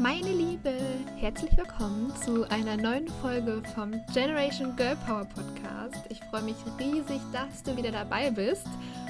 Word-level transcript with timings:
Meine 0.00 0.32
Liebe, 0.32 0.72
herzlich 1.18 1.54
willkommen 1.58 2.10
zu 2.24 2.48
einer 2.48 2.78
neuen 2.78 3.06
Folge 3.20 3.62
vom 3.74 3.92
Generation 4.14 4.74
Girl 4.74 4.96
Power 5.06 5.26
Podcast. 5.26 6.06
Ich 6.08 6.18
freue 6.30 6.42
mich 6.42 6.56
riesig, 6.78 7.20
dass 7.34 7.62
du 7.62 7.76
wieder 7.76 7.92
dabei 7.92 8.30
bist. 8.30 8.66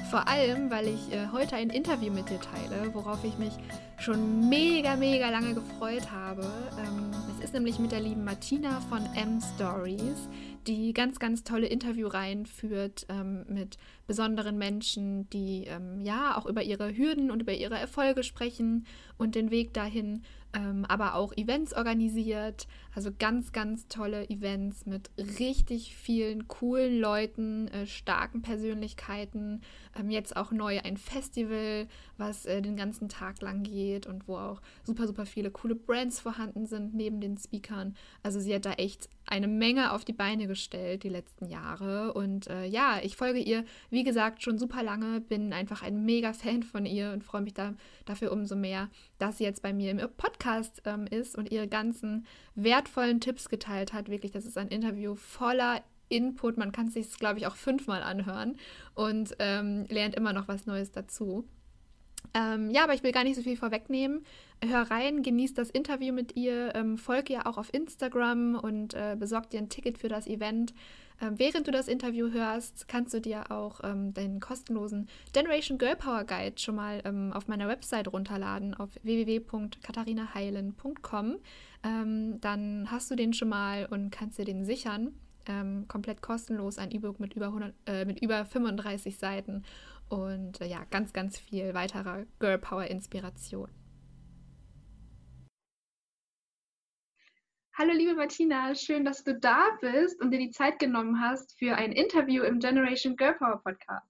Vor 0.09 0.27
allem, 0.27 0.69
weil 0.69 0.89
ich 0.89 1.13
äh, 1.13 1.27
heute 1.31 1.55
ein 1.55 1.69
Interview 1.69 2.11
mit 2.11 2.29
dir 2.29 2.41
teile, 2.41 2.93
worauf 2.93 3.23
ich 3.23 3.37
mich 3.37 3.53
schon 3.99 4.49
mega, 4.49 4.97
mega 4.97 5.29
lange 5.29 5.53
gefreut 5.53 6.11
habe. 6.11 6.41
Ähm, 6.77 7.11
es 7.37 7.45
ist 7.45 7.53
nämlich 7.53 7.79
mit 7.79 7.93
der 7.93 8.01
lieben 8.01 8.25
Martina 8.25 8.81
von 8.89 9.05
M 9.15 9.39
Stories, 9.55 10.27
die 10.67 10.91
ganz, 10.91 11.19
ganz 11.19 11.45
tolle 11.45 11.67
Interviewreihen 11.67 12.45
führt 12.45 13.05
ähm, 13.07 13.45
mit 13.47 13.77
besonderen 14.07 14.57
Menschen, 14.57 15.29
die 15.29 15.67
ähm, 15.67 16.01
ja 16.01 16.37
auch 16.37 16.45
über 16.45 16.63
ihre 16.63 16.93
Hürden 16.97 17.31
und 17.31 17.41
über 17.41 17.53
ihre 17.53 17.77
Erfolge 17.77 18.23
sprechen 18.23 18.85
und 19.17 19.35
den 19.35 19.51
Weg 19.51 19.73
dahin 19.73 20.23
ähm, 20.53 20.85
aber 20.87 21.15
auch 21.15 21.31
Events 21.33 21.73
organisiert. 21.73 22.67
Also 22.93 23.11
ganz, 23.17 23.51
ganz 23.51 23.87
tolle 23.87 24.29
Events 24.29 24.85
mit 24.85 25.09
richtig 25.39 25.95
vielen 25.95 26.47
coolen 26.47 26.99
Leuten, 26.99 27.67
äh, 27.69 27.85
starken 27.87 28.41
Persönlichkeiten. 28.41 29.61
Ähm, 29.97 30.09
jetzt 30.09 30.35
auch 30.35 30.51
neu 30.51 30.79
ein 30.81 30.97
Festival, 30.97 31.87
was 32.17 32.45
äh, 32.45 32.61
den 32.61 32.75
ganzen 32.75 33.07
Tag 33.07 33.41
lang 33.41 33.63
geht 33.63 34.07
und 34.07 34.27
wo 34.27 34.37
auch 34.37 34.61
super, 34.83 35.07
super 35.07 35.25
viele 35.25 35.51
coole 35.51 35.75
Brands 35.75 36.19
vorhanden 36.19 36.65
sind 36.65 36.93
neben 36.93 37.21
den 37.21 37.37
Speakern. 37.37 37.95
Also 38.23 38.39
sie 38.39 38.53
hat 38.53 38.65
da 38.65 38.73
echt 38.73 39.09
eine 39.31 39.47
Menge 39.47 39.93
auf 39.93 40.03
die 40.03 40.13
Beine 40.13 40.45
gestellt 40.45 41.03
die 41.03 41.09
letzten 41.09 41.45
Jahre. 41.45 42.13
Und 42.13 42.47
äh, 42.47 42.65
ja, 42.65 42.99
ich 43.01 43.15
folge 43.15 43.39
ihr, 43.39 43.63
wie 43.89 44.03
gesagt, 44.03 44.43
schon 44.43 44.57
super 44.57 44.83
lange, 44.83 45.21
bin 45.21 45.53
einfach 45.53 45.81
ein 45.81 46.03
mega 46.03 46.33
Fan 46.33 46.63
von 46.63 46.85
ihr 46.85 47.11
und 47.13 47.23
freue 47.23 47.41
mich 47.41 47.53
da, 47.53 47.73
dafür 48.05 48.31
umso 48.33 48.55
mehr, 48.55 48.89
dass 49.19 49.37
sie 49.37 49.45
jetzt 49.45 49.61
bei 49.61 49.71
mir 49.71 49.91
im 49.91 49.99
Podcast 50.17 50.81
ähm, 50.85 51.07
ist 51.07 51.37
und 51.37 51.49
ihre 51.49 51.67
ganzen 51.67 52.25
wertvollen 52.55 53.21
Tipps 53.21 53.47
geteilt 53.47 53.93
hat. 53.93 54.09
Wirklich, 54.09 54.31
das 54.31 54.45
ist 54.45 54.57
ein 54.57 54.67
Interview 54.67 55.15
voller 55.15 55.81
Input. 56.09 56.57
Man 56.57 56.73
kann 56.73 56.87
es 56.87 56.93
sich, 56.93 57.17
glaube 57.17 57.39
ich, 57.39 57.47
auch 57.47 57.55
fünfmal 57.55 58.03
anhören 58.03 58.57
und 58.95 59.33
ähm, 59.39 59.85
lernt 59.87 60.15
immer 60.15 60.33
noch 60.33 60.49
was 60.49 60.65
Neues 60.65 60.91
dazu. 60.91 61.47
Ähm, 62.33 62.71
ja, 62.71 62.83
aber 62.83 62.93
ich 62.93 63.03
will 63.03 63.11
gar 63.11 63.23
nicht 63.23 63.35
so 63.35 63.41
viel 63.41 63.57
vorwegnehmen. 63.57 64.23
Hör 64.63 64.89
rein, 64.89 65.23
genieß 65.23 65.53
das 65.53 65.69
Interview 65.69 66.13
mit 66.13 66.37
ihr, 66.37 66.73
ähm, 66.75 66.97
folg 66.97 67.29
ihr 67.29 67.45
auch 67.47 67.57
auf 67.57 67.73
Instagram 67.73 68.55
und 68.55 68.93
äh, 68.93 69.17
besorg 69.19 69.49
dir 69.49 69.59
ein 69.59 69.67
Ticket 69.69 69.97
für 69.97 70.07
das 70.07 70.27
Event. 70.27 70.73
Ähm, 71.21 71.37
während 71.37 71.67
du 71.67 71.71
das 71.71 71.87
Interview 71.87 72.31
hörst, 72.31 72.87
kannst 72.87 73.13
du 73.13 73.21
dir 73.21 73.51
auch 73.51 73.81
ähm, 73.83 74.11
deinen 74.13 74.39
kostenlosen 74.39 75.07
Generation 75.33 75.77
Girl 75.77 75.95
Power 75.95 76.23
Guide 76.23 76.59
schon 76.59 76.75
mal 76.75 77.01
ähm, 77.05 77.31
auf 77.33 77.47
meiner 77.47 77.67
Website 77.67 78.11
runterladen 78.11 78.73
auf 78.75 78.89
www.katharinaheilen.com. 79.03 81.35
Ähm, 81.83 82.39
dann 82.39 82.89
hast 82.89 83.11
du 83.11 83.15
den 83.15 83.33
schon 83.33 83.49
mal 83.49 83.87
und 83.87 84.11
kannst 84.11 84.37
dir 84.37 84.45
den 84.45 84.63
sichern. 84.65 85.13
komplett 85.87 86.21
kostenlos, 86.21 86.77
ein 86.77 86.91
E-Book 86.91 87.19
mit, 87.19 87.35
äh, 87.87 88.05
mit 88.05 88.21
über 88.21 88.45
35 88.45 89.17
Seiten 89.17 89.63
und 90.11 90.59
äh, 90.61 90.65
ja, 90.65 90.83
ganz, 90.89 91.13
ganz 91.13 91.39
viel 91.39 91.73
weiterer 91.73 92.25
Girl 92.39 92.57
Power 92.57 92.85
Inspiration. 92.85 93.69
Hallo 97.77 97.93
liebe 97.93 98.13
Martina, 98.13 98.75
schön, 98.75 99.05
dass 99.05 99.23
du 99.23 99.39
da 99.39 99.65
bist 99.79 100.21
und 100.21 100.31
dir 100.31 100.39
die 100.39 100.51
Zeit 100.51 100.77
genommen 100.77 101.21
hast 101.21 101.57
für 101.57 101.75
ein 101.75 101.93
Interview 101.93 102.43
im 102.43 102.59
Generation 102.59 103.15
Girl 103.15 103.33
Power 103.35 103.61
Podcast. 103.63 104.05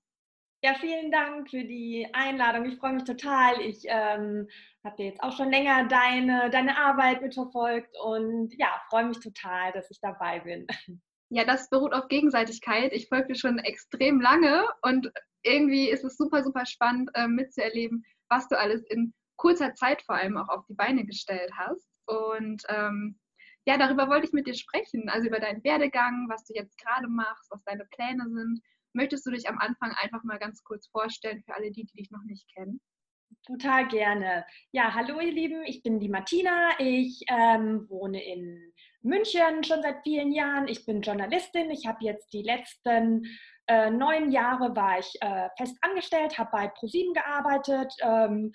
Ja, 0.64 0.74
vielen 0.76 1.12
Dank 1.12 1.50
für 1.50 1.64
die 1.64 2.08
Einladung. 2.14 2.66
Ich 2.66 2.78
freue 2.78 2.94
mich 2.94 3.04
total. 3.04 3.62
Ich 3.62 3.84
ähm, 3.86 4.48
habe 4.84 5.04
jetzt 5.04 5.22
auch 5.24 5.36
schon 5.36 5.50
länger 5.50 5.88
deine, 5.88 6.50
deine 6.50 6.78
Arbeit 6.78 7.22
mitverfolgt 7.22 7.96
und 8.04 8.52
ja, 8.58 8.70
freue 8.90 9.06
mich 9.06 9.20
total, 9.20 9.72
dass 9.72 9.90
ich 9.92 10.00
dabei 10.02 10.40
bin. 10.40 10.68
Ja, 11.34 11.46
das 11.46 11.70
beruht 11.70 11.94
auf 11.94 12.10
Gegenseitigkeit. 12.10 12.92
Ich 12.92 13.08
folge 13.08 13.30
dir 13.30 13.36
schon 13.36 13.58
extrem 13.58 14.20
lange 14.20 14.66
und 14.82 15.10
irgendwie 15.44 15.90
ist 15.90 16.04
es 16.04 16.18
super, 16.18 16.44
super 16.44 16.66
spannend 16.66 17.10
äh, 17.14 17.28
mitzuerleben, 17.28 18.04
was 18.30 18.48
du 18.48 18.58
alles 18.58 18.84
in 18.90 19.14
kurzer 19.38 19.74
Zeit 19.74 20.02
vor 20.04 20.16
allem 20.16 20.38
auch 20.38 20.50
auf 20.50 20.66
die 20.68 20.76
Beine 20.76 21.06
gestellt 21.06 21.52
hast. 21.56 21.88
Und 22.06 22.64
ähm, 22.70 23.20
ja, 23.66 23.78
darüber 23.78 24.08
wollte 24.08 24.28
ich 24.28 24.34
mit 24.34 24.48
dir 24.48 24.54
sprechen, 24.54 25.10
also 25.10 25.28
über 25.28 25.40
deinen 25.40 25.64
Werdegang, 25.64 26.28
was 26.30 26.46
du 26.46 26.54
jetzt 26.54 26.78
gerade 26.78 27.08
machst, 27.08 27.50
was 27.52 27.64
deine 27.64 27.86
Pläne 27.86 28.28
sind. 28.30 28.62
Möchtest 28.94 29.26
du 29.26 29.32
dich 29.32 29.48
am 29.48 29.58
Anfang 29.60 29.94
einfach 30.02 30.24
mal 30.24 30.38
ganz 30.40 30.64
kurz 30.64 30.88
vorstellen 30.88 31.44
für 31.46 31.56
alle 31.56 31.72
die, 31.72 31.86
die 31.86 31.98
dich 31.98 32.12
noch 32.12 32.24
nicht 32.26 32.48
kennen? 32.54 32.82
Total 33.46 33.88
gerne. 33.88 34.46
Ja, 34.72 34.94
hallo 34.94 35.20
ihr 35.20 35.32
Lieben, 35.32 35.64
ich 35.64 35.82
bin 35.82 36.00
die 36.00 36.10
Martina. 36.10 36.72
Ich 36.80 37.24
ähm, 37.30 37.88
wohne 37.90 38.24
in 38.24 38.74
München 39.02 39.64
schon 39.64 39.82
seit 39.82 40.04
vielen 40.04 40.32
Jahren. 40.32 40.68
Ich 40.68 40.86
bin 40.86 41.02
Journalistin. 41.02 41.72
Ich 41.72 41.88
habe 41.88 42.04
jetzt 42.04 42.34
die 42.34 42.44
letzten 42.44 43.26
äh, 43.68 43.90
neun 43.90 44.32
Jahre 44.32 44.76
war 44.76 45.00
ich 45.00 45.14
äh, 45.22 45.50
fest 45.58 45.78
angestellt, 45.82 46.38
habe 46.38 46.50
bei 46.52 46.68
ProSieben 46.68 47.14
gearbeitet, 47.14 47.94
ähm, 48.02 48.52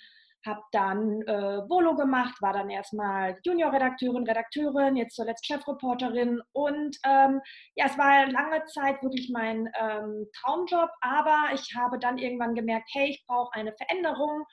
habe 0.47 0.63
dann 0.73 1.23
äh, 1.23 1.69
Volo 1.69 1.97
gemacht, 1.97 2.41
war 2.41 2.53
dann 2.53 2.71
erstmal 2.71 3.37
Juniorredakteurin, 3.45 4.25
Redakteurin, 4.25 4.97
jetzt 4.97 5.17
zuletzt 5.17 5.45
Chefreporterin 5.45 6.41
und 6.53 6.97
ähm, 7.05 7.41
ja, 7.75 7.87
es 7.87 7.99
war 7.99 8.31
lange 8.31 8.65
Zeit 8.67 9.03
wirklich 9.03 9.29
mein 9.33 9.69
ähm, 9.79 10.27
Traumjob, 10.41 10.91
aber 11.01 11.51
ich 11.53 11.75
habe 11.77 11.99
dann 11.99 12.19
irgendwann 12.19 12.55
gemerkt, 12.55 12.89
hey, 12.93 13.11
ich 13.11 13.25
brauche 13.27 13.55
eine 13.55 13.73
Veränderung 13.77 14.45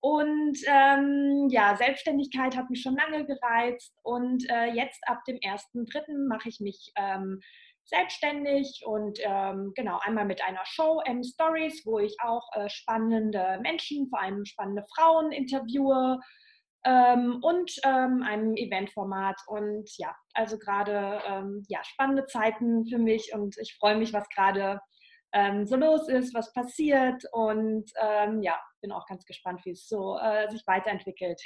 und 0.00 0.58
ähm, 0.66 1.48
ja, 1.50 1.76
Selbstständigkeit 1.76 2.56
hat 2.56 2.70
mich 2.70 2.82
schon 2.82 2.96
lange 2.96 3.26
gereizt 3.26 3.96
und 4.02 4.48
äh, 4.48 4.66
jetzt 4.66 5.00
ab 5.08 5.24
dem 5.26 5.36
1.3. 5.38 6.28
mache 6.28 6.48
ich 6.48 6.60
mich 6.60 6.92
ähm, 6.96 7.40
selbstständig 7.88 8.82
und 8.84 9.18
ähm, 9.22 9.72
genau 9.74 9.98
einmal 10.02 10.26
mit 10.26 10.42
einer 10.42 10.64
Show 10.64 11.00
M 11.06 11.22
Stories, 11.22 11.82
wo 11.86 11.98
ich 11.98 12.16
auch 12.22 12.46
äh, 12.54 12.68
spannende 12.68 13.58
Menschen, 13.62 14.08
vor 14.08 14.20
allem 14.20 14.44
spannende 14.44 14.84
Frauen 14.94 15.32
interviewe 15.32 16.18
ähm, 16.84 17.38
und 17.42 17.72
ähm, 17.84 18.22
einem 18.22 18.56
Eventformat. 18.56 19.40
Und 19.46 19.88
ja, 19.96 20.14
also 20.34 20.58
gerade 20.58 21.22
ähm, 21.26 21.64
ja, 21.68 21.82
spannende 21.82 22.26
Zeiten 22.26 22.86
für 22.86 22.98
mich 22.98 23.32
und 23.34 23.56
ich 23.58 23.74
freue 23.78 23.96
mich, 23.96 24.12
was 24.12 24.28
gerade 24.28 24.80
ähm, 25.32 25.66
so 25.66 25.76
los 25.76 26.08
ist, 26.08 26.34
was 26.34 26.52
passiert 26.52 27.22
und 27.32 27.90
ähm, 28.00 28.42
ja, 28.42 28.60
bin 28.82 28.92
auch 28.92 29.06
ganz 29.06 29.24
gespannt, 29.24 29.62
wie 29.64 29.70
es 29.70 29.88
so 29.88 30.18
äh, 30.18 30.50
sich 30.50 30.62
weiterentwickelt. 30.66 31.40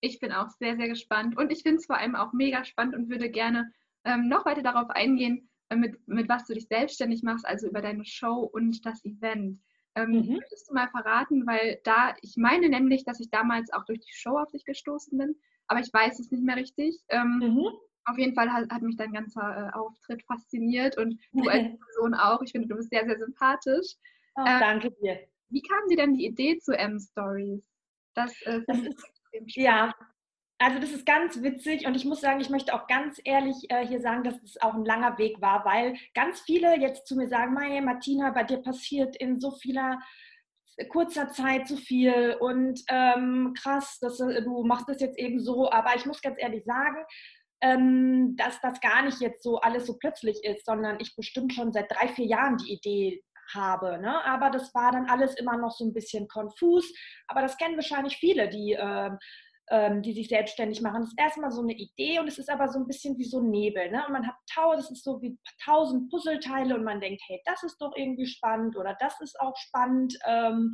Ich 0.00 0.18
bin 0.18 0.32
auch 0.32 0.48
sehr, 0.58 0.76
sehr 0.76 0.88
gespannt 0.88 1.36
und 1.38 1.52
ich 1.52 1.62
finde 1.62 1.78
es 1.78 1.86
vor 1.86 1.96
allem 1.96 2.16
auch 2.16 2.32
mega 2.32 2.64
spannend 2.64 2.94
und 2.94 3.10
würde 3.10 3.30
gerne 3.30 3.70
noch 4.06 4.44
weiter 4.44 4.60
darauf 4.60 4.90
eingehen, 4.90 5.48
mit, 5.74 6.06
mit 6.06 6.28
was 6.28 6.46
du 6.46 6.54
dich 6.54 6.66
selbstständig 6.66 7.22
machst, 7.22 7.46
also 7.46 7.68
über 7.68 7.80
deine 7.80 8.04
Show 8.04 8.48
und 8.52 8.84
das 8.84 9.04
Event. 9.04 9.60
Ähm, 9.96 10.10
mhm. 10.10 10.28
Würdest 10.34 10.68
du 10.68 10.74
mal 10.74 10.88
verraten, 10.88 11.46
weil 11.46 11.80
da, 11.84 12.14
ich 12.22 12.36
meine 12.36 12.68
nämlich, 12.68 13.04
dass 13.04 13.20
ich 13.20 13.30
damals 13.30 13.72
auch 13.72 13.84
durch 13.84 14.00
die 14.00 14.12
Show 14.12 14.36
auf 14.36 14.50
dich 14.50 14.64
gestoßen 14.64 15.16
bin, 15.16 15.36
aber 15.68 15.80
ich 15.80 15.92
weiß 15.92 16.18
es 16.18 16.30
nicht 16.30 16.42
mehr 16.42 16.56
richtig. 16.56 16.98
Ähm, 17.08 17.38
mhm. 17.38 17.68
Auf 18.06 18.18
jeden 18.18 18.34
Fall 18.34 18.52
hat, 18.52 18.70
hat 18.70 18.82
mich 18.82 18.96
dein 18.96 19.12
ganzer 19.12 19.70
äh, 19.72 19.76
Auftritt 19.76 20.22
fasziniert 20.24 20.98
und 20.98 21.18
du 21.32 21.48
als 21.48 21.62
Person 21.62 22.14
auch. 22.14 22.42
Ich 22.42 22.52
finde, 22.52 22.68
du 22.68 22.76
bist 22.76 22.90
sehr, 22.90 23.06
sehr 23.06 23.18
sympathisch. 23.18 23.94
Oh, 24.36 24.44
ähm, 24.46 24.60
danke 24.60 24.90
dir. 25.00 25.20
Wie 25.48 25.62
kam 25.62 25.88
dir 25.88 25.96
denn 25.96 26.14
die 26.14 26.26
Idee 26.26 26.58
zu 26.58 26.76
M-Stories? 26.76 27.64
Das, 28.14 28.40
äh, 28.42 28.62
das 28.66 28.78
ist, 28.78 29.56
ja, 29.56 29.94
also 30.58 30.78
das 30.78 30.92
ist 30.92 31.04
ganz 31.04 31.42
witzig 31.42 31.86
und 31.86 31.94
ich 31.94 32.04
muss 32.04 32.20
sagen, 32.20 32.40
ich 32.40 32.50
möchte 32.50 32.74
auch 32.74 32.86
ganz 32.86 33.20
ehrlich 33.24 33.56
äh, 33.70 33.86
hier 33.86 34.00
sagen, 34.00 34.24
dass 34.24 34.40
es 34.42 34.60
auch 34.62 34.74
ein 34.74 34.84
langer 34.84 35.18
Weg 35.18 35.40
war, 35.40 35.64
weil 35.64 35.96
ganz 36.14 36.40
viele 36.40 36.78
jetzt 36.78 37.06
zu 37.06 37.16
mir 37.16 37.28
sagen, 37.28 37.54
Maya, 37.54 37.80
Martina, 37.80 38.30
bei 38.30 38.44
dir 38.44 38.58
passiert 38.58 39.16
in 39.16 39.40
so 39.40 39.50
vieler 39.50 39.98
kurzer 40.88 41.28
Zeit 41.30 41.68
so 41.68 41.76
viel 41.76 42.36
und 42.40 42.80
ähm, 42.88 43.54
krass, 43.60 43.98
dass, 44.00 44.20
äh, 44.20 44.42
du 44.42 44.64
machst 44.64 44.88
das 44.88 45.00
jetzt 45.00 45.18
eben 45.18 45.40
so, 45.40 45.70
aber 45.70 45.94
ich 45.96 46.06
muss 46.06 46.22
ganz 46.22 46.36
ehrlich 46.40 46.64
sagen, 46.64 47.04
ähm, 47.60 48.36
dass 48.36 48.60
das 48.60 48.80
gar 48.80 49.02
nicht 49.02 49.20
jetzt 49.20 49.42
so 49.42 49.60
alles 49.60 49.86
so 49.86 49.96
plötzlich 49.98 50.42
ist, 50.44 50.66
sondern 50.66 50.98
ich 51.00 51.16
bestimmt 51.16 51.52
schon 51.52 51.72
seit 51.72 51.90
drei, 51.90 52.08
vier 52.08 52.26
Jahren 52.26 52.58
die 52.58 52.72
Idee 52.72 53.22
habe. 53.52 53.98
Ne? 53.98 54.24
Aber 54.24 54.50
das 54.50 54.74
war 54.74 54.92
dann 54.92 55.08
alles 55.08 55.34
immer 55.34 55.56
noch 55.56 55.70
so 55.70 55.84
ein 55.84 55.92
bisschen 55.92 56.28
konfus. 56.28 56.92
Aber 57.28 57.42
das 57.42 57.56
kennen 57.56 57.76
wahrscheinlich 57.76 58.16
viele, 58.16 58.48
die 58.48 58.72
äh, 58.72 59.10
ähm, 59.70 60.02
die 60.02 60.12
sich 60.12 60.28
selbstständig 60.28 60.80
machen. 60.80 61.00
Das 61.00 61.08
ist 61.08 61.18
erstmal 61.18 61.50
so 61.50 61.62
eine 61.62 61.74
Idee 61.74 62.18
und 62.18 62.28
es 62.28 62.38
ist 62.38 62.50
aber 62.50 62.68
so 62.68 62.78
ein 62.78 62.86
bisschen 62.86 63.16
wie 63.18 63.24
so 63.24 63.40
ein 63.40 63.50
Nebel. 63.50 63.90
Ne? 63.90 64.04
Und 64.06 64.12
man 64.12 64.26
hat 64.26 64.34
tausend, 64.52 64.84
das 64.84 64.90
ist 64.98 65.04
so 65.04 65.20
wie 65.22 65.38
tausend 65.64 66.10
Puzzleteile 66.10 66.74
und 66.74 66.84
man 66.84 67.00
denkt, 67.00 67.22
hey, 67.26 67.40
das 67.44 67.62
ist 67.62 67.78
doch 67.78 67.92
irgendwie 67.96 68.26
spannend 68.26 68.76
oder 68.76 68.96
das 69.00 69.20
ist 69.20 69.40
auch 69.40 69.56
spannend. 69.56 70.16
Ähm, 70.26 70.72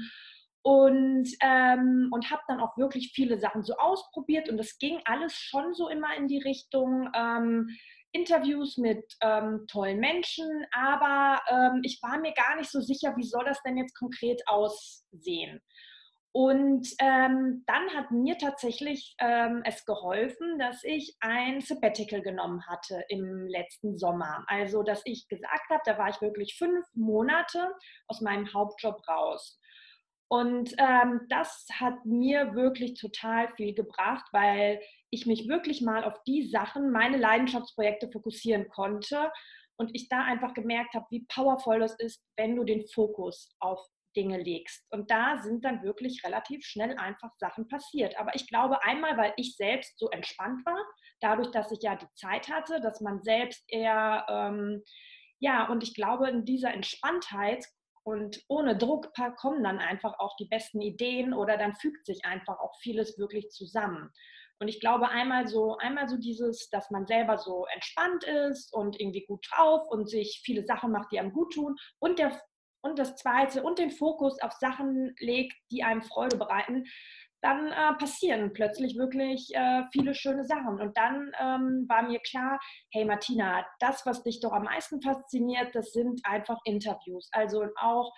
und, 0.63 1.27
ähm, 1.43 2.09
und 2.11 2.31
habe 2.31 2.43
dann 2.47 2.61
auch 2.61 2.77
wirklich 2.77 3.13
viele 3.15 3.39
Sachen 3.39 3.63
so 3.63 3.75
ausprobiert 3.77 4.51
und 4.51 4.59
das 4.59 4.77
ging 4.79 5.01
alles 5.07 5.33
schon 5.33 5.73
so 5.73 5.89
immer 5.89 6.15
in 6.17 6.29
die 6.29 6.39
Richtung 6.39 7.09
ähm, 7.15 7.69
Interviews 8.13 8.77
mit 8.77 9.05
ähm, 9.23 9.65
tollen 9.69 10.01
Menschen, 10.01 10.47
aber 10.73 11.41
ähm, 11.49 11.81
ich 11.83 12.01
war 12.03 12.19
mir 12.19 12.33
gar 12.33 12.57
nicht 12.57 12.71
so 12.71 12.81
sicher, 12.81 13.15
wie 13.17 13.25
soll 13.25 13.45
das 13.45 13.63
denn 13.63 13.79
jetzt 13.79 13.97
konkret 13.97 14.43
aussehen. 14.49 15.61
Und 16.33 16.87
ähm, 17.01 17.65
dann 17.67 17.91
hat 17.97 18.13
mir 18.13 18.39
tatsächlich 18.39 19.17
ähm, 19.19 19.63
es 19.65 19.85
geholfen, 19.85 20.61
dass 20.61 20.85
ich 20.85 21.17
ein 21.21 21.61
Sabbatical 21.61 22.23
genommen 22.23 22.65
hatte 22.69 23.03
im 23.09 23.49
letzten 23.49 23.99
Sommer. 23.99 24.45
Also, 24.47 24.85
dass 24.85 25.03
ich 25.05 25.27
gesagt 25.27 25.69
habe, 25.71 25.83
da 25.85 25.99
war 25.99 26.09
ich 26.09 26.21
wirklich 26.21 26.57
fünf 26.57 26.87
Monate 26.95 27.75
aus 28.07 28.21
meinem 28.21 28.53
Hauptjob 28.55 29.07
raus. 29.09 29.61
Und 30.29 30.73
ähm, 30.79 31.23
das 31.29 31.67
hat 31.73 32.05
mir 32.05 32.55
wirklich 32.55 32.95
total 32.95 33.49
viel 33.57 33.75
gebracht, 33.75 34.27
weil 34.31 34.81
ich 35.11 35.27
mich 35.27 35.49
wirklich 35.49 35.83
mal 35.83 36.05
auf 36.05 36.23
die 36.23 36.47
Sachen, 36.47 36.93
meine 36.93 37.17
Leidenschaftsprojekte 37.17 38.09
fokussieren 38.13 38.69
konnte 38.69 39.33
und 39.77 39.91
ich 39.95 40.09
da 40.09 40.23
einfach 40.23 40.55
gemerkt 40.55 40.95
habe, 40.95 41.07
wie 41.11 41.27
powerful 41.27 41.81
das 41.81 41.99
ist, 41.99 42.23
wenn 42.37 42.55
du 42.55 42.63
den 42.63 42.87
Fokus 42.87 43.49
auf 43.59 43.85
Dinge 44.17 44.39
legst. 44.39 44.87
Und 44.91 45.11
da 45.11 45.39
sind 45.39 45.65
dann 45.65 45.83
wirklich 45.83 46.23
relativ 46.25 46.65
schnell 46.65 46.97
einfach 46.97 47.31
Sachen 47.39 47.69
passiert. 47.69 48.19
Aber 48.19 48.35
ich 48.35 48.47
glaube 48.49 48.83
einmal, 48.83 49.17
weil 49.17 49.33
ich 49.37 49.57
selbst 49.57 49.99
so 49.99 50.09
entspannt 50.11 50.65
war, 50.65 50.83
dadurch, 51.21 51.51
dass 51.51 51.71
ich 51.71 51.81
ja 51.83 51.97
die 51.97 52.13
Zeit 52.15 52.49
hatte, 52.49 52.81
dass 52.81 53.01
man 53.01 53.23
selbst 53.23 53.65
eher, 53.69 54.27
ähm, 54.29 54.83
ja, 55.39 55.69
und 55.69 55.83
ich 55.83 55.95
glaube, 55.95 56.29
in 56.29 56.45
dieser 56.45 56.73
Entspanntheit 56.73 57.65
und 58.03 58.43
ohne 58.49 58.77
Druck 58.77 59.13
kommen 59.37 59.63
dann 59.63 59.79
einfach 59.79 60.19
auch 60.19 60.35
die 60.37 60.47
besten 60.47 60.81
Ideen 60.81 61.35
oder 61.35 61.57
dann 61.57 61.75
fügt 61.75 62.07
sich 62.07 62.25
einfach 62.25 62.59
auch 62.59 62.75
vieles 62.81 63.19
wirklich 63.19 63.51
zusammen. 63.51 64.11
Und 64.59 64.69
ich 64.69 64.79
glaube 64.79 65.09
einmal 65.09 65.49
so, 65.49 65.79
einmal 65.79 66.09
so 66.09 66.19
dieses, 66.19 66.69
dass 66.69 66.91
man 66.91 67.07
selber 67.07 67.39
so 67.39 67.65
entspannt 67.73 68.25
ist 68.25 68.73
und 68.75 69.01
irgendwie 69.01 69.25
gut 69.25 69.47
drauf 69.51 69.89
und 69.89 70.09
sich 70.09 70.43
viele 70.45 70.65
Sachen 70.65 70.93
macht, 70.93 71.11
die 71.13 71.19
einem 71.19 71.33
gut 71.33 71.55
tun. 71.55 71.77
Und 71.99 72.19
der 72.19 72.39
und 72.83 72.99
das 72.99 73.17
zweite 73.17 73.63
und 73.63 73.79
den 73.79 73.91
Fokus 73.91 74.41
auf 74.41 74.53
Sachen 74.53 75.15
legt, 75.19 75.55
die 75.71 75.83
einem 75.83 76.03
Freude 76.03 76.37
bereiten, 76.37 76.85
dann 77.43 77.73
äh, 77.73 77.95
passieren 77.95 78.53
plötzlich 78.53 78.97
wirklich 78.97 79.51
äh, 79.55 79.85
viele 79.93 80.15
schöne 80.15 80.45
Sachen. 80.45 80.81
Und 80.81 80.97
dann 80.97 81.33
ähm, 81.41 81.87
war 81.89 82.03
mir 82.03 82.21
klar, 82.21 82.59
hey 82.93 83.05
Martina, 83.05 83.65
das, 83.79 84.05
was 84.05 84.23
dich 84.23 84.41
doch 84.41 84.53
am 84.53 84.65
meisten 84.65 85.01
fasziniert, 85.01 85.75
das 85.75 85.93
sind 85.93 86.21
einfach 86.25 86.59
Interviews. 86.65 87.29
Also 87.33 87.65
auch 87.81 88.13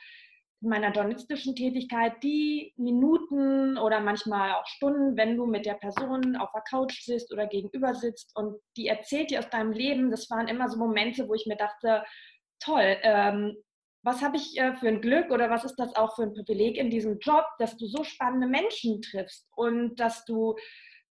in 0.60 0.68
meiner 0.68 0.92
journalistischen 0.92 1.56
Tätigkeit, 1.56 2.22
die 2.22 2.72
Minuten 2.76 3.76
oder 3.78 4.00
manchmal 4.00 4.52
auch 4.52 4.66
Stunden, 4.66 5.16
wenn 5.16 5.36
du 5.36 5.46
mit 5.46 5.66
der 5.66 5.74
Person 5.74 6.36
auf 6.36 6.50
der 6.52 6.62
Couch 6.62 7.02
sitzt 7.02 7.32
oder 7.32 7.46
gegenüber 7.46 7.94
sitzt 7.94 8.36
und 8.36 8.60
die 8.76 8.86
erzählt 8.86 9.30
dir 9.30 9.40
aus 9.40 9.50
deinem 9.50 9.72
Leben, 9.72 10.10
das 10.10 10.30
waren 10.30 10.46
immer 10.46 10.68
so 10.68 10.78
Momente, 10.78 11.28
wo 11.28 11.34
ich 11.34 11.46
mir 11.46 11.56
dachte, 11.56 12.04
toll, 12.60 12.96
ähm, 13.02 13.56
was 14.02 14.22
habe 14.22 14.36
ich 14.36 14.58
äh, 14.58 14.74
für 14.74 14.88
ein 14.88 15.00
Glück 15.00 15.30
oder 15.30 15.50
was 15.50 15.64
ist 15.64 15.76
das 15.76 15.94
auch 15.94 16.14
für 16.16 16.22
ein 16.22 16.34
Privileg 16.34 16.76
in 16.76 16.90
diesem 16.90 17.18
Job, 17.18 17.44
dass 17.58 17.76
du 17.76 17.86
so 17.86 18.04
spannende 18.04 18.46
Menschen 18.46 19.00
triffst 19.02 19.48
und 19.54 19.96
dass 20.00 20.24
du 20.24 20.56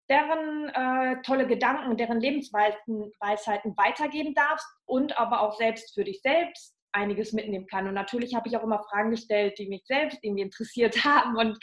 deren 0.09 0.69
äh, 0.69 1.21
tolle 1.21 1.45
Gedanken, 1.45 1.95
deren 1.95 2.19
Lebensweisheiten 2.19 3.77
weitergeben 3.77 4.33
darfst 4.33 4.67
und 4.85 5.17
aber 5.19 5.41
auch 5.41 5.55
selbst 5.57 5.93
für 5.93 6.03
dich 6.03 6.21
selbst 6.21 6.75
einiges 6.91 7.33
mitnehmen 7.33 7.67
kann. 7.67 7.87
Und 7.87 7.93
natürlich 7.93 8.33
habe 8.33 8.47
ich 8.47 8.57
auch 8.57 8.63
immer 8.63 8.83
Fragen 8.89 9.11
gestellt, 9.11 9.59
die 9.59 9.67
mich 9.67 9.83
selbst 9.85 10.17
irgendwie 10.23 10.41
interessiert 10.41 10.95
haben 11.05 11.37
und 11.37 11.57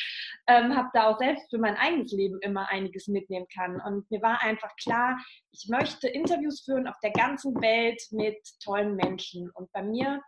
ähm, 0.46 0.76
habe 0.76 0.88
da 0.94 1.10
auch 1.10 1.18
selbst 1.18 1.50
für 1.50 1.58
mein 1.58 1.76
eigenes 1.76 2.12
Leben 2.12 2.38
immer 2.40 2.68
einiges 2.68 3.08
mitnehmen 3.08 3.46
kann. 3.52 3.80
Und 3.80 4.08
mir 4.10 4.22
war 4.22 4.40
einfach 4.42 4.70
klar, 4.76 5.18
ich 5.50 5.68
möchte 5.68 6.06
Interviews 6.08 6.62
führen 6.64 6.86
auf 6.86 6.96
der 7.02 7.10
ganzen 7.10 7.60
Welt 7.60 8.00
mit 8.12 8.38
tollen 8.62 8.94
Menschen. 8.94 9.50
Und 9.50 9.72
bei 9.72 9.82
mir 9.82 10.20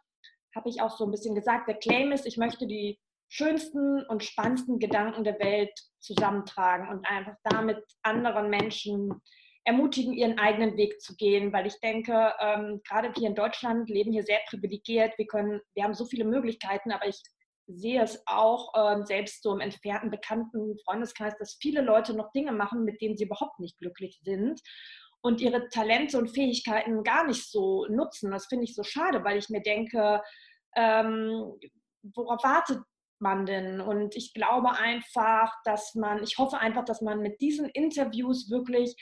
habe 0.55 0.69
ich 0.69 0.81
auch 0.81 0.97
so 0.97 1.05
ein 1.05 1.11
bisschen 1.11 1.35
gesagt, 1.35 1.69
der 1.69 1.77
Claim 1.77 2.13
ist, 2.13 2.27
ich 2.27 2.37
möchte 2.37 2.67
die 2.67 2.99
schönsten 3.29 4.05
und 4.07 4.25
spannendsten 4.25 4.79
Gedanken 4.79 5.25
der 5.25 5.39
Welt 5.39 5.73
zusammentragen 6.01 6.89
und 6.89 7.07
einfach 7.07 7.35
damit 7.45 7.85
anderen 8.03 8.49
Menschen 8.49 9.21
ermutigen, 9.65 10.15
ihren 10.15 10.39
eigenen 10.39 10.77
Weg 10.79 11.01
zu 11.01 11.15
gehen, 11.15 11.53
weil 11.53 11.67
ich 11.67 11.79
denke, 11.81 12.33
ähm, 12.41 12.81
gerade 12.89 13.13
wir 13.15 13.29
in 13.29 13.35
Deutschland 13.35 13.91
leben 13.91 14.13
hier 14.13 14.23
sehr 14.23 14.41
privilegiert. 14.49 15.13
Wir 15.19 15.27
können, 15.27 15.61
wir 15.75 15.85
haben 15.85 15.93
so 15.93 16.07
viele 16.07 16.25
Möglichkeiten, 16.25 16.91
aber 16.91 17.07
ich 17.07 17.21
sehe 17.67 18.03
es 18.03 18.23
auch 18.25 18.73
ähm, 18.75 19.05
selbst 19.05 19.43
so 19.43 19.53
im 19.53 19.61
entfernten 19.61 20.11
bekannten 20.11 20.79
Freundeskreis, 20.87 21.37
dass 21.39 21.59
viele 21.61 21.83
Leute 21.83 22.15
noch 22.15 22.33
Dinge 22.33 22.53
machen, 22.53 22.85
mit 22.85 23.03
denen 23.03 23.19
sie 23.19 23.25
überhaupt 23.25 23.61
nicht 23.61 23.77
glücklich 23.79 24.19
sind 24.23 24.59
und 25.21 25.41
ihre 25.41 25.69
Talente 25.69 26.19
und 26.19 26.29
Fähigkeiten 26.29 27.03
gar 27.03 27.27
nicht 27.27 27.51
so 27.51 27.87
nutzen. 27.87 28.31
Das 28.31 28.47
finde 28.47 28.65
ich 28.65 28.75
so 28.75 28.83
schade, 28.83 29.25
weil 29.25 29.39
ich 29.39 29.49
mir 29.49 29.63
denke, 29.63 30.23
ähm, 30.77 31.53
worauf 32.15 32.43
wartet 32.45 32.81
man 33.21 33.47
denn? 33.47 33.81
Und 33.81 34.15
ich 34.17 34.33
glaube 34.33 34.71
einfach, 34.73 35.53
dass 35.65 35.95
man, 35.95 36.23
ich 36.23 36.39
hoffe 36.39 36.59
einfach, 36.59 36.85
dass 36.85 37.01
man 37.01 37.21
mit 37.21 37.41
diesen 37.41 37.69
Interviews 37.69 38.51
wirklich 38.51 38.95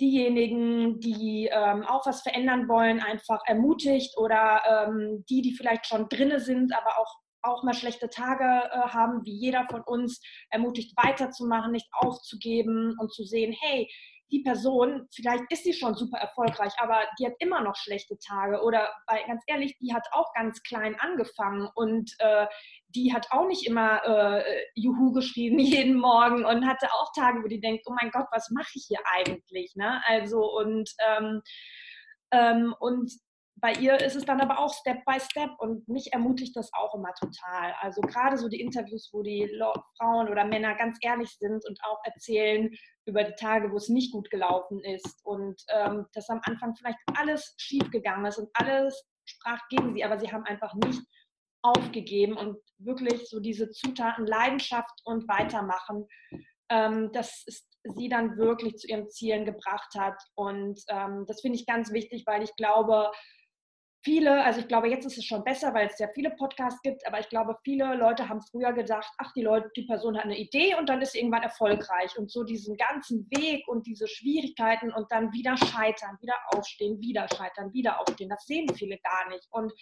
diejenigen, 0.00 0.98
die 0.98 1.48
ähm, 1.52 1.84
auch 1.84 2.04
was 2.04 2.22
verändern 2.22 2.68
wollen, 2.68 3.00
einfach 3.00 3.40
ermutigt 3.46 4.16
oder 4.18 4.88
ähm, 4.88 5.24
die, 5.28 5.40
die 5.40 5.54
vielleicht 5.54 5.86
schon 5.86 6.08
drinne 6.08 6.40
sind, 6.40 6.76
aber 6.76 6.98
auch 6.98 7.20
auch 7.44 7.62
mal 7.62 7.74
schlechte 7.74 8.08
Tage 8.08 8.44
äh, 8.44 8.88
haben, 8.88 9.24
wie 9.24 9.36
jeder 9.36 9.66
von 9.70 9.82
uns, 9.82 10.20
ermutigt 10.50 10.96
weiterzumachen, 10.96 11.72
nicht 11.72 11.88
aufzugeben 11.92 12.96
und 12.98 13.12
zu 13.12 13.24
sehen, 13.24 13.54
hey, 13.60 13.88
die 14.34 14.42
Person, 14.42 15.06
vielleicht 15.14 15.44
ist 15.50 15.62
sie 15.62 15.72
schon 15.72 15.94
super 15.94 16.18
erfolgreich, 16.18 16.72
aber 16.78 17.00
die 17.18 17.26
hat 17.26 17.34
immer 17.38 17.60
noch 17.60 17.76
schlechte 17.76 18.18
Tage 18.18 18.60
oder 18.62 18.88
weil, 19.06 19.24
ganz 19.26 19.42
ehrlich, 19.46 19.76
die 19.78 19.94
hat 19.94 20.06
auch 20.10 20.32
ganz 20.34 20.60
klein 20.62 20.96
angefangen 20.98 21.68
und 21.76 22.10
äh, 22.18 22.46
die 22.88 23.14
hat 23.14 23.28
auch 23.30 23.46
nicht 23.46 23.66
immer 23.66 24.04
äh, 24.04 24.44
Juhu 24.74 25.12
geschrieben 25.12 25.58
jeden 25.60 25.96
Morgen 25.96 26.44
und 26.44 26.66
hatte 26.66 26.88
auch 26.92 27.12
Tage, 27.14 27.42
wo 27.44 27.48
die 27.48 27.60
denkt, 27.60 27.84
oh 27.86 27.94
mein 28.00 28.10
Gott, 28.10 28.26
was 28.32 28.50
mache 28.50 28.72
ich 28.74 28.86
hier 28.88 29.00
eigentlich? 29.06 29.74
Ne? 29.76 30.02
Also 30.06 30.40
und 30.40 30.90
ähm, 31.08 31.40
ähm, 32.32 32.74
und 32.80 33.12
bei 33.64 33.72
ihr 33.80 33.98
ist 33.98 34.14
es 34.14 34.26
dann 34.26 34.42
aber 34.42 34.58
auch 34.58 34.74
Step 34.74 35.06
by 35.06 35.18
Step 35.18 35.48
und 35.56 35.88
mich 35.88 36.12
ermutigt 36.12 36.54
das 36.54 36.70
auch 36.74 36.94
immer 36.94 37.14
total. 37.14 37.74
Also 37.80 38.02
gerade 38.02 38.36
so 38.36 38.46
die 38.46 38.60
Interviews, 38.60 39.08
wo 39.10 39.22
die 39.22 39.50
Frauen 39.96 40.28
oder 40.28 40.44
Männer 40.44 40.74
ganz 40.74 40.98
ehrlich 41.00 41.30
sind 41.38 41.66
und 41.66 41.78
auch 41.82 41.98
erzählen 42.04 42.70
über 43.06 43.24
die 43.24 43.32
Tage, 43.36 43.72
wo 43.72 43.78
es 43.78 43.88
nicht 43.88 44.12
gut 44.12 44.28
gelaufen 44.28 44.84
ist 44.84 45.18
und 45.24 45.58
ähm, 45.72 46.04
dass 46.12 46.28
am 46.28 46.42
Anfang 46.42 46.76
vielleicht 46.76 46.98
alles 47.16 47.54
schief 47.56 47.90
gegangen 47.90 48.26
ist 48.26 48.36
und 48.36 48.50
alles 48.52 49.02
sprach 49.24 49.66
gegen 49.70 49.94
sie, 49.94 50.04
aber 50.04 50.18
sie 50.18 50.30
haben 50.30 50.44
einfach 50.44 50.74
nicht 50.74 51.00
aufgegeben 51.62 52.36
und 52.36 52.58
wirklich 52.76 53.30
so 53.30 53.40
diese 53.40 53.70
Zutaten 53.70 54.26
Leidenschaft 54.26 55.00
und 55.04 55.26
Weitermachen, 55.26 56.06
ähm, 56.68 57.12
dass 57.12 57.42
es 57.46 57.66
sie 57.96 58.10
dann 58.10 58.36
wirklich 58.36 58.76
zu 58.76 58.88
ihren 58.88 59.08
Zielen 59.08 59.46
gebracht 59.46 59.94
hat. 59.98 60.20
Und 60.34 60.78
ähm, 60.88 61.24
das 61.26 61.40
finde 61.40 61.58
ich 61.58 61.66
ganz 61.66 61.92
wichtig, 61.92 62.24
weil 62.26 62.42
ich 62.42 62.54
glaube, 62.56 63.10
viele, 64.04 64.44
also 64.44 64.60
ich 64.60 64.68
glaube, 64.68 64.88
jetzt 64.88 65.06
ist 65.06 65.18
es 65.18 65.24
schon 65.24 65.42
besser, 65.42 65.72
weil 65.74 65.88
es 65.88 65.96
sehr 65.96 66.10
viele 66.10 66.30
Podcasts 66.30 66.80
gibt, 66.82 67.06
aber 67.06 67.18
ich 67.20 67.28
glaube, 67.28 67.56
viele 67.64 67.94
Leute 67.94 68.28
haben 68.28 68.42
früher 68.42 68.72
gedacht, 68.72 69.10
ach, 69.18 69.32
die 69.32 69.42
Leute, 69.42 69.70
die 69.74 69.84
Person 69.86 70.16
hat 70.16 70.24
eine 70.24 70.38
Idee 70.38 70.74
und 70.76 70.88
dann 70.88 71.00
ist 71.00 71.14
irgendwann 71.14 71.42
erfolgreich. 71.42 72.16
Und 72.18 72.30
so 72.30 72.44
diesen 72.44 72.76
ganzen 72.76 73.26
Weg 73.30 73.66
und 73.66 73.86
diese 73.86 74.06
Schwierigkeiten 74.06 74.92
und 74.92 75.10
dann 75.10 75.32
wieder 75.32 75.56
scheitern, 75.56 76.18
wieder 76.20 76.34
aufstehen, 76.54 77.00
wieder 77.00 77.26
scheitern, 77.34 77.72
wieder 77.72 78.00
aufstehen, 78.00 78.28
das 78.28 78.44
sehen 78.46 78.68
viele 78.74 78.98
gar 78.98 79.28
nicht. 79.30 79.46
Und 79.50 79.72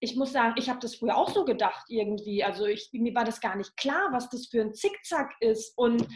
ich 0.00 0.16
muss 0.16 0.32
sagen, 0.32 0.54
ich 0.56 0.68
habe 0.68 0.80
das 0.80 0.96
früher 0.96 1.16
auch 1.16 1.30
so 1.30 1.44
gedacht 1.44 1.86
irgendwie. 1.88 2.44
Also 2.44 2.66
ich, 2.66 2.90
mir 2.92 3.14
war 3.14 3.24
das 3.24 3.40
gar 3.40 3.56
nicht 3.56 3.76
klar, 3.76 4.08
was 4.12 4.30
das 4.30 4.46
für 4.46 4.60
ein 4.60 4.74
Zickzack 4.74 5.32
ist. 5.40 5.76
Und 5.76 6.06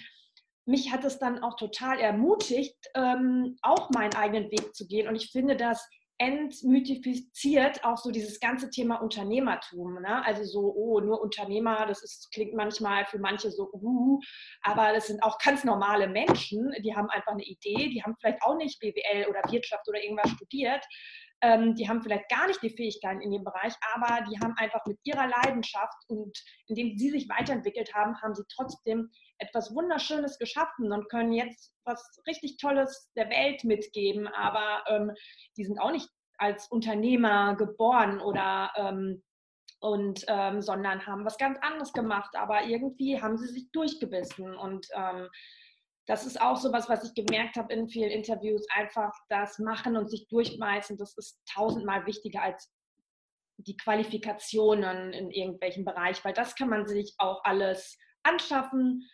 mich 0.66 0.92
hat 0.92 1.04
es 1.04 1.18
dann 1.18 1.42
auch 1.42 1.56
total 1.56 1.98
ermutigt, 1.98 2.76
ähm, 2.94 3.56
auch 3.62 3.90
meinen 3.90 4.14
eigenen 4.14 4.50
Weg 4.50 4.74
zu 4.74 4.86
gehen. 4.86 5.08
Und 5.08 5.16
ich 5.16 5.32
finde, 5.32 5.56
dass 5.56 5.88
entmythifiziert 6.18 7.84
auch 7.84 7.96
so 7.96 8.10
dieses 8.10 8.40
ganze 8.40 8.70
Thema 8.70 8.96
Unternehmertum. 8.96 10.02
Ne? 10.02 10.24
Also 10.24 10.44
so, 10.44 10.74
oh, 10.74 11.00
nur 11.00 11.20
Unternehmer, 11.20 11.86
das 11.86 12.02
ist, 12.02 12.30
klingt 12.32 12.54
manchmal 12.54 13.06
für 13.06 13.18
manche 13.18 13.50
so, 13.52 13.70
uh, 13.72 14.20
aber 14.62 14.92
das 14.92 15.06
sind 15.06 15.22
auch 15.22 15.38
ganz 15.38 15.62
normale 15.62 16.08
Menschen, 16.08 16.72
die 16.84 16.94
haben 16.94 17.08
einfach 17.10 17.32
eine 17.32 17.44
Idee, 17.44 17.88
die 17.90 18.02
haben 18.02 18.16
vielleicht 18.20 18.42
auch 18.42 18.56
nicht 18.56 18.80
BWL 18.80 19.26
oder 19.28 19.42
Wirtschaft 19.50 19.88
oder 19.88 20.02
irgendwas 20.02 20.30
studiert. 20.32 20.84
Ähm, 21.40 21.76
die 21.76 21.88
haben 21.88 22.02
vielleicht 22.02 22.28
gar 22.28 22.48
nicht 22.48 22.60
die 22.62 22.70
Fähigkeiten 22.70 23.20
in 23.20 23.30
dem 23.30 23.44
Bereich, 23.44 23.72
aber 23.94 24.24
die 24.28 24.40
haben 24.40 24.54
einfach 24.56 24.84
mit 24.86 24.98
ihrer 25.04 25.28
Leidenschaft 25.28 25.96
und 26.08 26.36
indem 26.66 26.98
sie 26.98 27.10
sich 27.10 27.28
weiterentwickelt 27.28 27.94
haben, 27.94 28.20
haben 28.20 28.34
sie 28.34 28.42
trotzdem 28.52 29.08
etwas 29.38 29.74
Wunderschönes 29.74 30.38
geschaffen 30.38 30.92
und 30.92 31.08
können 31.08 31.32
jetzt 31.32 31.74
was 31.84 32.02
richtig 32.26 32.56
Tolles 32.58 33.10
der 33.16 33.30
Welt 33.30 33.64
mitgeben. 33.64 34.26
Aber 34.28 34.84
ähm, 34.88 35.12
die 35.56 35.64
sind 35.64 35.78
auch 35.80 35.92
nicht 35.92 36.08
als 36.38 36.68
Unternehmer 36.68 37.56
geboren 37.56 38.20
oder 38.20 38.72
ähm, 38.76 39.22
und 39.80 40.24
ähm, 40.26 40.60
sondern 40.60 41.06
haben 41.06 41.24
was 41.24 41.38
ganz 41.38 41.58
anderes 41.60 41.92
gemacht. 41.92 42.34
Aber 42.34 42.64
irgendwie 42.64 43.20
haben 43.20 43.38
sie 43.38 43.48
sich 43.48 43.70
durchgebissen 43.72 44.56
und 44.56 44.86
ähm, 44.94 45.28
das 46.08 46.24
ist 46.24 46.40
auch 46.40 46.56
so 46.56 46.72
was, 46.72 46.88
was 46.88 47.04
ich 47.04 47.14
gemerkt 47.14 47.56
habe 47.56 47.72
in 47.74 47.86
vielen 47.86 48.10
Interviews, 48.10 48.66
einfach 48.74 49.12
das 49.28 49.58
Machen 49.58 49.94
und 49.96 50.08
sich 50.08 50.26
durchmeißen, 50.28 50.96
das 50.96 51.14
ist 51.18 51.38
tausendmal 51.52 52.06
wichtiger 52.06 52.42
als 52.42 52.72
die 53.58 53.76
Qualifikationen 53.76 55.12
in 55.12 55.30
irgendwelchem 55.30 55.84
Bereich, 55.84 56.24
weil 56.24 56.32
das 56.32 56.54
kann 56.54 56.70
man 56.70 56.86
sich 56.86 57.14
auch 57.18 57.44
alles 57.44 57.98
anschaffen, 58.22 59.06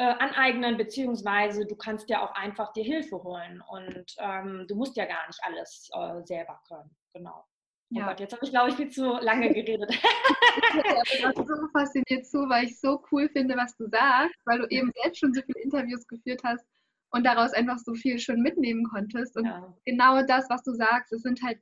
äh, 0.00 0.14
aneignen, 0.18 0.78
beziehungsweise 0.78 1.66
du 1.66 1.76
kannst 1.76 2.08
ja 2.08 2.22
auch 2.22 2.34
einfach 2.34 2.72
dir 2.72 2.82
Hilfe 2.82 3.22
holen 3.22 3.62
und 3.68 4.14
ähm, 4.18 4.64
du 4.66 4.74
musst 4.74 4.96
ja 4.96 5.04
gar 5.04 5.26
nicht 5.26 5.38
alles 5.42 5.90
äh, 5.92 6.22
selber 6.24 6.58
können. 6.66 6.90
Genau. 7.12 7.44
Oh 7.92 7.98
ja. 7.98 8.06
Gott, 8.08 8.20
jetzt 8.20 8.32
habe 8.32 8.42
ich, 8.46 8.50
glaube 8.50 8.70
ich, 8.70 8.76
viel 8.76 8.88
zu 8.88 9.18
lange 9.20 9.52
geredet. 9.52 9.90
ich 9.92 11.34
bin 11.34 11.46
so 11.46 11.68
fasziniert 11.72 12.24
zu, 12.24 12.48
weil 12.48 12.64
ich 12.64 12.80
so 12.80 13.04
cool 13.12 13.28
finde, 13.28 13.56
was 13.56 13.76
du 13.76 13.88
sagst, 13.88 14.40
weil 14.46 14.60
du 14.60 14.66
eben 14.70 14.90
selbst 15.02 15.18
schon 15.18 15.34
so 15.34 15.42
viele 15.42 15.60
Interviews 15.64 16.06
geführt 16.06 16.40
hast 16.44 16.64
und 17.10 17.26
daraus 17.26 17.52
einfach 17.52 17.78
so 17.78 17.92
viel 17.92 18.18
schon 18.18 18.40
mitnehmen 18.40 18.86
konntest. 18.88 19.36
Und 19.36 19.44
ja. 19.44 19.76
genau 19.84 20.22
das, 20.22 20.48
was 20.48 20.62
du 20.62 20.72
sagst, 20.72 21.12
es 21.12 21.20
sind 21.20 21.42
halt 21.42 21.60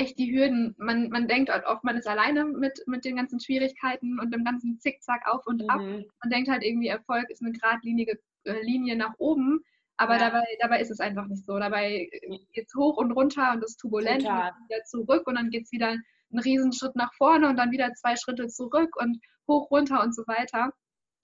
echt 0.00 0.18
die 0.18 0.32
Hürden. 0.32 0.74
Man, 0.78 1.10
man 1.10 1.28
denkt 1.28 1.50
halt 1.50 1.64
oft, 1.66 1.84
man 1.84 1.96
ist 1.96 2.08
alleine 2.08 2.44
mit, 2.44 2.82
mit 2.86 3.04
den 3.04 3.16
ganzen 3.16 3.40
Schwierigkeiten 3.40 4.18
und 4.18 4.32
dem 4.32 4.44
ganzen 4.44 4.78
Zickzack 4.80 5.22
auf 5.26 5.46
und 5.46 5.68
ab. 5.68 5.80
Mhm. 5.80 6.04
Man 6.22 6.30
denkt 6.30 6.50
halt 6.50 6.62
irgendwie, 6.62 6.88
Erfolg 6.88 7.28
ist 7.30 7.42
eine 7.42 7.52
geradlinige 7.52 8.18
äh, 8.44 8.62
Linie 8.62 8.96
nach 8.96 9.14
oben. 9.18 9.60
Aber 9.96 10.14
ja. 10.14 10.30
dabei, 10.30 10.44
dabei 10.60 10.80
ist 10.80 10.90
es 10.90 11.00
einfach 11.00 11.26
nicht 11.26 11.44
so. 11.44 11.58
Dabei 11.58 12.08
geht 12.52 12.66
es 12.66 12.74
hoch 12.74 12.96
und 12.96 13.12
runter 13.12 13.52
und 13.52 13.62
ist 13.62 13.76
turbulent 13.76 14.22
Total. 14.22 14.52
und 14.52 14.68
wieder 14.68 14.84
zurück 14.84 15.26
und 15.26 15.34
dann 15.34 15.50
geht 15.50 15.64
es 15.64 15.72
wieder 15.72 15.88
einen 15.88 16.42
Riesenschritt 16.42 16.96
nach 16.96 17.12
vorne 17.14 17.48
und 17.48 17.56
dann 17.56 17.70
wieder 17.70 17.92
zwei 17.94 18.16
Schritte 18.16 18.48
zurück 18.48 18.96
und 18.96 19.20
hoch, 19.46 19.70
runter 19.70 20.02
und 20.02 20.14
so 20.14 20.22
weiter. 20.26 20.72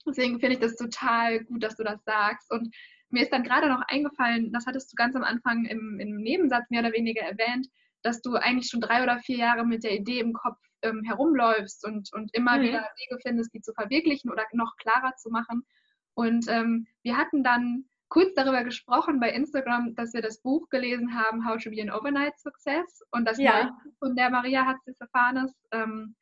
Deswegen 0.05 0.39
finde 0.39 0.53
ich 0.55 0.59
das 0.59 0.75
total 0.75 1.43
gut, 1.45 1.63
dass 1.63 1.75
du 1.75 1.83
das 1.83 2.03
sagst. 2.05 2.51
Und 2.51 2.73
mir 3.09 3.23
ist 3.23 3.31
dann 3.31 3.43
gerade 3.43 3.67
noch 3.67 3.81
eingefallen, 3.87 4.51
das 4.51 4.65
hattest 4.67 4.91
du 4.91 4.95
ganz 4.95 5.15
am 5.15 5.23
Anfang 5.23 5.65
im, 5.65 5.99
im 5.99 6.17
Nebensatz 6.17 6.69
mehr 6.69 6.81
oder 6.81 6.93
weniger 6.93 7.21
erwähnt, 7.21 7.67
dass 8.03 8.21
du 8.21 8.35
eigentlich 8.35 8.69
schon 8.69 8.81
drei 8.81 9.03
oder 9.03 9.19
vier 9.19 9.37
Jahre 9.37 9.65
mit 9.65 9.83
der 9.83 9.93
Idee 9.95 10.19
im 10.19 10.33
Kopf 10.33 10.59
ähm, 10.81 11.03
herumläufst 11.03 11.85
und, 11.85 12.11
und 12.13 12.33
immer 12.33 12.57
mhm. 12.57 12.61
wieder 12.63 12.89
Wege 12.97 13.19
findest, 13.21 13.53
die 13.53 13.61
zu 13.61 13.73
verwirklichen 13.73 14.31
oder 14.31 14.45
noch 14.53 14.75
klarer 14.77 15.15
zu 15.15 15.29
machen. 15.29 15.65
Und 16.13 16.47
ähm, 16.49 16.87
wir 17.03 17.17
hatten 17.17 17.43
dann 17.43 17.85
kurz 18.09 18.33
darüber 18.35 18.63
gesprochen 18.63 19.19
bei 19.19 19.31
Instagram, 19.31 19.95
dass 19.95 20.13
wir 20.13 20.21
das 20.21 20.41
Buch 20.41 20.69
gelesen 20.69 21.13
haben, 21.13 21.45
How 21.45 21.61
to 21.61 21.69
be 21.69 21.81
an 21.81 21.91
Overnight 21.91 22.39
Success 22.39 23.01
und 23.11 23.25
das 23.25 23.37
ja. 23.37 23.77
von 23.99 24.15
der 24.15 24.29
Maria 24.29 24.65
Hatzifanes, 24.65 25.53
ähm, 25.71 26.15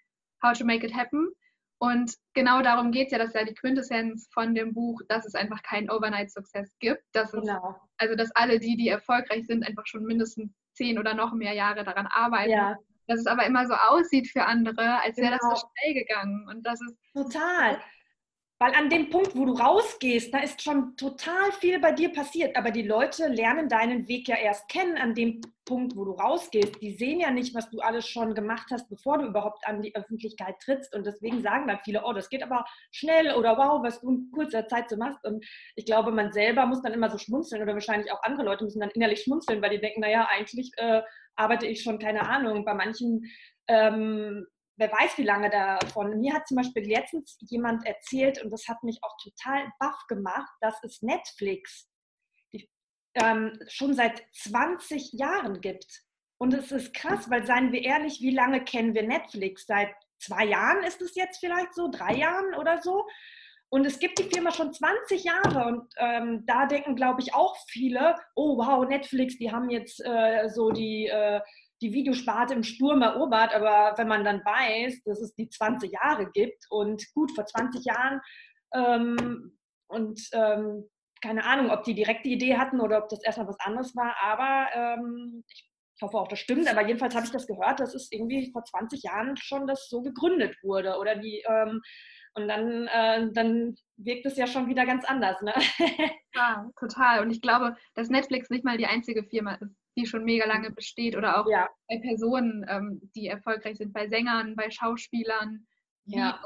How 0.44 0.58
to 0.58 0.66
Make 0.66 0.86
It 0.86 0.96
Happen. 0.96 1.30
Und 1.78 2.14
genau 2.34 2.62
darum 2.62 2.92
geht 2.92 3.08
es 3.08 3.12
ja, 3.12 3.18
das 3.18 3.30
ist 3.30 3.36
ja 3.36 3.44
die 3.44 3.54
Quintessenz 3.54 4.28
von 4.34 4.56
dem 4.56 4.74
Buch, 4.74 5.02
dass 5.10 5.26
es 5.26 5.36
einfach 5.36 5.62
keinen 5.62 5.90
Overnight 5.90 6.32
Success 6.32 6.76
gibt. 6.80 7.04
Dass 7.12 7.34
es, 7.34 7.42
genau. 7.42 7.76
Also, 7.98 8.16
dass 8.16 8.32
alle 8.32 8.60
die, 8.60 8.78
die 8.78 8.88
erfolgreich 8.88 9.46
sind, 9.46 9.68
einfach 9.68 9.86
schon 9.86 10.04
mindestens 10.04 10.52
zehn 10.76 11.00
oder 11.00 11.14
noch 11.14 11.34
mehr 11.34 11.54
Jahre 11.54 11.84
daran 11.84 12.08
arbeiten. 12.08 12.52
Ja. 12.52 12.78
Dass 13.08 13.20
es 13.20 13.28
aber 13.28 13.46
immer 13.46 13.68
so 13.68 13.74
aussieht 13.74 14.28
für 14.28 14.46
andere, 14.46 15.02
als 15.02 15.18
wäre 15.18 15.38
genau. 15.38 15.52
das 15.52 15.62
so 15.62 15.68
schnell 15.68 15.94
gegangen. 15.94 16.48
Und 16.50 16.66
das 16.66 16.80
ist 16.82 16.96
total. 17.14 17.80
Weil 18.58 18.74
an 18.74 18.90
dem 18.90 19.10
Punkt, 19.10 19.36
wo 19.36 19.44
du 19.44 19.52
rausgehst, 19.52 20.34
da 20.34 20.40
ist 20.40 20.62
schon 20.62 20.96
total 20.96 21.52
viel 21.60 21.78
bei 21.80 21.92
dir 21.92 22.14
passiert. 22.14 22.56
Aber 22.56 22.72
die 22.72 22.84
Leute 22.84 23.28
lernen 23.28 23.68
deinen 23.68 24.08
Weg 24.08 24.30
ja 24.30 24.38
erst 24.38 24.70
kennen 24.70 24.96
an 24.98 25.14
dem 25.14 25.42
Punkt, 25.66 25.98
wo 25.98 26.06
du 26.06 26.12
rausgehst. 26.12 26.82
Die 26.82 26.94
sehen 26.94 27.20
ja 27.20 27.32
nicht, 27.32 27.54
was 27.54 27.70
du 27.70 27.80
alles 27.80 28.08
schon 28.08 28.34
gemacht 28.34 28.68
hast, 28.72 28.90
bevor 28.90 29.18
du 29.18 29.26
überhaupt 29.26 29.68
an 29.68 29.82
die 29.82 29.94
Öffentlichkeit 29.94 30.56
trittst. 30.64 30.96
Und 30.96 31.06
deswegen 31.06 31.42
sagen 31.42 31.68
dann 31.68 31.80
viele, 31.84 32.06
oh, 32.06 32.14
das 32.14 32.30
geht 32.30 32.44
aber 32.44 32.64
schnell 32.92 33.36
oder 33.36 33.58
wow, 33.58 33.84
was 33.84 34.00
du 34.00 34.10
in 34.10 34.32
kurzer 34.32 34.68
Zeit 34.70 34.90
so 34.90 34.96
machst. 34.96 35.26
Und 35.26 35.46
ich 35.76 35.86
glaube, 35.86 36.12
man 36.14 36.32
selber 36.32 36.66
muss 36.66 36.82
dann 36.82 36.94
immer 36.94 37.10
so 37.10 37.18
schmunzeln 37.18 37.62
oder 37.62 37.74
wahrscheinlich 37.74 38.10
auch 38.14 38.24
andere 38.24 38.46
Leute 38.46 38.64
müssen 38.64 38.80
dann 38.80 38.92
innerlich 38.92 39.24
schmunzeln, 39.24 39.62
weil 39.62 39.72
die 39.72 39.82
denken, 39.82 40.00
naja, 40.00 40.30
eigentlich 40.32 40.72
äh, 40.78 41.02
arbeite 41.36 41.68
ich 41.68 41.84
schon, 41.84 42.00
keine 42.00 42.30
Ahnung, 42.30 42.64
bei 42.64 42.74
manchen 42.74 43.26
ähm, 43.68 44.46
wer 44.78 44.92
weiß 44.92 45.18
wie 45.18 45.24
lange 45.24 45.50
davon. 45.50 46.20
Mir 46.20 46.34
hat 46.34 46.48
zum 46.48 46.58
Beispiel 46.58 46.84
letztens 46.84 47.38
jemand 47.42 47.86
erzählt, 47.86 48.44
und 48.44 48.52
das 48.52 48.68
hat 48.68 48.84
mich 48.84 49.00
auch 49.02 49.16
total 49.22 49.72
baff 49.80 50.06
gemacht, 50.08 50.52
dass 50.62 50.76
es 50.84 51.02
Netflix 51.02 51.90
die, 52.54 52.70
ähm, 53.16 53.58
schon 53.68 53.94
seit 53.94 54.24
20 54.34 55.14
Jahren 55.14 55.62
gibt. 55.62 56.04
Und 56.38 56.54
es 56.54 56.72
ist 56.72 56.94
krass, 56.94 57.30
weil 57.30 57.46
seien 57.46 57.72
wir 57.72 57.82
ehrlich, 57.82 58.20
wie 58.22 58.36
lange 58.36 58.64
kennen 58.64 58.94
wir 58.94 59.04
Netflix? 59.04 59.66
Seit 59.66 59.94
zwei 60.20 60.46
Jahren 60.46 60.84
ist 60.84 61.02
es 61.02 61.16
jetzt 61.16 61.40
vielleicht 61.40 61.74
so, 61.74 61.90
drei 61.90 62.16
Jahren 62.16 62.54
oder 62.56 62.82
so. 62.82 63.06
Und 63.70 63.86
es 63.86 64.00
gibt 64.00 64.20
die 64.20 64.30
Firma 64.32 64.52
schon 64.52 64.74
20 64.74 65.24
Jahre 65.24 65.66
und 65.66 65.92
ähm, 65.98 66.44
da 66.46 66.66
denken, 66.66 66.96
glaube 66.96 67.22
ich, 67.22 67.34
auch 67.34 67.58
viele, 67.68 68.16
oh 68.36 68.58
wow, 68.58 68.88
Netflix, 68.88 69.38
die 69.38 69.52
haben 69.52 69.70
jetzt 69.70 70.00
äh, 70.06 70.50
so 70.50 70.72
die 70.72 71.08
äh, 71.08 71.42
die 71.86 71.94
Videosparte 71.94 72.56
im 72.56 72.64
Sturm 72.64 73.04
erobert, 73.04 73.54
aber 73.54 73.96
wenn 73.98 74.08
man 74.08 74.26
dann 74.26 74.40
weiß, 74.44 75.04
dass 75.04 75.22
es 75.22 75.36
die 75.36 75.50
20 75.50 75.92
Jahre 75.92 76.32
gibt 76.32 76.66
und 76.72 77.04
gut, 77.14 77.32
vor 77.32 77.46
20 77.46 77.86
Jahren 77.86 78.22
ähm, 78.74 79.58
und 79.88 80.20
ähm, 80.34 80.90
keine 81.22 81.44
Ahnung, 81.46 81.70
ob 81.70 81.84
die 81.84 81.94
direkt 81.94 82.26
die 82.26 82.34
Idee 82.34 82.58
hatten 82.58 82.82
oder 82.82 83.04
ob 83.04 83.10
das 83.10 83.24
erstmal 83.24 83.48
was 83.48 83.60
anderes 83.60 83.96
war, 83.96 84.16
aber 84.20 84.68
ähm, 84.74 85.44
ich, 85.48 85.70
ich 85.96 86.02
hoffe 86.02 86.18
auch, 86.18 86.28
das 86.28 86.40
stimmt, 86.40 86.68
aber 86.68 86.86
jedenfalls 86.88 87.14
habe 87.14 87.26
ich 87.26 87.32
das 87.32 87.46
gehört, 87.46 87.80
dass 87.80 87.94
es 87.94 88.12
irgendwie 88.12 88.52
vor 88.52 88.64
20 88.64 89.04
Jahren 89.04 89.38
schon 89.38 89.68
das 89.68 89.88
so 89.88 90.02
gegründet 90.02 90.58
wurde 90.64 90.98
oder 90.98 91.16
die 91.16 91.44
ähm, 91.48 91.82
und 92.38 92.50
dann, 92.50 92.88
äh, 92.88 93.32
dann 93.32 93.76
wirkt 93.96 94.26
es 94.26 94.36
ja 94.36 94.46
schon 94.46 94.68
wieder 94.68 94.86
ganz 94.86 95.06
anders. 95.06 95.42
Ne? 95.42 95.54
Ja, 96.36 96.70
total. 96.78 97.22
Und 97.22 97.32
ich 97.32 97.40
glaube, 97.40 97.78
dass 97.94 98.10
Netflix 98.10 98.50
nicht 98.50 98.66
mal 98.66 98.78
die 98.78 98.88
einzige 98.88 99.24
Firma 99.24 99.54
ist, 99.56 99.74
die 99.96 100.06
schon 100.06 100.24
mega 100.24 100.46
lange 100.46 100.70
mhm. 100.70 100.76
besteht 100.76 101.16
oder 101.16 101.40
auch 101.40 101.50
ja. 101.50 101.70
bei 101.88 102.00
Personen, 102.00 102.66
ähm, 102.68 103.02
die 103.16 103.28
erfolgreich 103.28 103.78
sind, 103.78 103.94
bei 103.94 104.08
Sängern, 104.08 104.56
bei 104.56 104.70
Schauspielern. 104.70 105.66
Ja. 106.08 106.40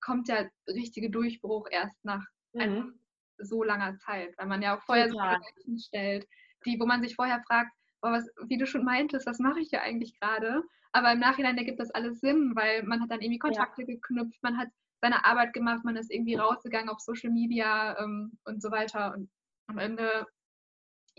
kommt 0.00 0.26
der 0.28 0.50
richtige 0.66 1.10
Durchbruch 1.10 1.68
erst 1.70 2.04
nach 2.04 2.24
mhm. 2.54 2.98
so 3.38 3.62
langer 3.62 3.96
Zeit, 3.98 4.36
weil 4.36 4.46
man 4.46 4.62
ja 4.62 4.76
auch 4.76 4.82
vorher 4.82 5.08
Total. 5.08 5.36
so 5.36 5.44
Menschen 5.54 5.78
stellt, 5.78 6.26
die, 6.66 6.80
wo 6.80 6.86
man 6.86 7.00
sich 7.00 7.14
vorher 7.14 7.40
fragt, 7.46 7.70
oh, 8.02 8.10
was, 8.10 8.28
wie 8.48 8.58
du 8.58 8.66
schon 8.66 8.84
meintest, 8.84 9.26
was 9.26 9.38
mache 9.38 9.60
ich 9.60 9.68
hier 9.70 9.82
eigentlich 9.82 10.18
gerade? 10.18 10.64
Aber 10.92 11.12
im 11.12 11.20
Nachhinein 11.20 11.56
ergibt 11.56 11.78
das 11.78 11.92
alles 11.92 12.18
Sinn, 12.20 12.52
weil 12.56 12.82
man 12.82 13.00
hat 13.00 13.10
dann 13.10 13.20
irgendwie 13.20 13.38
Kontakte 13.38 13.82
ja. 13.82 13.86
geknüpft, 13.86 14.42
man 14.42 14.58
hat 14.58 14.68
seine 15.00 15.24
Arbeit 15.24 15.52
gemacht, 15.52 15.84
man 15.84 15.96
ist 15.96 16.10
irgendwie 16.10 16.34
rausgegangen 16.34 16.88
auf 16.88 17.00
Social 17.00 17.30
Media 17.30 17.96
ähm, 17.98 18.38
und 18.44 18.60
so 18.60 18.70
weiter. 18.70 19.14
Und 19.14 19.30
am 19.66 19.78
Ende 19.78 20.26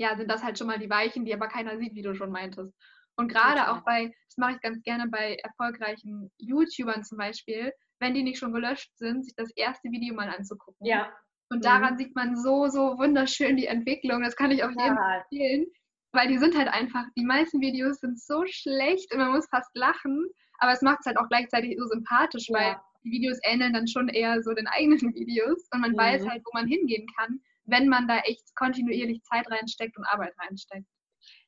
ja, 0.01 0.17
sind 0.17 0.31
das 0.31 0.43
halt 0.43 0.57
schon 0.57 0.65
mal 0.65 0.79
die 0.79 0.89
Weichen, 0.89 1.25
die 1.25 1.33
aber 1.33 1.47
keiner 1.47 1.77
sieht, 1.77 1.93
wie 1.93 2.01
du 2.01 2.15
schon 2.15 2.31
meintest. 2.31 2.73
Und 3.17 3.27
gerade 3.27 3.71
auch 3.71 3.83
bei, 3.83 4.11
das 4.25 4.37
mache 4.37 4.53
ich 4.53 4.61
ganz 4.61 4.81
gerne 4.81 5.07
bei 5.09 5.35
erfolgreichen 5.43 6.31
YouTubern 6.39 7.03
zum 7.03 7.19
Beispiel, 7.19 7.71
wenn 7.99 8.15
die 8.15 8.23
nicht 8.23 8.39
schon 8.39 8.51
gelöscht 8.51 8.89
sind, 8.97 9.23
sich 9.23 9.35
das 9.35 9.51
erste 9.55 9.91
Video 9.91 10.15
mal 10.15 10.29
anzugucken. 10.29 10.87
Ja. 10.87 11.11
Und 11.49 11.65
daran 11.65 11.93
mhm. 11.93 11.97
sieht 11.99 12.15
man 12.15 12.35
so, 12.35 12.67
so 12.67 12.97
wunderschön 12.97 13.57
die 13.57 13.67
Entwicklung. 13.67 14.23
Das 14.23 14.35
kann 14.35 14.49
ich 14.49 14.63
auch 14.63 14.71
jedem 14.71 14.97
empfehlen, 14.97 15.67
weil 16.13 16.29
die 16.29 16.39
sind 16.39 16.57
halt 16.57 16.69
einfach, 16.69 17.05
die 17.15 17.25
meisten 17.25 17.61
Videos 17.61 17.99
sind 17.99 18.19
so 18.19 18.43
schlecht 18.47 19.13
und 19.13 19.19
man 19.19 19.33
muss 19.33 19.47
fast 19.49 19.69
lachen, 19.75 20.25
aber 20.57 20.71
es 20.71 20.81
macht 20.81 20.99
es 21.01 21.05
halt 21.05 21.17
auch 21.17 21.29
gleichzeitig 21.29 21.77
so 21.77 21.85
sympathisch, 21.85 22.47
ja. 22.49 22.57
weil 22.57 22.75
die 23.03 23.11
Videos 23.11 23.37
ähneln 23.43 23.73
dann 23.73 23.87
schon 23.87 24.07
eher 24.07 24.41
so 24.41 24.53
den 24.53 24.67
eigenen 24.67 24.99
Videos 25.13 25.67
und 25.71 25.81
man 25.81 25.91
mhm. 25.91 25.97
weiß 25.97 26.27
halt, 26.27 26.41
wo 26.43 26.57
man 26.57 26.67
hingehen 26.67 27.05
kann 27.17 27.39
wenn 27.65 27.87
man 27.87 28.07
da 28.07 28.19
echt 28.19 28.55
kontinuierlich 28.55 29.21
Zeit 29.23 29.49
reinsteckt 29.49 29.97
und 29.97 30.05
Arbeit 30.05 30.33
reinsteckt. 30.39 30.85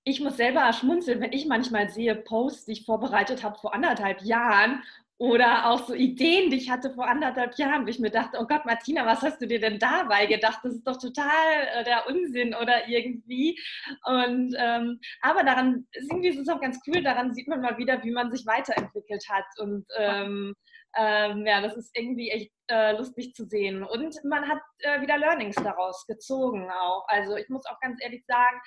Ich 0.05 0.19
muss 0.19 0.37
selber 0.37 0.71
schmunzeln, 0.73 1.21
wenn 1.21 1.31
ich 1.31 1.45
manchmal 1.45 1.89
sehe 1.89 2.15
Posts, 2.15 2.65
die 2.65 2.71
ich 2.73 2.85
vorbereitet 2.85 3.43
habe 3.43 3.57
vor 3.57 3.73
anderthalb 3.73 4.21
Jahren 4.21 4.83
oder 5.17 5.67
auch 5.67 5.87
so 5.87 5.93
Ideen, 5.93 6.49
die 6.49 6.57
ich 6.57 6.69
hatte 6.69 6.93
vor 6.93 7.07
anderthalb 7.07 7.57
Jahren, 7.57 7.85
wo 7.85 7.89
ich 7.89 7.99
mir 7.99 8.09
dachte, 8.09 8.37
oh 8.41 8.45
Gott, 8.45 8.65
Martina, 8.65 9.05
was 9.05 9.21
hast 9.21 9.41
du 9.41 9.47
dir 9.47 9.59
denn 9.59 9.79
dabei 9.79 10.25
gedacht? 10.25 10.59
Das 10.63 10.73
ist 10.73 10.85
doch 10.85 10.97
total 10.97 11.29
äh, 11.75 11.83
der 11.85 12.07
Unsinn 12.07 12.53
oder 12.53 12.89
irgendwie. 12.89 13.57
Und 14.03 14.53
ähm, 14.57 14.99
aber 15.21 15.43
daran, 15.43 15.87
irgendwie 15.93 16.29
ist 16.29 16.39
es 16.39 16.49
auch 16.49 16.59
ganz 16.59 16.79
cool, 16.87 17.01
daran 17.01 17.33
sieht 17.33 17.47
man 17.47 17.61
mal 17.61 17.77
wieder, 17.77 18.03
wie 18.03 18.11
man 18.11 18.31
sich 18.31 18.45
weiterentwickelt 18.45 19.23
hat. 19.29 19.45
Und 19.59 19.85
ähm, 19.97 20.55
ähm, 20.95 21.45
ja, 21.45 21.61
das 21.61 21.75
ist 21.75 21.91
irgendwie 21.95 22.29
echt 22.29 22.51
äh, 22.67 22.91
lustig 22.93 23.33
zu 23.33 23.45
sehen. 23.45 23.83
Und 23.83 24.15
man 24.25 24.47
hat 24.47 24.61
äh, 24.79 25.01
wieder 25.01 25.17
Learnings 25.17 25.55
daraus 25.55 26.05
gezogen 26.07 26.69
auch. 26.69 27.05
Also 27.07 27.35
ich 27.35 27.49
muss 27.49 27.65
auch 27.65 27.79
ganz 27.79 28.01
ehrlich 28.03 28.23
sagen, 28.25 28.59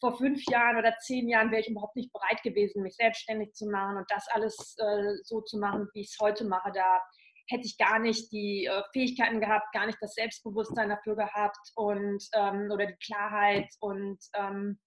vor 0.00 0.16
fünf 0.16 0.42
Jahren 0.50 0.76
oder 0.76 0.96
zehn 0.98 1.28
Jahren 1.28 1.50
wäre 1.50 1.62
ich 1.62 1.68
überhaupt 1.68 1.96
nicht 1.96 2.12
bereit 2.12 2.42
gewesen, 2.42 2.82
mich 2.82 2.96
selbstständig 2.96 3.52
zu 3.54 3.66
machen 3.66 3.96
und 3.96 4.06
das 4.10 4.26
alles 4.28 4.76
äh, 4.78 5.14
so 5.22 5.40
zu 5.40 5.58
machen, 5.58 5.88
wie 5.94 6.00
ich 6.00 6.08
es 6.08 6.18
heute 6.20 6.44
mache. 6.44 6.70
Da 6.74 7.00
hätte 7.48 7.66
ich 7.66 7.78
gar 7.78 7.98
nicht 7.98 8.30
die 8.32 8.66
äh, 8.66 8.82
Fähigkeiten 8.92 9.40
gehabt, 9.40 9.72
gar 9.72 9.86
nicht 9.86 9.98
das 10.00 10.14
Selbstbewusstsein 10.14 10.90
dafür 10.90 11.16
gehabt 11.16 11.70
und 11.74 12.22
ähm, 12.34 12.68
oder 12.70 12.86
die 12.86 12.96
Klarheit. 13.04 13.68
Und 13.80 14.18
ähm, 14.34 14.78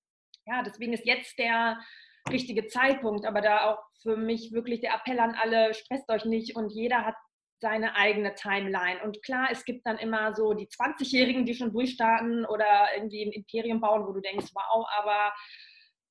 ja, 0.46 0.64
deswegen 0.64 0.94
ist 0.94 1.06
jetzt 1.06 1.38
der 1.40 1.80
richtige 2.30 2.68
Zeitpunkt, 2.68 3.26
aber 3.26 3.42
da 3.42 3.72
auch 3.72 3.80
für 4.02 4.18
mich 4.18 4.52
wirklich 4.54 4.82
der 4.82 4.94
Appell 4.94 5.20
an 5.20 5.36
alle, 5.36 5.74
stresst 5.74 6.10
euch 6.10 6.26
nicht 6.26 6.56
und 6.56 6.72
jeder 6.72 7.06
hat 7.06 7.16
seine 7.62 7.96
eigene 7.96 8.36
Timeline. 8.36 9.02
Und 9.04 9.22
klar, 9.24 9.50
es 9.52 9.66
gibt 9.66 9.86
dann 9.86 9.98
immer 9.98 10.34
so 10.34 10.54
die 10.54 10.68
20-Jährigen, 10.68 11.46
die 11.46 11.54
schon 11.54 11.74
durchstarten 11.74 12.46
oder 12.46 12.88
irgendwie 12.96 13.24
ein 13.26 13.32
Imperium 13.32 13.82
bauen, 13.82 14.08
wo 14.08 14.14
du 14.14 14.22
denkst, 14.22 14.48
wow, 14.54 14.86
aber 14.98 15.34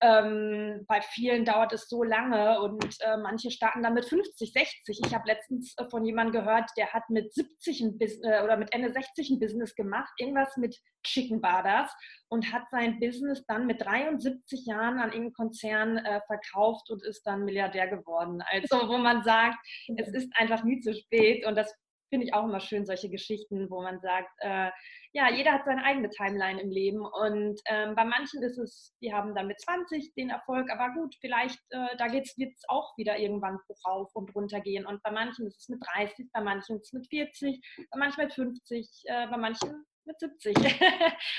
ähm, 0.00 0.84
bei 0.86 1.00
vielen 1.00 1.44
dauert 1.44 1.72
es 1.72 1.88
so 1.88 2.02
lange 2.02 2.60
und 2.60 2.84
äh, 3.00 3.16
manche 3.16 3.50
starten 3.50 3.82
dann 3.82 3.94
mit 3.94 4.04
50, 4.04 4.52
60. 4.52 5.00
Ich 5.04 5.14
habe 5.14 5.26
letztens 5.26 5.74
äh, 5.76 5.88
von 5.90 6.04
jemandem 6.04 6.44
gehört, 6.44 6.70
der 6.76 6.92
hat 6.92 7.08
mit 7.10 7.32
70 7.34 7.80
ein 7.80 7.98
Business 7.98 8.22
äh, 8.22 8.42
oder 8.44 8.56
mit 8.56 8.72
Ende 8.72 8.92
60 8.92 9.30
ein 9.30 9.40
Business 9.40 9.74
gemacht, 9.74 10.12
irgendwas 10.18 10.56
mit 10.56 10.78
Chicken 11.04 11.42
war 11.42 11.62
das 11.62 11.92
und 12.28 12.52
hat 12.52 12.62
sein 12.70 13.00
Business 13.00 13.44
dann 13.46 13.66
mit 13.66 13.80
73 13.80 14.66
Jahren 14.66 14.98
an 14.98 15.12
irgendeinen 15.12 15.32
Konzern 15.32 15.96
äh, 15.98 16.20
verkauft 16.26 16.90
und 16.90 17.04
ist 17.04 17.22
dann 17.26 17.44
Milliardär 17.44 17.88
geworden. 17.88 18.42
Also 18.50 18.88
wo 18.88 18.98
man 18.98 19.22
sagt, 19.24 19.58
es 19.96 20.08
ist 20.08 20.30
einfach 20.36 20.62
nie 20.64 20.80
zu 20.80 20.94
spät 20.94 21.44
und 21.46 21.56
das 21.56 21.74
finde 22.08 22.26
ich 22.26 22.34
auch 22.34 22.44
immer 22.44 22.60
schön, 22.60 22.86
solche 22.86 23.08
Geschichten, 23.08 23.70
wo 23.70 23.82
man 23.82 24.00
sagt, 24.00 24.30
äh, 24.38 24.70
ja, 25.12 25.30
jeder 25.30 25.52
hat 25.52 25.64
seine 25.64 25.84
eigene 25.84 26.10
Timeline 26.10 26.60
im 26.60 26.70
Leben 26.70 27.00
und 27.00 27.60
ähm, 27.66 27.94
bei 27.94 28.04
manchen 28.04 28.42
ist 28.42 28.58
es, 28.58 28.94
die 29.00 29.12
haben 29.12 29.34
dann 29.34 29.46
mit 29.46 29.60
20 29.60 30.14
den 30.14 30.30
Erfolg, 30.30 30.70
aber 30.70 30.92
gut, 30.94 31.14
vielleicht, 31.20 31.58
äh, 31.70 31.96
da 31.96 32.12
wird 32.12 32.26
es 32.26 32.64
auch 32.68 32.96
wieder 32.96 33.18
irgendwann 33.18 33.58
rauf 33.86 34.10
und 34.14 34.34
runter 34.34 34.60
gehen 34.60 34.86
und 34.86 35.02
bei 35.02 35.10
manchen 35.10 35.46
ist 35.46 35.60
es 35.60 35.68
mit 35.68 35.80
30, 35.94 36.28
bei 36.32 36.40
manchen 36.40 36.76
ist 36.76 36.86
es 36.86 36.92
mit 36.92 37.08
40, 37.08 37.60
bei 37.90 37.98
manchen 37.98 38.24
mit 38.24 38.32
50, 38.32 39.02
äh, 39.04 39.26
bei 39.28 39.36
manchen 39.36 39.84
mit 40.04 40.18
70 40.18 40.56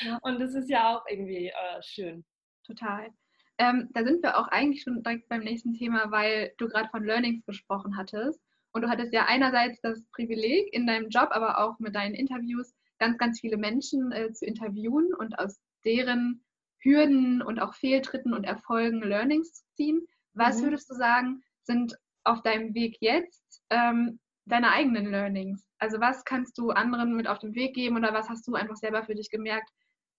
ja. 0.01 0.17
und 0.21 0.39
das 0.39 0.53
ist 0.53 0.69
ja 0.69 0.95
auch 0.95 1.03
irgendwie 1.07 1.47
äh, 1.47 1.81
schön. 1.81 2.25
Total. 2.65 3.09
Ähm, 3.57 3.89
da 3.93 4.05
sind 4.05 4.23
wir 4.23 4.37
auch 4.37 4.47
eigentlich 4.47 4.83
schon 4.83 5.03
direkt 5.03 5.27
beim 5.27 5.41
nächsten 5.41 5.73
Thema, 5.73 6.11
weil 6.11 6.53
du 6.57 6.67
gerade 6.69 6.87
von 6.89 7.03
Learnings 7.03 7.45
gesprochen 7.45 7.97
hattest. 7.97 8.39
Und 8.71 8.83
du 8.83 8.89
hattest 8.89 9.13
ja 9.13 9.25
einerseits 9.25 9.81
das 9.81 10.03
Privileg 10.11 10.71
in 10.73 10.85
deinem 10.85 11.09
Job, 11.09 11.29
aber 11.31 11.59
auch 11.59 11.79
mit 11.79 11.95
deinen 11.95 12.15
Interviews 12.15 12.73
ganz, 12.99 13.17
ganz 13.17 13.39
viele 13.39 13.57
Menschen 13.57 14.11
äh, 14.11 14.31
zu 14.31 14.45
interviewen 14.45 15.13
und 15.13 15.37
aus 15.39 15.59
deren 15.85 16.43
Hürden 16.81 17.41
und 17.41 17.59
auch 17.59 17.73
Fehltritten 17.73 18.33
und 18.33 18.43
Erfolgen 18.43 19.01
Learnings 19.01 19.53
zu 19.53 19.63
ziehen. 19.75 20.07
Was 20.33 20.59
mhm. 20.59 20.65
würdest 20.65 20.89
du 20.89 20.95
sagen, 20.95 21.41
sind 21.63 21.95
auf 22.23 22.41
deinem 22.41 22.73
Weg 22.73 22.97
jetzt 23.01 23.63
ähm, 23.69 24.19
deine 24.45 24.71
eigenen 24.71 25.07
Learnings? 25.07 25.65
Also 25.79 25.99
was 25.99 26.23
kannst 26.23 26.57
du 26.57 26.71
anderen 26.71 27.15
mit 27.15 27.27
auf 27.27 27.39
den 27.39 27.55
Weg 27.55 27.73
geben 27.73 27.97
oder 27.97 28.13
was 28.13 28.29
hast 28.29 28.47
du 28.47 28.55
einfach 28.55 28.75
selber 28.75 29.03
für 29.03 29.15
dich 29.15 29.29
gemerkt 29.29 29.69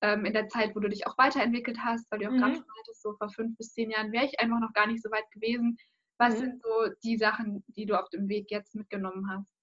ähm, 0.02 0.24
in 0.24 0.32
der 0.32 0.48
Zeit, 0.48 0.74
wo 0.74 0.80
du 0.80 0.88
dich 0.88 1.06
auch 1.06 1.16
weiterentwickelt 1.18 1.78
hast, 1.82 2.10
weil 2.10 2.20
du 2.20 2.26
auch 2.26 2.32
mhm. 2.32 2.38
gerade 2.38 2.54
schon 2.54 2.66
meintest, 2.76 3.02
so 3.02 3.12
vor 3.14 3.30
fünf 3.30 3.56
bis 3.56 3.72
zehn 3.72 3.90
Jahren 3.90 4.12
wäre 4.12 4.24
ich 4.24 4.40
einfach 4.40 4.60
noch 4.60 4.72
gar 4.72 4.86
nicht 4.86 5.02
so 5.02 5.10
weit 5.10 5.30
gewesen. 5.32 5.76
Was 6.20 6.34
mhm. 6.34 6.38
sind 6.38 6.62
so 6.62 6.68
die 7.02 7.16
Sachen, 7.16 7.64
die 7.68 7.86
du 7.86 7.98
auf 7.98 8.10
dem 8.10 8.28
Weg 8.28 8.50
jetzt 8.50 8.74
mitgenommen 8.74 9.26
hast? 9.30 9.54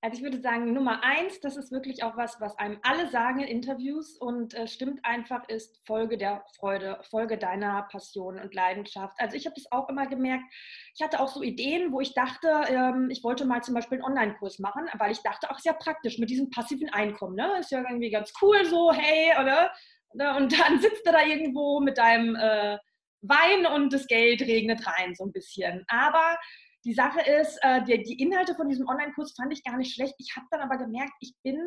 Also 0.00 0.18
ich 0.18 0.22
würde 0.22 0.40
sagen, 0.40 0.72
Nummer 0.72 1.02
eins, 1.02 1.40
das 1.40 1.56
ist 1.56 1.72
wirklich 1.72 2.02
auch 2.02 2.16
was, 2.16 2.40
was 2.40 2.56
einem 2.58 2.78
alle 2.82 3.08
sagen 3.08 3.40
in 3.40 3.48
Interviews 3.48 4.16
und 4.16 4.54
äh, 4.54 4.68
stimmt 4.68 5.04
einfach, 5.04 5.48
ist 5.48 5.84
Folge 5.86 6.16
der 6.16 6.44
Freude, 6.56 6.98
Folge 7.10 7.36
deiner 7.36 7.82
Passion 7.90 8.38
und 8.38 8.54
Leidenschaft. 8.54 9.16
Also 9.18 9.36
ich 9.36 9.46
habe 9.46 9.54
das 9.54 9.70
auch 9.72 9.88
immer 9.88 10.06
gemerkt. 10.06 10.44
Ich 10.94 11.02
hatte 11.02 11.20
auch 11.20 11.28
so 11.28 11.42
Ideen, 11.42 11.92
wo 11.92 12.00
ich 12.00 12.14
dachte, 12.14 12.48
ähm, 12.68 13.08
ich 13.10 13.22
wollte 13.24 13.44
mal 13.44 13.62
zum 13.62 13.74
Beispiel 13.74 13.98
einen 13.98 14.06
Online-Kurs 14.06 14.58
machen, 14.60 14.86
weil 14.98 15.12
ich 15.12 15.22
dachte, 15.22 15.48
ach, 15.50 15.58
ist 15.58 15.66
ja 15.66 15.72
praktisch 15.72 16.18
mit 16.18 16.30
diesem 16.30 16.50
passiven 16.50 16.88
Einkommen, 16.90 17.34
ne? 17.34 17.58
Ist 17.58 17.70
ja 17.70 17.80
irgendwie 17.80 18.10
ganz 18.10 18.32
cool 18.40 18.64
so, 18.64 18.92
hey, 18.92 19.32
oder? 19.40 19.72
Und 20.36 20.58
dann 20.58 20.80
sitzt 20.80 21.06
du 21.06 21.12
da 21.12 21.22
irgendwo 21.22 21.80
mit 21.80 21.98
deinem 21.98 22.36
äh, 22.36 22.78
Wein 23.28 23.66
und 23.66 23.92
das 23.92 24.06
Geld 24.06 24.40
regnet 24.42 24.86
rein 24.86 25.14
so 25.14 25.24
ein 25.24 25.32
bisschen. 25.32 25.84
Aber 25.88 26.38
die 26.84 26.94
Sache 26.94 27.20
ist, 27.20 27.58
äh, 27.62 27.82
die, 27.82 28.00
die, 28.02 28.22
Inhalte 28.22 28.54
von 28.54 28.68
diesem 28.68 28.86
Online-Kurs 28.86 29.34
fand 29.36 29.52
ich 29.52 29.64
gar 29.64 29.76
nicht 29.76 29.92
schlecht. 29.92 30.14
Ich 30.18 30.36
habe 30.36 30.46
dann 30.52 30.60
aber 30.60 30.78
gemerkt, 30.78 31.14
ich 31.20 31.34
bin, 31.42 31.58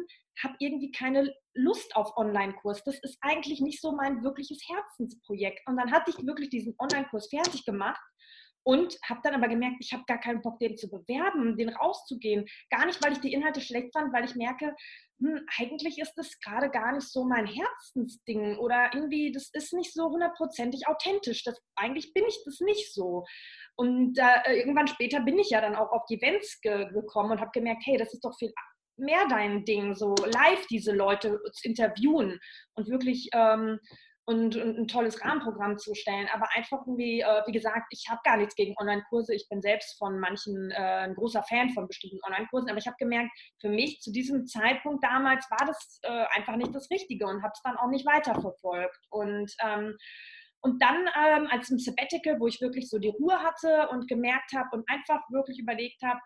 habe 0.41 0.55
irgendwie 0.59 0.91
keine 0.91 1.33
Lust 1.53 1.93
auf 1.95 2.15
Online-Kurs. 2.15 2.83
Das 2.85 2.97
ist 2.99 3.17
eigentlich 3.19 3.59
nicht 3.59 3.81
so 3.81 3.91
mein 3.91 4.23
wirkliches 4.23 4.61
Herzensprojekt. 4.67 5.59
Und 5.67 5.75
dann 5.75 5.91
hatte 5.91 6.11
ich 6.11 6.25
wirklich 6.25 6.49
diesen 6.49 6.73
Online-Kurs 6.79 7.27
fertig 7.29 7.65
gemacht 7.65 7.99
und 8.63 8.97
habe 9.07 9.21
dann 9.23 9.35
aber 9.35 9.47
gemerkt, 9.47 9.77
ich 9.79 9.93
habe 9.93 10.03
gar 10.07 10.19
keinen 10.19 10.41
Bock, 10.41 10.59
den 10.59 10.77
zu 10.77 10.89
bewerben, 10.89 11.57
den 11.57 11.69
rauszugehen. 11.69 12.45
Gar 12.69 12.85
nicht, 12.85 13.03
weil 13.03 13.13
ich 13.13 13.19
die 13.19 13.33
Inhalte 13.33 13.61
schlecht 13.61 13.93
fand, 13.93 14.13
weil 14.13 14.25
ich 14.25 14.35
merke, 14.35 14.75
hm, 15.19 15.45
eigentlich 15.57 15.99
ist 15.99 16.13
das 16.15 16.39
gerade 16.39 16.69
gar 16.69 16.93
nicht 16.93 17.07
so 17.07 17.23
mein 17.23 17.45
Herzensding 17.45 18.57
oder 18.57 18.91
irgendwie, 18.93 19.31
das 19.31 19.49
ist 19.53 19.73
nicht 19.73 19.93
so 19.93 20.09
hundertprozentig 20.09 20.87
authentisch. 20.87 21.43
Das, 21.43 21.59
eigentlich 21.75 22.13
bin 22.13 22.25
ich 22.27 22.41
das 22.45 22.59
nicht 22.59 22.93
so. 22.93 23.25
Und 23.75 24.17
äh, 24.17 24.53
irgendwann 24.57 24.87
später 24.87 25.21
bin 25.21 25.39
ich 25.39 25.49
ja 25.49 25.61
dann 25.61 25.75
auch 25.75 25.91
auf 25.91 26.05
die 26.05 26.21
Events 26.21 26.59
ge 26.61 26.89
gekommen 26.91 27.31
und 27.31 27.39
habe 27.39 27.51
gemerkt, 27.53 27.83
hey, 27.85 27.97
das 27.97 28.13
ist 28.13 28.23
doch 28.23 28.37
viel 28.37 28.53
mehr 28.97 29.25
dein 29.29 29.65
Ding, 29.65 29.95
so 29.95 30.13
live 30.15 30.67
diese 30.67 30.93
Leute 30.93 31.39
zu 31.53 31.67
interviewen 31.67 32.39
und 32.75 32.89
wirklich 32.89 33.29
ähm, 33.33 33.79
und, 34.25 34.55
und, 34.55 34.77
ein 34.77 34.87
tolles 34.87 35.23
Rahmenprogramm 35.23 35.77
zu 35.77 35.95
stellen. 35.95 36.27
Aber 36.33 36.47
einfach 36.53 36.79
irgendwie, 36.85 37.21
äh, 37.21 37.41
wie 37.47 37.51
gesagt, 37.51 37.87
ich 37.91 38.05
habe 38.09 38.21
gar 38.23 38.37
nichts 38.37 38.55
gegen 38.55 38.75
Online-Kurse. 38.79 39.33
Ich 39.33 39.47
bin 39.49 39.61
selbst 39.61 39.97
von 39.97 40.19
manchen 40.19 40.71
äh, 40.71 40.75
ein 40.75 41.15
großer 41.15 41.43
Fan 41.43 41.71
von 41.71 41.87
bestimmten 41.87 42.19
Online-Kursen. 42.25 42.69
Aber 42.69 42.79
ich 42.79 42.87
habe 42.87 42.97
gemerkt, 42.99 43.31
für 43.59 43.69
mich 43.69 44.01
zu 44.01 44.11
diesem 44.11 44.45
Zeitpunkt 44.45 45.03
damals 45.03 45.49
war 45.49 45.65
das 45.65 45.99
äh, 46.03 46.25
einfach 46.37 46.55
nicht 46.55 46.75
das 46.75 46.89
Richtige 46.91 47.25
und 47.25 47.41
habe 47.41 47.53
es 47.53 47.61
dann 47.63 47.77
auch 47.77 47.89
nicht 47.89 48.05
weiterverfolgt. 48.05 48.99
Und 49.09 49.51
ähm, 49.63 49.97
und 50.61 50.81
dann 50.81 51.07
ähm, 51.17 51.47
als 51.49 51.69
im 51.69 51.79
Sabbatical, 51.79 52.37
wo 52.39 52.47
ich 52.47 52.59
wirklich 52.59 52.89
so 52.89 52.99
die 52.99 53.09
Ruhe 53.17 53.39
hatte 53.39 53.87
und 53.91 54.09
gemerkt 54.09 54.51
habe 54.53 54.67
und 54.73 54.89
einfach 54.89 55.21
wirklich 55.29 55.57
überlegt 55.57 56.01
habe, 56.03 56.19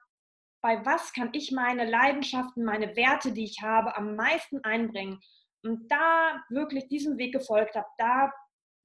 bei 0.64 0.84
was 0.86 1.14
kann 1.14 1.30
ich 1.34 1.52
meine 1.52 1.88
Leidenschaften, 1.88 2.64
meine 2.64 2.96
Werte, 2.96 3.34
die 3.34 3.44
ich 3.44 3.62
habe, 3.62 3.96
am 3.96 4.16
meisten 4.16 4.64
einbringen 4.64 5.20
und 5.64 5.90
da 5.92 6.44
wirklich 6.50 6.88
diesem 6.88 7.18
Weg 7.18 7.34
gefolgt 7.34 7.76
habe, 7.76 7.88
da 7.98 8.32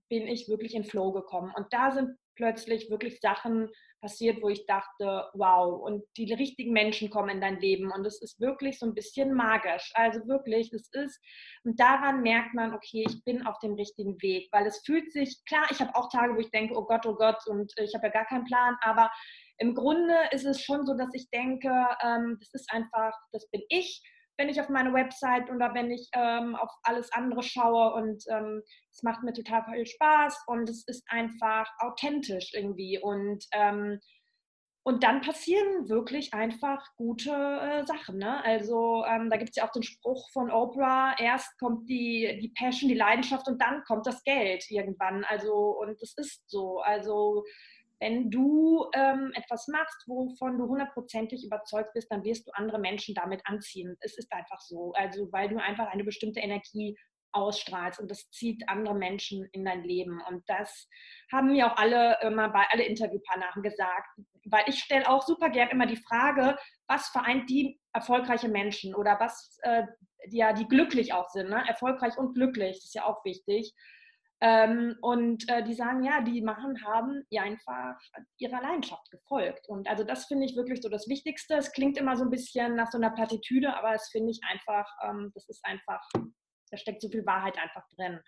bin 0.09 0.27
ich 0.27 0.49
wirklich 0.49 0.75
in 0.75 0.85
Flow 0.85 1.13
gekommen. 1.13 1.53
Und 1.55 1.73
da 1.73 1.91
sind 1.91 2.17
plötzlich 2.37 2.89
wirklich 2.89 3.21
Sachen 3.21 3.69
passiert, 4.01 4.41
wo 4.43 4.49
ich 4.49 4.65
dachte, 4.67 5.29
wow, 5.35 5.83
und 5.83 6.05
die 6.17 6.33
richtigen 6.33 6.73
Menschen 6.73 7.11
kommen 7.11 7.31
in 7.31 7.41
dein 7.41 7.59
Leben. 7.59 7.91
Und 7.91 8.07
es 8.07 8.23
ist 8.23 8.41
wirklich 8.41 8.79
so 8.79 8.87
ein 8.87 8.95
bisschen 8.95 9.35
magisch. 9.35 9.91
Also 9.95 10.21
wirklich, 10.29 10.73
es 10.73 10.89
ist, 10.93 11.21
und 11.65 11.79
daran 11.81 12.23
merkt 12.23 12.55
man, 12.55 12.75
okay, 12.75 13.05
ich 13.09 13.25
bin 13.25 13.45
auf 13.45 13.59
dem 13.59 13.75
richtigen 13.75 14.21
Weg, 14.23 14.49
weil 14.53 14.67
es 14.67 14.83
fühlt 14.87 15.13
sich, 15.13 15.43
klar, 15.47 15.67
ich 15.71 15.81
habe 15.81 15.95
auch 15.97 16.09
Tage, 16.11 16.35
wo 16.35 16.39
ich 16.39 16.51
denke, 16.51 16.75
oh 16.77 16.85
Gott, 16.85 17.05
oh 17.07 17.17
Gott, 17.17 17.45
und 17.49 17.73
ich 17.77 17.93
habe 17.95 18.07
ja 18.07 18.13
gar 18.13 18.27
keinen 18.27 18.45
Plan, 18.45 18.77
aber 18.83 19.11
im 19.59 19.75
Grunde 19.75 20.15
ist 20.31 20.47
es 20.47 20.63
schon 20.63 20.87
so, 20.87 20.95
dass 20.95 21.13
ich 21.15 21.29
denke, 21.31 21.69
ähm, 22.05 22.37
das 22.39 22.55
ist 22.55 22.73
einfach, 22.73 23.13
das 23.33 23.51
bin 23.51 23.63
ich 23.69 24.01
wenn 24.39 24.49
ich 24.49 24.61
auf 24.61 24.69
meine 24.69 24.95
Website 24.95 25.51
oder 25.51 25.75
wenn 25.75 25.91
ich 25.91 26.09
ähm, 26.15 26.55
auf 26.57 26.71
alles 26.85 27.13
andere 27.13 27.43
schaue 27.43 27.93
und 27.95 28.25
ähm, 28.31 28.63
es 28.91 29.03
macht 29.03 29.23
mir 29.25 29.33
total 29.33 29.65
viel 29.65 29.85
Spaß 29.85 30.45
und 30.47 30.71
es 30.71 30.87
ist 30.87 31.05
einfach 31.09 31.69
authentisch 31.81 32.55
irgendwie 32.55 32.99
und 32.99 33.45
ähm, 33.53 34.01
und 34.85 35.03
dann 35.03 35.21
passieren 35.21 35.91
wirklich 35.91 36.33
einfach 36.33 36.83
gute 36.97 37.31
äh, 37.31 37.85
Sachen. 37.85 38.17
Ne? 38.17 38.43
Also 38.43 39.05
ähm, 39.07 39.29
da 39.29 39.37
gibt 39.37 39.51
es 39.51 39.57
ja 39.57 39.67
auch 39.67 39.73
den 39.73 39.83
Spruch 39.83 40.31
von 40.33 40.51
Oprah, 40.51 41.15
erst 41.19 41.59
kommt 41.59 41.91
die, 41.91 42.39
die 42.41 42.55
Passion, 42.57 42.89
die 42.89 42.95
Leidenschaft 42.95 43.47
und 43.49 43.61
dann 43.61 43.83
kommt 43.85 44.07
das 44.07 44.23
Geld 44.25 44.65
irgendwann. 44.71 45.25
Also 45.25 45.79
und 45.79 46.01
es 46.01 46.17
ist 46.17 46.49
so. 46.49 46.79
Also 46.79 47.45
wenn 48.01 48.31
du 48.31 48.89
ähm, 48.95 49.33
etwas 49.35 49.67
machst, 49.69 50.05
wovon 50.07 50.59
du 50.59 50.69
hundertprozentig 50.69 51.45
überzeugt 51.45 51.93
bist, 51.95 52.11
dann 52.11 52.25
wirst 52.25 52.47
du 52.47 52.53
andere 52.53 52.79
Menschen 52.79 53.15
damit 53.15 53.43
anziehen. 53.45 53.97
Es 54.01 54.17
ist 54.17 54.33
einfach 54.33 54.61
so. 54.61 54.93
Also, 54.93 55.33
weil 55.33 55.49
du 55.49 55.59
einfach 55.59 55.89
eine 55.89 56.05
bestimmte 56.05 56.41
Energie 56.41 56.97
ausstrahlst 57.33 58.01
und 58.01 58.11
das 58.11 58.31
zieht 58.31 58.69
andere 58.69 58.95
Menschen 58.95 59.49
in 59.53 59.65
dein 59.65 59.83
Leben. 59.85 60.21
Und 60.29 60.43
das 60.47 60.89
haben 61.31 61.53
mir 61.53 61.67
auch 61.67 61.77
alle 61.77 62.19
immer 62.23 62.49
bei 62.51 62.65
alle 62.71 62.85
Interviewpartnern 62.85 63.63
gesagt, 63.63 64.09
weil 64.47 64.65
ich 64.67 64.79
stelle 64.79 65.09
auch 65.09 65.23
super 65.23 65.51
gern 65.51 65.69
immer 65.69 65.87
die 65.87 66.03
Frage, 66.09 66.57
was 66.87 67.09
vereint 67.09 67.51
die 67.51 67.79
erfolgreiche 67.93 68.49
Menschen 68.49 68.95
oder 68.95 69.19
was 69.21 69.59
äh, 69.63 69.85
die, 70.27 70.39
ja, 70.39 70.53
die 70.53 70.67
glücklich 70.67 71.13
auch 71.13 71.29
sind, 71.29 71.51
ne? 71.51 71.63
erfolgreich 71.67 72.17
und 72.17 72.35
glücklich, 72.35 72.77
das 72.77 72.87
ist 72.87 72.95
ja 72.95 73.05
auch 73.05 73.25
wichtig. 73.25 73.75
Ähm, 74.41 74.97
und 75.01 75.49
äh, 75.49 75.65
die 75.65 75.75
sagen, 75.75 76.05
ja, 76.05 76.21
die 76.21 76.43
machen, 76.43 76.85
haben 76.85 77.25
ja 77.29 77.43
einfach 77.43 77.99
ihrer 78.39 78.63
Leidenschaft 78.63 79.11
gefolgt. 79.11 79.69
Und 79.69 79.89
also 79.89 80.05
das 80.05 80.27
finde 80.27 80.47
ich 80.47 80.55
wirklich 80.55 80.81
so 80.81 80.89
das 80.89 81.09
Wichtigste. 81.09 81.55
Es 81.55 81.73
klingt 81.73 81.99
immer 81.99 82.17
so 82.17 82.25
ein 82.25 82.31
bisschen 82.31 82.77
nach 82.77 82.91
so 82.91 82.99
einer 82.99 83.11
Plattitüde, 83.11 83.75
aber 83.77 83.95
es 83.95 84.09
finde 84.11 84.31
ich 84.31 84.41
einfach, 84.49 84.89
ähm, 85.03 85.33
das 85.35 85.49
ist 85.49 85.65
einfach, 85.65 86.01
da 86.71 86.77
steckt 86.77 87.03
so 87.03 87.09
viel 87.09 87.27
Wahrheit 87.27 87.59
einfach 87.59 87.83
drin. 87.97 88.21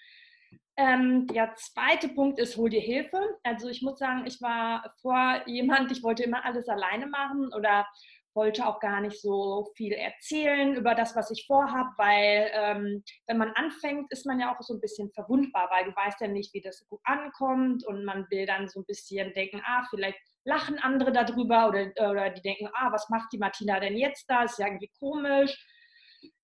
Ähm, 0.76 1.26
der 1.28 1.54
zweite 1.56 2.08
Punkt 2.08 2.40
ist, 2.40 2.56
hol 2.56 2.70
dir 2.70 2.80
Hilfe. 2.80 3.20
Also 3.44 3.68
ich 3.68 3.82
muss 3.82 3.98
sagen, 3.98 4.24
ich 4.26 4.40
war 4.40 4.94
vor 5.02 5.42
jemand, 5.46 5.92
ich 5.92 6.02
wollte 6.02 6.22
immer 6.22 6.44
alles 6.44 6.68
alleine 6.68 7.06
machen 7.06 7.52
oder 7.54 7.86
wollte 8.34 8.66
auch 8.66 8.80
gar 8.80 9.00
nicht 9.00 9.20
so 9.20 9.70
viel 9.76 9.92
erzählen 9.92 10.74
über 10.74 10.94
das, 10.94 11.16
was 11.16 11.30
ich 11.30 11.44
vorhabe, 11.46 11.90
weil 11.96 12.50
ähm, 12.52 13.02
wenn 13.26 13.38
man 13.38 13.52
anfängt, 13.54 14.10
ist 14.12 14.26
man 14.26 14.40
ja 14.40 14.54
auch 14.54 14.62
so 14.62 14.74
ein 14.74 14.80
bisschen 14.80 15.10
verwundbar, 15.12 15.68
weil 15.70 15.84
du 15.84 15.96
weißt 15.96 16.20
ja 16.20 16.28
nicht, 16.28 16.54
wie 16.54 16.60
das 16.60 16.86
gut 16.88 17.00
ankommt 17.04 17.86
und 17.86 18.04
man 18.04 18.26
will 18.30 18.46
dann 18.46 18.68
so 18.68 18.80
ein 18.80 18.86
bisschen 18.86 19.32
denken, 19.34 19.62
ah, 19.64 19.84
vielleicht 19.90 20.18
lachen 20.44 20.78
andere 20.78 21.12
darüber 21.12 21.68
oder, 21.68 21.90
oder 22.10 22.30
die 22.30 22.42
denken, 22.42 22.68
ah, 22.74 22.92
was 22.92 23.08
macht 23.08 23.32
die 23.32 23.38
Martina 23.38 23.80
denn 23.80 23.96
jetzt 23.96 24.24
da? 24.28 24.44
Ist 24.44 24.58
ja 24.58 24.66
irgendwie 24.66 24.90
komisch. 24.98 25.56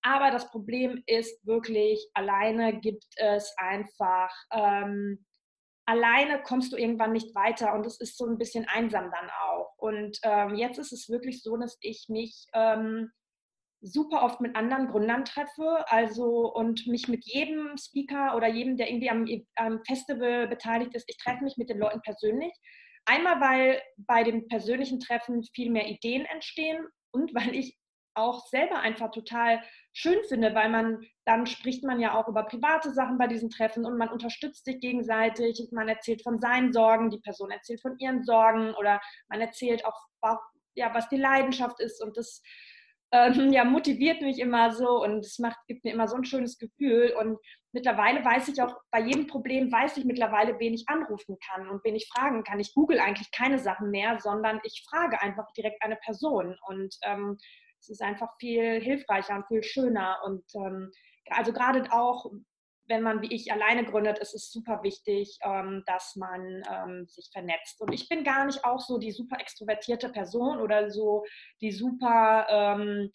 Aber 0.02 0.30
das 0.30 0.50
Problem 0.50 1.02
ist 1.06 1.44
wirklich, 1.46 2.08
alleine 2.14 2.80
gibt 2.80 3.04
es 3.16 3.52
einfach 3.56 4.30
ähm, 4.52 5.24
alleine 5.86 6.42
kommst 6.42 6.72
du 6.72 6.76
irgendwann 6.76 7.12
nicht 7.12 7.34
weiter 7.34 7.72
und 7.74 7.86
es 7.86 8.00
ist 8.00 8.18
so 8.18 8.26
ein 8.26 8.38
bisschen 8.38 8.66
einsam 8.68 9.10
dann 9.10 9.30
auch. 9.30 9.72
Und 9.78 10.18
ähm, 10.22 10.56
jetzt 10.56 10.78
ist 10.78 10.92
es 10.92 11.08
wirklich 11.08 11.42
so, 11.42 11.56
dass 11.56 11.78
ich 11.80 12.06
mich 12.08 12.46
ähm, 12.52 13.10
super 13.80 14.22
oft 14.22 14.40
mit 14.40 14.56
anderen 14.56 14.88
Gründern 14.88 15.24
treffe, 15.24 15.84
also 15.88 16.52
und 16.52 16.86
mich 16.86 17.08
mit 17.08 17.24
jedem 17.24 17.76
Speaker 17.78 18.34
oder 18.36 18.48
jedem, 18.48 18.76
der 18.76 18.90
irgendwie 18.90 19.10
am, 19.10 19.26
am 19.54 19.84
Festival 19.84 20.48
beteiligt 20.48 20.94
ist, 20.94 21.08
ich 21.08 21.18
treffe 21.18 21.44
mich 21.44 21.56
mit 21.56 21.70
den 21.70 21.78
Leuten 21.78 22.00
persönlich. 22.02 22.52
Einmal, 23.04 23.40
weil 23.40 23.80
bei 23.96 24.24
den 24.24 24.48
persönlichen 24.48 24.98
Treffen 24.98 25.44
viel 25.54 25.70
mehr 25.70 25.86
Ideen 25.88 26.26
entstehen 26.26 26.84
und 27.12 27.32
weil 27.34 27.54
ich 27.54 27.78
auch 28.16 28.46
selber 28.46 28.80
einfach 28.80 29.10
total 29.10 29.62
schön 29.92 30.18
finde, 30.28 30.54
weil 30.54 30.68
man 30.68 31.00
dann 31.24 31.46
spricht 31.46 31.84
man 31.84 32.00
ja 32.00 32.14
auch 32.14 32.28
über 32.28 32.44
private 32.44 32.92
Sachen 32.92 33.18
bei 33.18 33.26
diesen 33.26 33.50
Treffen 33.50 33.84
und 33.84 33.98
man 33.98 34.08
unterstützt 34.08 34.64
sich 34.64 34.80
gegenseitig. 34.80 35.60
Man 35.72 35.88
erzählt 35.88 36.22
von 36.22 36.38
seinen 36.38 36.72
Sorgen, 36.72 37.10
die 37.10 37.20
Person 37.20 37.50
erzählt 37.50 37.80
von 37.80 37.98
ihren 37.98 38.24
Sorgen 38.24 38.74
oder 38.74 39.00
man 39.28 39.40
erzählt 39.40 39.84
auch, 39.84 40.00
ja, 40.74 40.94
was 40.94 41.08
die 41.08 41.16
Leidenschaft 41.16 41.80
ist 41.80 42.02
und 42.02 42.16
das 42.16 42.42
ähm, 43.12 43.52
ja, 43.52 43.64
motiviert 43.64 44.20
mich 44.20 44.38
immer 44.38 44.72
so 44.72 45.02
und 45.02 45.24
es 45.24 45.38
macht, 45.38 45.58
gibt 45.66 45.84
mir 45.84 45.92
immer 45.92 46.08
so 46.08 46.16
ein 46.16 46.24
schönes 46.24 46.58
Gefühl. 46.58 47.14
Und 47.18 47.38
mittlerweile 47.72 48.24
weiß 48.24 48.48
ich 48.48 48.60
auch, 48.60 48.76
bei 48.90 49.00
jedem 49.00 49.26
Problem 49.26 49.70
weiß 49.70 49.96
ich 49.96 50.04
mittlerweile, 50.04 50.58
wen 50.58 50.74
ich 50.74 50.88
anrufen 50.88 51.36
kann 51.48 51.68
und 51.68 51.84
wen 51.84 51.94
ich 51.94 52.08
fragen 52.12 52.42
kann. 52.42 52.58
Ich 52.58 52.74
google 52.74 52.98
eigentlich 52.98 53.30
keine 53.30 53.58
Sachen 53.58 53.90
mehr, 53.90 54.18
sondern 54.20 54.60
ich 54.64 54.84
frage 54.90 55.20
einfach 55.22 55.46
direkt 55.56 55.82
eine 55.82 55.96
Person. 55.96 56.56
Und 56.66 56.96
ähm, 57.02 57.38
es 57.80 57.88
ist 57.88 58.02
einfach 58.02 58.36
viel 58.38 58.80
hilfreicher 58.80 59.36
und 59.36 59.46
viel 59.46 59.62
schöner. 59.62 60.18
Und 60.24 60.44
ähm, 60.54 60.90
also 61.30 61.52
gerade 61.52 61.90
auch, 61.92 62.26
wenn 62.88 63.02
man 63.02 63.22
wie 63.22 63.34
ich 63.34 63.52
alleine 63.52 63.84
gründet, 63.84 64.18
ist 64.18 64.34
es 64.34 64.50
super 64.50 64.82
wichtig, 64.82 65.38
ähm, 65.42 65.82
dass 65.86 66.16
man 66.16 66.62
ähm, 66.70 67.06
sich 67.08 67.28
vernetzt. 67.32 67.80
Und 67.80 67.92
ich 67.92 68.08
bin 68.08 68.24
gar 68.24 68.44
nicht 68.44 68.64
auch 68.64 68.80
so 68.80 68.98
die 68.98 69.12
super 69.12 69.40
extrovertierte 69.40 70.08
Person 70.08 70.60
oder 70.60 70.90
so 70.90 71.24
die 71.60 71.72
super, 71.72 72.46
ähm, 72.48 73.10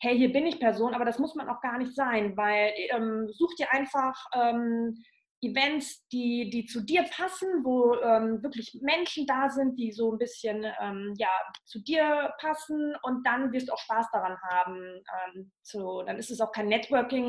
hey, 0.00 0.16
hier 0.16 0.32
bin 0.32 0.46
ich 0.46 0.58
Person, 0.58 0.94
aber 0.94 1.04
das 1.04 1.18
muss 1.18 1.34
man 1.34 1.48
auch 1.48 1.60
gar 1.60 1.78
nicht 1.78 1.94
sein, 1.94 2.36
weil 2.36 2.72
ähm, 2.90 3.28
such 3.30 3.54
dir 3.56 3.72
einfach 3.72 4.14
ähm, 4.34 4.96
Events, 5.42 6.06
die, 6.08 6.50
die 6.50 6.66
zu 6.66 6.80
dir 6.82 7.02
passen, 7.02 7.64
wo 7.64 7.96
ähm, 7.96 8.42
wirklich 8.44 8.78
Menschen 8.80 9.26
da 9.26 9.50
sind, 9.50 9.76
die 9.76 9.90
so 9.90 10.12
ein 10.12 10.18
bisschen 10.18 10.64
ähm, 10.80 11.14
ja, 11.18 11.30
zu 11.64 11.82
dir 11.82 12.32
passen 12.40 12.94
und 13.02 13.26
dann 13.26 13.52
wirst 13.52 13.68
du 13.68 13.72
auch 13.72 13.78
Spaß 13.78 14.06
daran 14.12 14.38
haben. 14.50 15.02
Ähm, 15.34 15.52
zu, 15.62 16.02
dann 16.06 16.16
ist 16.16 16.30
es 16.30 16.40
auch 16.40 16.52
kein 16.52 16.68
Networking, 16.68 17.28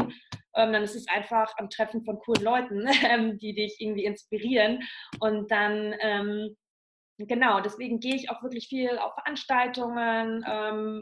ähm, 0.56 0.74
dann 0.74 0.84
ist 0.84 0.96
es 0.96 1.08
einfach 1.08 1.52
am 1.58 1.72
Treffen 1.72 2.06
von 2.06 2.20
coolen 2.20 2.44
Leuten, 2.44 2.88
ähm, 3.04 3.40
die 3.40 3.56
dich 3.56 3.78
irgendwie 3.80 4.06
inspirieren. 4.06 4.84
Und 5.20 5.50
dann, 5.50 5.96
ähm, 6.00 6.56
genau, 7.18 7.62
deswegen 7.62 8.00
gehe 8.00 8.16
ich 8.16 8.30
auch 8.30 8.44
wirklich 8.44 8.68
viel 8.68 9.00
auf 9.00 9.14
Veranstaltungen 9.16 10.44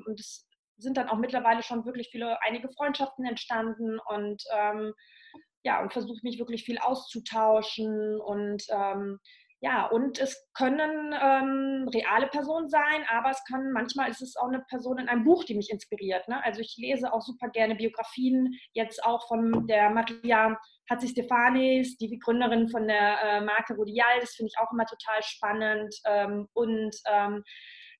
und 0.05 0.19
es 0.19 0.47
sind 0.77 0.97
dann 0.97 1.09
auch 1.09 1.17
mittlerweile 1.17 1.63
schon 1.63 1.85
wirklich 1.85 2.09
viele, 2.11 2.41
einige 2.41 2.69
Freundschaften 2.69 3.25
entstanden 3.25 3.99
und 3.99 4.43
ja, 5.63 5.81
und 5.81 5.93
versuche 5.93 6.19
mich 6.23 6.39
wirklich 6.39 6.63
viel 6.63 6.77
auszutauschen 6.79 8.19
und 8.19 8.63
ähm, 8.69 9.19
ja, 9.63 9.85
und 9.85 10.17
es 10.17 10.49
können 10.55 11.13
ähm, 11.13 11.87
reale 11.93 12.25
Personen 12.27 12.67
sein, 12.67 13.05
aber 13.09 13.29
es 13.29 13.43
kann, 13.47 13.71
manchmal 13.71 14.09
ist 14.09 14.23
es 14.23 14.35
auch 14.35 14.47
eine 14.47 14.61
Person 14.67 14.97
in 14.97 15.07
einem 15.07 15.23
Buch, 15.23 15.43
die 15.43 15.53
mich 15.53 15.69
inspiriert. 15.69 16.27
Ne? 16.27 16.43
Also 16.43 16.61
ich 16.61 16.75
lese 16.79 17.13
auch 17.13 17.21
super 17.21 17.47
gerne 17.49 17.75
Biografien, 17.75 18.57
jetzt 18.73 19.05
auch 19.05 19.27
von 19.27 19.67
der 19.67 19.91
Maria 19.91 20.57
Hatzi 20.89 21.09
Stefanis, 21.09 21.95
die 21.97 22.17
Gründerin 22.17 22.69
von 22.69 22.87
der 22.87 23.21
äh, 23.21 23.41
Marke 23.41 23.75
Rodial, 23.75 24.19
das 24.19 24.33
finde 24.33 24.51
ich 24.51 24.59
auch 24.59 24.71
immer 24.71 24.87
total 24.87 25.21
spannend. 25.21 25.95
Ähm, 26.07 26.47
und 26.53 26.95
ähm, 27.07 27.43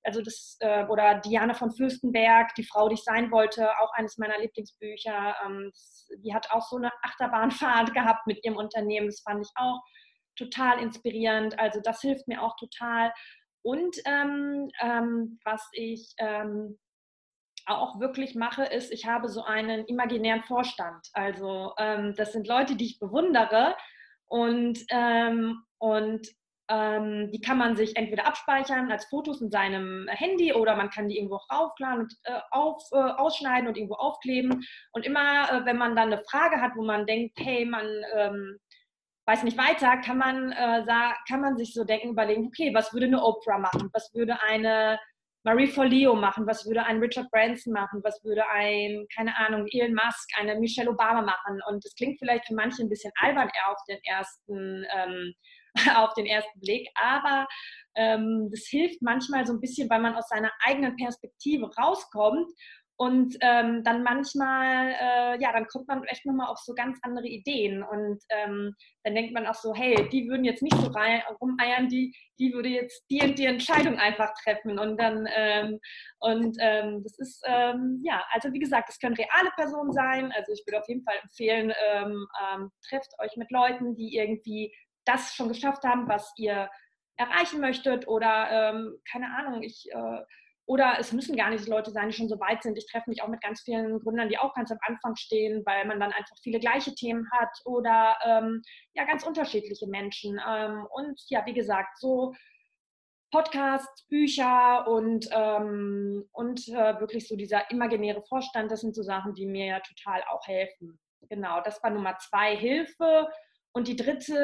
also 0.04 0.20
das, 0.20 0.56
äh, 0.60 0.84
oder 0.86 1.20
Diana 1.20 1.54
von 1.54 1.70
Fürstenberg, 1.70 2.54
die 2.54 2.64
Frau, 2.64 2.88
die 2.88 2.94
ich 2.94 3.04
sein 3.04 3.30
wollte, 3.30 3.70
auch 3.78 3.92
eines 3.94 4.18
meiner 4.18 4.38
Lieblingsbücher. 4.38 5.36
Ähm, 5.46 5.72
die 6.18 6.34
hat 6.34 6.50
auch 6.50 6.62
so 6.62 6.76
eine 6.76 6.92
Achterbahnfahrt 7.02 7.94
gehabt 7.94 8.26
mit 8.26 8.44
ihrem 8.44 8.56
Unternehmen. 8.56 9.06
Das 9.06 9.20
fand 9.20 9.44
ich 9.44 9.52
auch 9.56 9.80
total 10.36 10.80
inspirierend. 10.80 11.58
Also 11.58 11.80
das 11.82 12.00
hilft 12.00 12.26
mir 12.28 12.42
auch 12.42 12.56
total. 12.56 13.12
Und 13.62 13.96
ähm, 14.06 14.70
ähm, 14.80 15.38
was 15.44 15.68
ich 15.72 16.14
ähm, 16.18 16.78
auch 17.66 18.00
wirklich 18.00 18.34
mache, 18.34 18.64
ist, 18.64 18.92
ich 18.92 19.06
habe 19.06 19.28
so 19.28 19.44
einen 19.44 19.84
imaginären 19.86 20.42
Vorstand. 20.42 21.08
Also 21.12 21.74
ähm, 21.78 22.14
das 22.16 22.32
sind 22.32 22.48
Leute, 22.48 22.74
die 22.74 22.86
ich 22.86 22.98
bewundere 22.98 23.76
und, 24.26 24.80
ähm, 24.90 25.62
und 25.78 26.26
ähm, 26.72 27.30
die 27.30 27.40
kann 27.40 27.58
man 27.58 27.76
sich 27.76 27.96
entweder 27.96 28.26
abspeichern 28.26 28.90
als 28.90 29.04
Fotos 29.06 29.42
in 29.42 29.50
seinem 29.50 30.08
Handy 30.08 30.54
oder 30.54 30.74
man 30.74 30.88
kann 30.88 31.08
die 31.08 31.16
irgendwo 31.16 31.36
raufladen 31.52 32.04
und 32.04 32.14
äh, 32.22 32.38
auf, 32.50 32.82
äh, 32.92 32.96
ausschneiden 32.96 33.68
und 33.68 33.76
irgendwo 33.76 33.96
aufkleben. 33.96 34.64
Und 34.92 35.04
immer, 35.04 35.50
äh, 35.52 35.64
wenn 35.66 35.76
man 35.76 35.94
dann 35.94 36.12
eine 36.12 36.22
Frage 36.24 36.60
hat, 36.60 36.72
wo 36.76 36.82
man 36.82 37.06
denkt, 37.06 37.38
hey, 37.38 37.66
man 37.66 37.86
ähm, 38.16 38.58
weiß 39.26 39.42
nicht 39.42 39.58
weiter, 39.58 39.98
kann 39.98 40.16
man, 40.16 40.52
äh, 40.52 40.84
kann 41.28 41.42
man 41.42 41.56
sich 41.58 41.74
so 41.74 41.84
denken, 41.84 42.10
überlegen, 42.10 42.46
okay, 42.46 42.72
was 42.74 42.92
würde 42.94 43.06
eine 43.06 43.22
Oprah 43.22 43.58
machen? 43.58 43.90
Was 43.92 44.10
würde 44.14 44.40
eine 44.42 44.98
Marie 45.44 45.66
Forleo 45.66 46.14
machen? 46.14 46.46
Was 46.46 46.64
würde 46.64 46.84
ein 46.84 47.00
Richard 47.00 47.30
Branson 47.30 47.74
machen? 47.74 48.00
Was 48.02 48.24
würde 48.24 48.48
ein, 48.48 49.06
keine 49.14 49.36
Ahnung, 49.36 49.66
Elon 49.70 49.94
Musk, 49.94 50.30
eine 50.38 50.58
Michelle 50.58 50.90
Obama 50.90 51.20
machen? 51.20 51.60
Und 51.68 51.84
das 51.84 51.94
klingt 51.96 52.18
vielleicht 52.18 52.46
für 52.46 52.54
manche 52.54 52.82
ein 52.82 52.88
bisschen 52.88 53.12
albern 53.16 53.48
eher 53.48 53.72
auf 53.72 53.78
den 53.88 53.98
ersten 54.04 54.86
ähm, 54.96 55.34
auf 55.96 56.14
den 56.14 56.26
ersten 56.26 56.60
Blick, 56.60 56.88
aber 56.94 57.46
ähm, 57.94 58.48
das 58.50 58.66
hilft 58.68 59.02
manchmal 59.02 59.46
so 59.46 59.52
ein 59.52 59.60
bisschen, 59.60 59.88
weil 59.90 60.00
man 60.00 60.14
aus 60.14 60.28
seiner 60.28 60.50
eigenen 60.64 60.96
Perspektive 60.96 61.70
rauskommt 61.76 62.48
und 63.02 63.36
ähm, 63.40 63.82
dann 63.82 64.04
manchmal, 64.04 64.92
äh, 64.92 65.42
ja, 65.42 65.52
dann 65.52 65.66
kommt 65.66 65.88
man 65.88 66.04
echt 66.04 66.24
nochmal 66.24 66.46
auf 66.46 66.58
so 66.58 66.72
ganz 66.72 67.00
andere 67.02 67.26
Ideen. 67.26 67.82
Und 67.82 68.22
ähm, 68.28 68.76
dann 69.02 69.14
denkt 69.16 69.34
man 69.34 69.46
auch 69.46 69.56
so, 69.56 69.74
hey, 69.74 70.08
die 70.10 70.28
würden 70.28 70.44
jetzt 70.44 70.62
nicht 70.62 70.76
so 70.76 70.86
rein, 70.88 71.20
rumeiern, 71.40 71.88
die, 71.88 72.14
die 72.38 72.52
würde 72.52 72.68
jetzt 72.68 73.04
die 73.10 73.20
und 73.20 73.36
die 73.38 73.46
Entscheidung 73.46 73.98
einfach 73.98 74.32
treffen. 74.44 74.78
Und 74.78 75.00
dann, 75.00 75.26
ähm, 75.34 75.80
und 76.20 76.56
ähm, 76.60 77.02
das 77.02 77.18
ist, 77.18 77.42
ähm, 77.44 78.00
ja, 78.04 78.22
also 78.30 78.52
wie 78.52 78.60
gesagt, 78.60 78.88
es 78.88 79.00
können 79.00 79.16
reale 79.16 79.50
Personen 79.56 79.92
sein. 79.92 80.30
Also 80.36 80.52
ich 80.52 80.62
würde 80.66 80.78
auf 80.78 80.88
jeden 80.88 81.02
Fall 81.02 81.16
empfehlen, 81.22 81.72
ähm, 81.92 82.70
trefft 82.88 83.10
euch 83.18 83.36
mit 83.36 83.50
Leuten, 83.50 83.96
die 83.96 84.16
irgendwie 84.16 84.72
das 85.04 85.34
schon 85.34 85.48
geschafft 85.48 85.84
haben, 85.84 86.08
was 86.08 86.32
ihr 86.36 86.70
erreichen 87.16 87.60
möchtet 87.60 88.08
oder 88.08 88.48
ähm, 88.50 88.96
keine 89.10 89.34
Ahnung, 89.36 89.62
ich 89.62 89.88
äh, 89.92 90.22
oder 90.66 90.96
es 90.98 91.12
müssen 91.12 91.36
gar 91.36 91.50
nicht 91.50 91.66
Leute 91.66 91.90
sein, 91.90 92.08
die 92.08 92.14
schon 92.14 92.28
so 92.28 92.38
weit 92.38 92.62
sind. 92.62 92.78
Ich 92.78 92.86
treffe 92.86 93.10
mich 93.10 93.22
auch 93.22 93.28
mit 93.28 93.42
ganz 93.42 93.62
vielen 93.62 93.98
Gründern, 93.98 94.28
die 94.28 94.38
auch 94.38 94.54
ganz 94.54 94.70
am 94.70 94.78
Anfang 94.86 95.16
stehen, 95.16 95.62
weil 95.66 95.84
man 95.86 95.98
dann 95.98 96.12
einfach 96.12 96.36
viele 96.42 96.60
gleiche 96.60 96.94
Themen 96.94 97.28
hat 97.32 97.50
oder 97.64 98.16
ähm, 98.24 98.62
ja 98.94 99.04
ganz 99.04 99.24
unterschiedliche 99.24 99.88
Menschen. 99.88 100.40
Ähm, 100.46 100.86
und 100.90 101.20
ja, 101.28 101.44
wie 101.46 101.52
gesagt, 101.52 101.98
so 101.98 102.32
Podcasts, 103.32 104.06
Bücher 104.08 104.86
und, 104.86 105.28
ähm, 105.32 106.28
und 106.32 106.68
äh, 106.68 107.00
wirklich 107.00 107.26
so 107.26 107.34
dieser 107.34 107.70
imaginäre 107.70 108.22
Vorstand, 108.22 108.70
das 108.70 108.82
sind 108.82 108.94
so 108.94 109.02
Sachen, 109.02 109.34
die 109.34 109.46
mir 109.46 109.66
ja 109.66 109.80
total 109.80 110.22
auch 110.30 110.46
helfen. 110.46 111.00
Genau, 111.28 111.60
das 111.62 111.82
war 111.82 111.90
Nummer 111.90 112.18
zwei, 112.18 112.56
Hilfe. 112.56 113.28
Und 113.72 113.88
die 113.88 113.96
dritte 113.96 114.36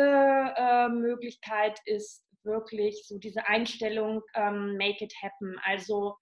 äh, 0.57 0.88
Möglichkeit 0.88 1.79
ist 1.85 2.25
wirklich 2.45 3.07
so 3.07 3.19
diese 3.19 3.47
Einstellung, 3.47 4.23
ähm, 4.35 4.77
make 4.77 5.05
it 5.05 5.12
happen. 5.23 5.59
Also 5.64 6.17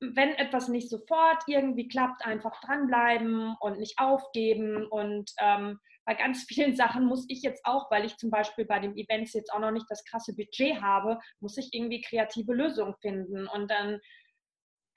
wenn 0.00 0.34
etwas 0.34 0.68
nicht 0.68 0.90
sofort 0.90 1.42
irgendwie 1.46 1.88
klappt, 1.88 2.26
einfach 2.26 2.60
dranbleiben 2.60 3.56
und 3.60 3.78
nicht 3.78 3.98
aufgeben. 3.98 4.86
Und 4.86 5.30
ähm, 5.38 5.78
bei 6.04 6.14
ganz 6.14 6.44
vielen 6.48 6.76
Sachen 6.76 7.06
muss 7.06 7.24
ich 7.28 7.42
jetzt 7.42 7.64
auch, 7.64 7.90
weil 7.90 8.04
ich 8.04 8.16
zum 8.16 8.30
Beispiel 8.30 8.64
bei 8.64 8.80
den 8.80 8.96
Events 8.96 9.32
jetzt 9.32 9.52
auch 9.52 9.60
noch 9.60 9.70
nicht 9.70 9.86
das 9.88 10.04
krasse 10.04 10.34
Budget 10.34 10.82
habe, 10.82 11.18
muss 11.40 11.56
ich 11.56 11.70
irgendwie 11.72 12.02
kreative 12.02 12.52
Lösungen 12.52 12.94
finden. 13.00 13.46
Und 13.46 13.70
dann, 13.70 14.00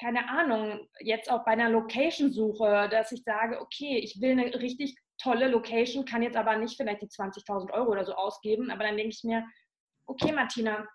keine 0.02 0.30
Ahnung, 0.30 0.88
jetzt 1.00 1.32
auch 1.32 1.46
bei 1.46 1.52
einer 1.52 1.70
Location-Suche, 1.70 2.90
dass 2.92 3.12
ich 3.12 3.24
sage, 3.24 3.62
okay, 3.62 3.98
ich 3.98 4.20
will 4.22 4.32
eine 4.32 4.60
richtig 4.60 4.96
tolle 5.18 5.48
Location, 5.48 6.06
kann 6.06 6.24
jetzt 6.24 6.38
aber 6.38 6.56
nicht 6.58 6.78
vielleicht 6.78 7.02
die 7.02 7.08
20.000 7.08 7.72
Euro 7.72 7.92
oder 7.92 8.06
so 8.06 8.14
ausgeben. 8.14 8.72
Aber 8.72 8.84
dann 8.84 8.98
denke 8.98 9.14
ich 9.14 9.24
mir, 9.24 9.46
okay, 10.06 10.32
Martina, 10.32 10.88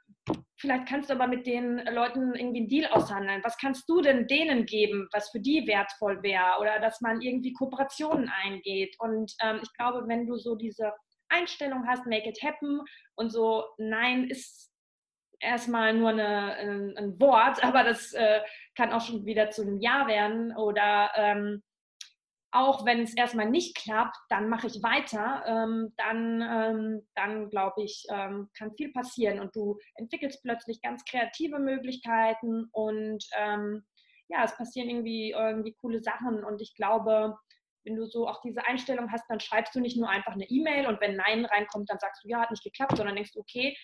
vielleicht 0.57 0.87
kannst 0.89 1.11
du 1.11 1.15
aber 1.15 1.27
mit 1.27 1.47
den 1.47 1.79
Leuten 1.93 2.35
irgendwie 2.35 2.61
einen 2.61 2.69
Deal 2.69 2.91
aushandeln. 2.93 3.43
Was 3.45 3.59
kannst 3.59 3.89
du 3.89 4.01
denn 4.01 4.27
denen 4.27 4.65
geben, 4.67 5.09
was 5.13 5.31
für 5.31 5.41
die 5.41 5.67
wertvoll 5.67 6.23
wäre? 6.23 6.61
Oder 6.61 6.81
dass 6.81 7.01
man 7.01 7.21
irgendwie 7.21 7.53
Kooperationen 7.53 8.31
eingeht. 8.43 8.97
Und 8.99 9.35
ähm, 9.43 9.61
ich 9.63 9.73
glaube, 9.75 10.07
wenn 10.09 10.27
du 10.27 10.37
so 10.37 10.57
diese 10.57 10.93
Einstellung 11.29 11.87
hast, 11.87 12.07
make 12.07 12.29
it 12.29 12.43
happen 12.43 12.81
und 13.15 13.31
so, 13.31 13.65
nein, 13.79 14.29
ist 14.29 14.71
erstmal 15.41 15.93
nur 15.93 16.11
eine, 16.11 16.55
ein, 16.55 16.97
ein, 16.97 17.21
Wort, 17.21 17.63
aber 17.65 17.85
das 17.85 18.13
äh, 18.13 18.41
kann 18.77 18.93
auch 18.93 19.01
schon 19.01 19.25
wieder 19.27 19.51
zu 19.51 19.63
einem 19.63 19.81
Ja 19.81 20.07
werden 20.07 20.57
oder 20.57 21.11
ähm, 21.17 21.63
auch 22.53 22.85
wenn 22.85 23.01
es 23.01 23.17
erstmal 23.17 23.49
nicht 23.49 23.77
klappt, 23.77 24.17
dann 24.29 24.49
mache 24.49 24.67
ich 24.67 24.83
weiter, 24.83 25.43
ähm, 25.47 25.95
dann, 25.97 26.43
ähm, 26.43 27.09
dann 27.15 27.49
glaube 27.49 27.83
ich, 27.83 28.05
ähm, 28.11 28.51
kann 28.57 28.75
viel 28.77 28.93
passieren 28.93 29.41
und 29.41 29.57
du 29.57 29.79
entwickelst 29.95 30.43
plötzlich 30.43 30.83
ganz 30.83 31.03
kreative 31.05 31.59
Möglichkeiten 31.59 32.69
und 32.73 33.25
ähm, 33.38 33.85
ja, 34.29 34.45
es 34.45 34.57
passieren 34.57 34.91
irgendwie, 34.91 35.31
irgendwie 35.31 35.75
coole 35.81 36.03
Sachen 36.03 36.45
und 36.45 36.61
ich 36.61 36.75
glaube, 36.75 37.37
wenn 37.85 37.97
du 37.97 38.07
so 38.07 38.29
auch 38.29 38.41
diese 38.43 38.65
Einstellung 38.67 39.11
hast, 39.11 39.25
dann 39.29 39.41
schreibst 39.41 39.75
du 39.75 39.81
nicht 39.81 39.97
nur 39.97 40.09
einfach 40.09 40.33
eine 40.33 40.49
E-Mail 40.49 40.87
und 40.87 41.01
wenn 41.01 41.17
Nein 41.17 41.47
reinkommt, 41.47 41.91
dann 41.91 41.99
sagst 41.99 42.23
du, 42.23 42.29
ja, 42.29 42.41
hat 42.41 42.51
nicht 42.51 42.62
geklappt, 42.62 42.97
sondern 42.97 43.17
denkst 43.17 43.33
okay, 43.37 43.77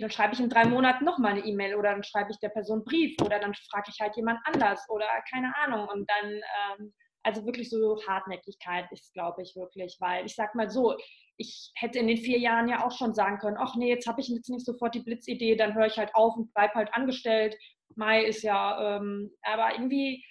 dann 0.00 0.10
schreibe 0.10 0.34
ich 0.34 0.40
in 0.40 0.48
drei 0.48 0.64
Monaten 0.64 1.04
nochmal 1.04 1.32
eine 1.32 1.44
E-Mail 1.44 1.76
oder 1.76 1.92
dann 1.92 2.02
schreibe 2.02 2.32
ich 2.32 2.38
der 2.40 2.48
Person 2.48 2.78
einen 2.78 2.84
Brief 2.84 3.16
oder 3.22 3.38
dann 3.38 3.54
frage 3.70 3.90
ich 3.92 4.00
halt 4.00 4.16
jemand 4.16 4.40
anders 4.44 4.84
oder 4.88 5.06
keine 5.30 5.54
Ahnung 5.56 5.86
und 5.88 6.10
dann 6.10 6.30
ähm, 6.32 6.94
also 7.24 7.44
wirklich 7.46 7.70
so 7.70 8.00
Hartnäckigkeit 8.06 8.90
ist, 8.92 9.12
glaube 9.14 9.42
ich, 9.42 9.56
wirklich, 9.56 9.96
weil 10.00 10.26
ich 10.26 10.34
sag 10.34 10.54
mal 10.54 10.70
so, 10.70 10.96
ich 11.36 11.72
hätte 11.74 11.98
in 11.98 12.06
den 12.06 12.18
vier 12.18 12.38
Jahren 12.38 12.68
ja 12.68 12.84
auch 12.84 12.96
schon 12.96 13.14
sagen 13.14 13.38
können, 13.38 13.56
ach 13.58 13.74
nee, 13.74 13.88
jetzt 13.88 14.06
habe 14.06 14.20
ich 14.20 14.28
jetzt 14.28 14.50
nicht 14.50 14.64
sofort 14.64 14.94
die 14.94 15.02
Blitzidee, 15.02 15.56
dann 15.56 15.74
höre 15.74 15.86
ich 15.86 15.98
halt 15.98 16.14
auf 16.14 16.36
und 16.36 16.52
bleibe 16.54 16.74
halt 16.74 16.94
angestellt. 16.94 17.56
Mai 17.96 18.24
ist 18.24 18.42
ja, 18.42 18.96
ähm, 18.96 19.30
aber 19.42 19.72
irgendwie 19.72 20.24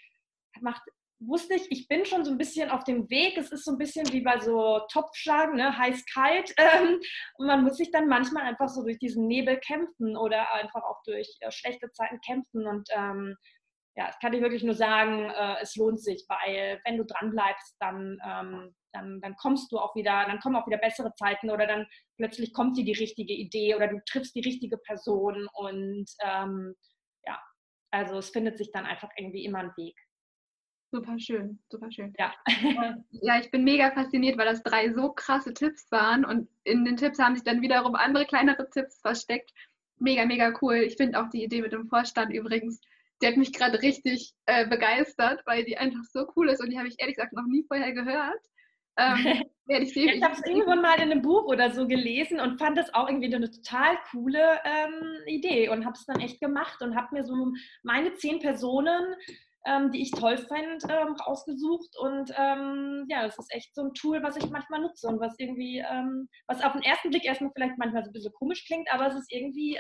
macht, 0.62 0.84
wusste 1.28 1.56
ich, 1.56 1.72
ich 1.72 1.88
bin 1.88 2.06
schon 2.06 2.26
so 2.26 2.32
ein 2.32 2.38
bisschen 2.38 2.70
auf 2.70 2.84
dem 2.84 3.10
Weg. 3.10 3.38
Es 3.38 3.52
ist 3.52 3.66
so 3.66 3.72
ein 3.72 3.78
bisschen 3.78 4.12
wie 4.12 4.22
bei 4.22 4.40
so 4.40 4.82
Topfschlagen, 4.92 5.56
ne? 5.56 5.78
heiß-kalt. 5.78 6.54
Ähm, 6.64 7.00
und 7.38 7.48
man 7.48 7.64
muss 7.64 7.78
sich 7.78 7.92
dann 7.92 8.08
manchmal 8.08 8.44
einfach 8.44 8.70
so 8.70 8.84
durch 8.84 8.98
diesen 9.00 9.28
Nebel 9.28 9.58
kämpfen 9.58 10.16
oder 10.16 10.54
einfach 10.54 10.84
auch 10.84 11.02
durch 11.06 11.38
äh, 11.42 11.52
schlechte 11.52 11.92
Zeiten 11.92 12.20
kämpfen. 12.22 12.68
Und 12.68 12.88
ähm, 12.96 13.36
ja, 13.96 14.08
das 14.08 14.20
kann 14.20 14.34
ich 14.34 14.42
wirklich 14.42 14.64
nur 14.64 14.74
sagen, 14.74 15.30
äh, 15.30 15.62
es 15.62 15.76
lohnt 15.76 16.02
sich, 16.02 16.26
weil 16.28 16.82
wenn 16.84 16.98
du 16.98 17.06
dran 17.06 17.30
bleibst, 17.30 17.76
dann, 17.80 18.20
ähm, 18.26 18.76
dann, 18.92 19.22
dann 19.22 19.36
kommst 19.36 19.72
du 19.72 19.78
auch 19.78 19.96
wieder, 19.96 20.26
dann 20.26 20.40
kommen 20.40 20.56
auch 20.56 20.66
wieder 20.66 20.78
bessere 20.78 21.14
Zeiten 21.16 21.52
oder 21.52 21.68
dann 21.68 21.86
plötzlich 22.18 22.54
kommt 22.54 22.76
dir 22.78 22.86
die 22.86 22.94
richtige 22.94 23.34
Idee 23.34 23.76
oder 23.76 23.88
du 23.88 24.00
triffst 24.06 24.36
die 24.36 24.42
richtige 24.42 24.78
Person 24.78 25.48
und 25.54 26.06
ähm, 26.24 26.74
ja, 27.26 27.40
also 27.92 28.18
es 28.18 28.30
findet 28.30 28.58
sich 28.58 28.72
dann 28.72 28.86
einfach 28.86 29.10
irgendwie 29.16 29.46
immer 29.46 29.60
ein 29.60 29.74
Weg. 29.78 29.96
Super 30.92 31.18
schön, 31.20 31.60
super 31.70 31.92
schön. 31.92 32.14
Ja. 32.20 32.34
ja, 33.12 33.40
ich 33.40 33.50
bin 33.52 33.64
mega 33.64 33.92
fasziniert, 33.92 34.38
weil 34.38 34.46
das 34.46 34.64
drei 34.64 34.92
so 34.92 35.12
krasse 35.12 35.54
Tipps 35.54 35.92
waren 35.92 36.26
und 36.26 36.50
in 36.64 36.86
den 36.86 36.98
Tipps 36.98 37.20
haben 37.20 37.36
sich 37.36 37.44
dann 37.44 37.62
wiederum 37.62 37.96
andere 37.96 38.26
kleinere 38.26 38.70
Tipps 38.72 39.02
versteckt. 39.02 39.52
Mega, 39.98 40.26
mega 40.26 40.54
cool. 40.62 40.76
Ich 40.78 40.98
finde 40.98 41.20
auch 41.20 41.30
die 41.30 41.44
Idee 41.44 41.62
mit 41.62 41.74
dem 41.74 41.88
Vorstand 41.88 42.34
übrigens 42.34 42.80
die 43.22 43.28
hat 43.28 43.38
mich 43.38 43.54
gerade 43.54 43.82
richtig 43.82 44.34
äh, 44.46 44.68
begeistert, 44.68 45.42
weil 45.46 45.64
die 45.64 45.78
einfach 45.78 46.04
so 46.04 46.28
cool 46.36 46.50
ist 46.50 46.62
und 46.62 46.70
die 46.70 46.78
habe 46.78 46.88
ich 46.88 46.96
ehrlich 46.98 47.16
gesagt 47.16 47.34
noch 47.34 47.46
nie 47.48 47.64
vorher 47.68 47.94
gehört. 47.94 48.42
Ähm, 48.98 49.16
ich 49.68 49.96
ich 49.96 50.24
habe 50.24 50.34
es 50.34 50.46
irgendwann 50.46 50.82
mal 50.82 50.96
in 50.96 51.12
einem 51.12 51.22
Buch 51.22 51.46
oder 51.46 51.72
so 51.72 51.88
gelesen 51.88 52.40
und 52.40 52.60
fand 52.60 52.78
das 52.78 52.94
auch 52.94 53.08
irgendwie 53.08 53.34
eine 53.34 53.50
total 53.50 53.98
coole 54.12 54.60
ähm, 54.66 55.18
Idee 55.26 55.70
und 55.70 55.86
habe 55.86 55.96
es 55.96 56.06
dann 56.06 56.20
echt 56.20 56.40
gemacht 56.42 56.82
und 56.82 56.96
habe 56.96 57.16
mir 57.16 57.24
so 57.24 57.54
meine 57.84 58.14
zehn 58.16 58.40
Personen, 58.40 59.16
ähm, 59.66 59.92
die 59.92 60.02
ich 60.02 60.12
toll 60.12 60.38
fand, 60.38 60.84
ähm, 60.90 61.16
rausgesucht 61.16 61.98
und 61.98 62.32
ähm, 62.38 63.06
ja, 63.08 63.24
das 63.24 63.40
ist 63.40 63.54
echt 63.54 63.74
so 63.74 63.84
ein 63.84 63.94
Tool, 63.94 64.22
was 64.22 64.36
ich 64.36 64.50
manchmal 64.50 64.82
nutze 64.82 65.08
und 65.08 65.22
was 65.22 65.36
irgendwie, 65.40 65.84
ähm, 65.90 66.28
was 66.48 66.62
auf 66.62 66.74
den 66.74 66.82
ersten 66.82 67.10
Blick 67.10 67.24
erstmal 67.24 67.52
vielleicht 67.56 67.78
manchmal 67.78 68.04
so 68.04 68.10
ein 68.10 68.14
bisschen 68.14 68.34
komisch 68.34 68.66
klingt, 68.66 68.92
aber 68.92 69.08
es 69.08 69.16
ist 69.16 69.32
irgendwie 69.32 69.80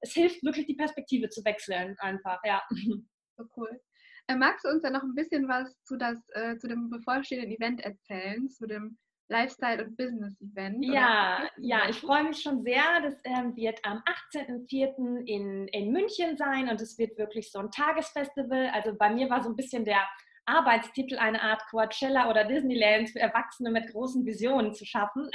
es 0.00 0.12
hilft 0.12 0.42
wirklich, 0.42 0.66
die 0.66 0.76
Perspektive 0.76 1.28
zu 1.28 1.44
wechseln, 1.44 1.96
einfach, 1.98 2.40
ja. 2.44 2.62
So 3.36 3.44
cool. 3.56 3.80
Äh, 4.26 4.34
magst 4.34 4.64
du 4.64 4.68
uns 4.68 4.82
ja 4.82 4.90
noch 4.90 5.04
ein 5.04 5.14
bisschen 5.14 5.48
was 5.48 5.80
zu, 5.84 5.96
das, 5.96 6.18
äh, 6.30 6.56
zu 6.58 6.66
dem 6.66 6.90
bevorstehenden 6.90 7.52
Event 7.52 7.80
erzählen, 7.80 8.48
zu 8.48 8.66
dem 8.66 8.98
Lifestyle- 9.30 9.84
und 9.84 9.96
Business-Event? 9.96 10.84
Ja, 10.84 11.48
ja, 11.58 11.88
ich 11.88 12.00
freue 12.00 12.24
mich 12.24 12.42
schon 12.42 12.62
sehr. 12.62 12.82
Das 13.00 13.14
ähm, 13.24 13.54
wird 13.54 13.78
am 13.84 14.02
18.04. 14.34 15.24
In, 15.26 15.68
in 15.68 15.92
München 15.92 16.36
sein 16.36 16.68
und 16.68 16.80
es 16.80 16.98
wird 16.98 17.16
wirklich 17.16 17.52
so 17.52 17.60
ein 17.60 17.70
Tagesfestival. 17.70 18.70
Also 18.72 18.94
bei 18.96 19.10
mir 19.10 19.30
war 19.30 19.42
so 19.42 19.50
ein 19.50 19.56
bisschen 19.56 19.84
der 19.84 20.04
Arbeitstitel 20.48 21.18
eine 21.18 21.42
Art 21.42 21.62
Coachella 21.70 22.30
oder 22.30 22.44
Disneyland 22.44 23.10
für 23.10 23.20
Erwachsene 23.20 23.70
mit 23.70 23.92
großen 23.92 24.24
Visionen 24.24 24.74
zu 24.74 24.84
schaffen. 24.84 25.28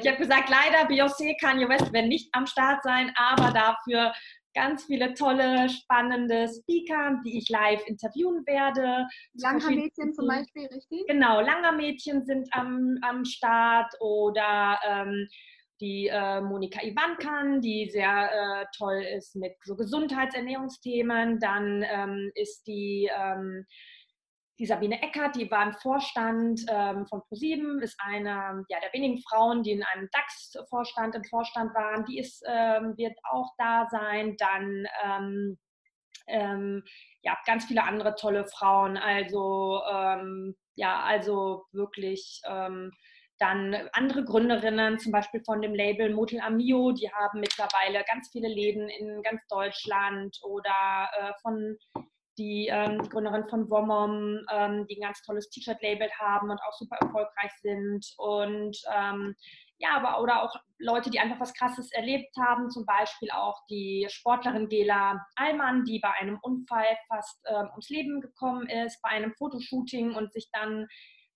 ich 0.00 0.08
habe 0.08 0.18
gesagt, 0.18 0.50
leider 0.50 0.88
Beyoncé, 0.88 1.36
Kanye 1.40 1.68
West 1.68 1.92
werden 1.92 2.08
nicht 2.08 2.28
am 2.32 2.46
Start 2.46 2.82
sein, 2.82 3.12
aber 3.16 3.52
dafür 3.52 4.12
ganz 4.54 4.84
viele 4.84 5.14
tolle, 5.14 5.68
spannende 5.68 6.48
Speaker, 6.48 7.20
die 7.24 7.38
ich 7.38 7.48
live 7.48 7.80
interviewen 7.86 8.44
werde. 8.46 9.06
Langer 9.34 9.70
Mädchen 9.70 10.12
zum 10.14 10.26
Beispiel, 10.26 10.66
richtig? 10.66 11.06
Genau, 11.06 11.40
Langer 11.40 11.72
Mädchen 11.72 12.24
sind 12.24 12.48
am, 12.52 12.98
am 13.02 13.24
Start 13.24 13.94
oder 14.00 14.78
ähm, 14.86 15.28
die 15.80 16.08
äh, 16.08 16.40
Monika 16.40 16.82
Ivankan, 16.82 17.60
die 17.60 17.88
sehr 17.90 18.30
äh, 18.32 18.66
toll 18.76 19.04
ist 19.16 19.36
mit 19.36 19.54
so 19.62 19.76
Gesundheitsernährungsthemen. 19.76 21.38
Dann 21.38 21.84
ähm, 21.88 22.32
ist 22.34 22.66
die 22.66 23.08
ähm, 23.16 23.64
die 24.58 24.66
Sabine 24.66 25.00
Eckert, 25.02 25.36
die 25.36 25.50
war 25.50 25.64
im 25.64 25.72
Vorstand 25.74 26.64
ähm, 26.68 27.06
von 27.06 27.22
ProSieben, 27.28 27.80
ist 27.80 27.98
eine 28.04 28.64
ja, 28.68 28.80
der 28.80 28.92
wenigen 28.92 29.22
Frauen, 29.22 29.62
die 29.62 29.72
in 29.72 29.84
einem 29.84 30.08
DAX-Vorstand 30.12 31.14
im 31.14 31.24
Vorstand 31.24 31.74
waren. 31.74 32.04
Die 32.06 32.18
ist, 32.18 32.42
ähm, 32.46 32.96
wird 32.96 33.16
auch 33.30 33.52
da 33.56 33.86
sein. 33.90 34.36
Dann 34.38 34.86
ähm, 35.04 35.58
ähm 36.26 36.82
ja, 37.22 37.36
ganz 37.46 37.66
viele 37.66 37.84
andere 37.84 38.14
tolle 38.14 38.46
Frauen. 38.46 38.96
Also 38.96 39.80
ähm, 39.92 40.56
ja, 40.74 41.02
also 41.02 41.64
wirklich 41.72 42.40
ähm, 42.48 42.92
dann 43.38 43.74
andere 43.92 44.24
Gründerinnen, 44.24 44.98
zum 44.98 45.12
Beispiel 45.12 45.42
von 45.44 45.62
dem 45.62 45.74
Label 45.74 46.12
Motel 46.12 46.40
Amio, 46.40 46.92
die 46.92 47.10
haben 47.12 47.40
mittlerweile 47.40 48.04
ganz 48.04 48.30
viele 48.32 48.48
Läden 48.48 48.88
in 48.88 49.22
ganz 49.22 49.40
Deutschland 49.48 50.36
oder 50.42 51.08
äh, 51.18 51.32
von 51.42 51.76
die 52.38 52.68
ähm, 52.70 52.98
Gründerin 53.08 53.48
von 53.48 53.68
Womom, 53.70 54.46
ähm, 54.50 54.86
die 54.86 54.96
ein 54.96 55.02
ganz 55.02 55.20
tolles 55.22 55.50
T-Shirt-Label 55.50 56.08
haben 56.18 56.50
und 56.50 56.60
auch 56.62 56.72
super 56.72 56.96
erfolgreich 56.96 57.52
sind. 57.60 58.06
Und 58.16 58.78
ähm, 58.96 59.34
ja, 59.78 59.90
aber 59.96 60.22
oder 60.22 60.42
auch 60.42 60.54
Leute, 60.78 61.10
die 61.10 61.20
einfach 61.20 61.40
was 61.40 61.54
Krasses 61.54 61.92
erlebt 61.92 62.34
haben, 62.38 62.70
zum 62.70 62.86
Beispiel 62.86 63.30
auch 63.30 63.56
die 63.68 64.06
Sportlerin 64.08 64.68
Gela 64.68 65.20
Allmann, 65.36 65.84
die 65.84 65.98
bei 65.98 66.10
einem 66.12 66.38
Unfall 66.42 66.96
fast 67.08 67.40
äh, 67.44 67.54
ums 67.54 67.88
Leben 67.88 68.20
gekommen 68.20 68.68
ist, 68.68 69.00
bei 69.02 69.10
einem 69.10 69.34
Fotoshooting 69.34 70.14
und 70.14 70.32
sich 70.32 70.48
dann 70.52 70.86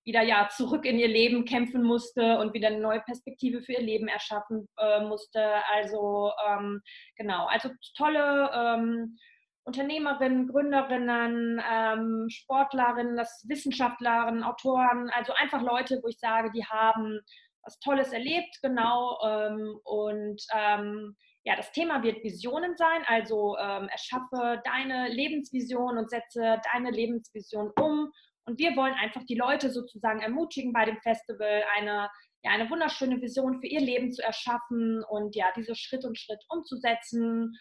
wieder 0.05 0.23
ja 0.23 0.49
zurück 0.49 0.85
in 0.85 0.99
ihr 0.99 1.09
Leben 1.09 1.45
kämpfen 1.45 1.83
musste 1.83 2.39
und 2.39 2.55
wieder 2.55 2.69
eine 2.69 2.81
neue 2.81 3.01
Perspektive 3.01 3.63
für 3.63 3.73
ihr 3.73 3.83
Leben 3.83 4.09
erschaffen 4.09 4.69
äh, 4.77 5.05
musste. 5.05 5.63
Also 5.73 6.33
ähm, 6.49 6.81
genau, 7.17 7.47
also 7.47 7.71
tolle 7.97 8.51
ähm, 8.53 9.17
Unternehmerinnen, 9.65 10.49
Gründerinnen, 10.49 11.63
ähm, 11.71 12.27
Sportlerinnen, 12.29 13.17
das 13.17 13.45
Wissenschaftlerinnen, 13.49 14.43
Autoren, 14.43 15.11
also 15.11 15.33
einfach 15.35 15.63
Leute, 15.63 16.01
wo 16.03 16.09
ich 16.09 16.19
sage, 16.19 16.51
die 16.53 16.65
haben 16.65 17.21
was 17.65 17.79
Tolles 17.79 18.13
erlebt, 18.13 18.59
genau. 18.63 19.19
Ähm, 19.25 19.79
und 19.85 20.43
ähm, 20.53 21.17
ja, 21.45 21.57
das 21.57 21.73
Thema 21.73 22.03
wird 22.03 22.23
Visionen 22.23 22.77
sein, 22.77 23.03
also 23.07 23.57
ähm, 23.59 23.89
erschaffe 23.89 24.61
deine 24.65 25.09
Lebensvision 25.09 25.99
und 25.99 26.11
setze 26.11 26.61
deine 26.73 26.91
Lebensvision 26.91 27.73
um. 27.81 28.13
Und 28.45 28.59
wir 28.59 28.77
wollen 28.77 28.95
einfach 28.95 29.25
die 29.25 29.37
Leute 29.37 29.71
sozusagen 29.71 30.21
ermutigen 30.21 30.73
bei 30.73 30.85
dem 30.85 31.01
Festival, 31.01 31.63
eine, 31.77 32.11
ja, 32.43 32.51
eine 32.51 32.69
wunderschöne 32.71 33.21
Vision 33.21 33.61
für 33.61 33.69
ihr 33.69 33.81
Leben 33.81 34.13
zu 34.13 34.23
erschaffen 34.23 35.05
und 35.09 35.37
ja, 35.37 35.47
diese 35.57 35.77
Schritt 35.77 36.05
und 36.05 36.19
Schritt 36.19 36.45
umzusetzen 36.49 37.57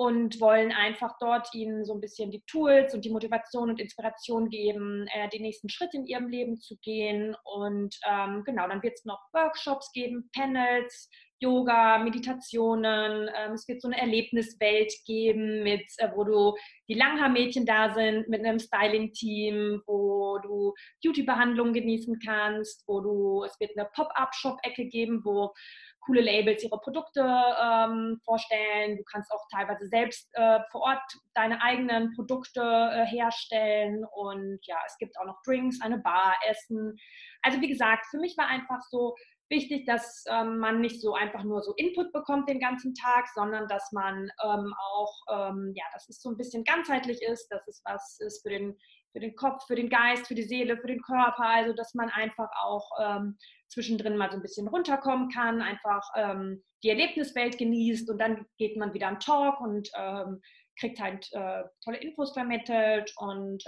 und 0.00 0.40
wollen 0.40 0.72
einfach 0.72 1.18
dort 1.20 1.54
ihnen 1.54 1.84
so 1.84 1.92
ein 1.92 2.00
bisschen 2.00 2.30
die 2.30 2.42
Tools 2.46 2.94
und 2.94 3.04
die 3.04 3.10
Motivation 3.10 3.68
und 3.68 3.78
Inspiration 3.78 4.48
geben, 4.48 5.06
äh, 5.12 5.28
den 5.28 5.42
nächsten 5.42 5.68
Schritt 5.68 5.92
in 5.92 6.06
ihrem 6.06 6.26
Leben 6.28 6.58
zu 6.58 6.78
gehen. 6.82 7.36
Und 7.44 7.94
ähm, 8.10 8.42
genau, 8.46 8.66
dann 8.66 8.82
wird 8.82 8.94
es 8.94 9.04
noch 9.04 9.20
Workshops 9.34 9.92
geben, 9.92 10.30
Panels, 10.34 11.10
Yoga, 11.38 11.98
Meditationen. 11.98 13.28
Ähm, 13.36 13.52
es 13.52 13.68
wird 13.68 13.82
so 13.82 13.88
eine 13.88 14.00
Erlebniswelt 14.00 14.90
geben, 15.06 15.64
mit, 15.64 15.84
äh, 15.98 16.08
wo 16.14 16.24
du 16.24 16.54
die 16.88 16.94
Langhaarmädchen 16.94 17.66
da 17.66 17.92
sind, 17.92 18.26
mit 18.30 18.42
einem 18.42 18.58
Styling-Team, 18.58 19.82
wo 19.86 20.38
du 20.38 20.72
Beauty-Behandlungen 21.04 21.74
genießen 21.74 22.18
kannst, 22.24 22.84
wo 22.86 23.00
du, 23.00 23.44
es 23.44 23.60
wird 23.60 23.76
eine 23.76 23.86
Pop-up-Shop-Ecke 23.94 24.86
geben, 24.86 25.20
wo 25.24 25.52
coole 26.10 26.22
Labels 26.22 26.64
ihre 26.64 26.80
Produkte 26.80 27.20
ähm, 27.20 28.20
vorstellen. 28.24 28.96
Du 28.96 29.04
kannst 29.04 29.30
auch 29.30 29.46
teilweise 29.54 29.86
selbst 29.86 30.28
äh, 30.32 30.58
vor 30.72 30.82
Ort 30.82 31.02
deine 31.34 31.62
eigenen 31.62 32.12
Produkte 32.14 32.60
äh, 32.60 33.06
herstellen. 33.06 34.04
Und 34.12 34.58
ja, 34.64 34.76
es 34.86 34.98
gibt 34.98 35.16
auch 35.18 35.26
noch 35.26 35.40
Drinks, 35.46 35.80
eine 35.80 35.98
Bar, 35.98 36.34
Essen. 36.48 36.96
Also 37.42 37.60
wie 37.60 37.68
gesagt, 37.68 38.06
für 38.10 38.18
mich 38.18 38.36
war 38.36 38.48
einfach 38.48 38.82
so 38.90 39.14
wichtig, 39.50 39.86
dass 39.86 40.24
ähm, 40.28 40.58
man 40.58 40.80
nicht 40.80 41.00
so 41.00 41.14
einfach 41.14 41.44
nur 41.44 41.62
so 41.62 41.74
Input 41.76 42.12
bekommt 42.12 42.48
den 42.48 42.60
ganzen 42.60 42.94
Tag, 42.94 43.28
sondern 43.34 43.68
dass 43.68 43.92
man 43.92 44.30
ähm, 44.44 44.74
auch, 44.92 45.14
ähm, 45.30 45.72
ja, 45.76 45.84
dass 45.92 46.08
es 46.08 46.20
so 46.20 46.30
ein 46.30 46.36
bisschen 46.36 46.64
ganzheitlich 46.64 47.22
ist, 47.22 47.48
dass 47.48 47.66
es 47.68 47.82
was 47.84 48.18
ist 48.20 48.42
für 48.42 48.50
den, 48.50 48.76
für 49.12 49.20
den 49.20 49.34
Kopf, 49.34 49.66
für 49.66 49.74
den 49.74 49.88
Geist, 49.88 50.26
für 50.26 50.34
die 50.34 50.42
Seele, 50.42 50.76
für 50.76 50.86
den 50.86 51.02
Körper, 51.02 51.44
also 51.44 51.72
dass 51.72 51.94
man 51.94 52.08
einfach 52.10 52.48
auch 52.62 52.88
ähm, 53.00 53.36
zwischendrin 53.68 54.16
mal 54.16 54.30
so 54.30 54.36
ein 54.36 54.42
bisschen 54.42 54.68
runterkommen 54.68 55.28
kann, 55.30 55.62
einfach 55.62 56.02
ähm, 56.16 56.62
die 56.82 56.90
Erlebniswelt 56.90 57.58
genießt 57.58 58.10
und 58.10 58.18
dann 58.18 58.46
geht 58.58 58.76
man 58.76 58.94
wieder 58.94 59.08
am 59.08 59.20
Talk 59.20 59.60
und 59.60 59.88
ähm, 59.96 60.40
kriegt 60.78 61.00
halt 61.00 61.28
äh, 61.32 61.62
tolle 61.84 61.98
Infos 61.98 62.32
vermittelt 62.32 63.12
und 63.16 63.64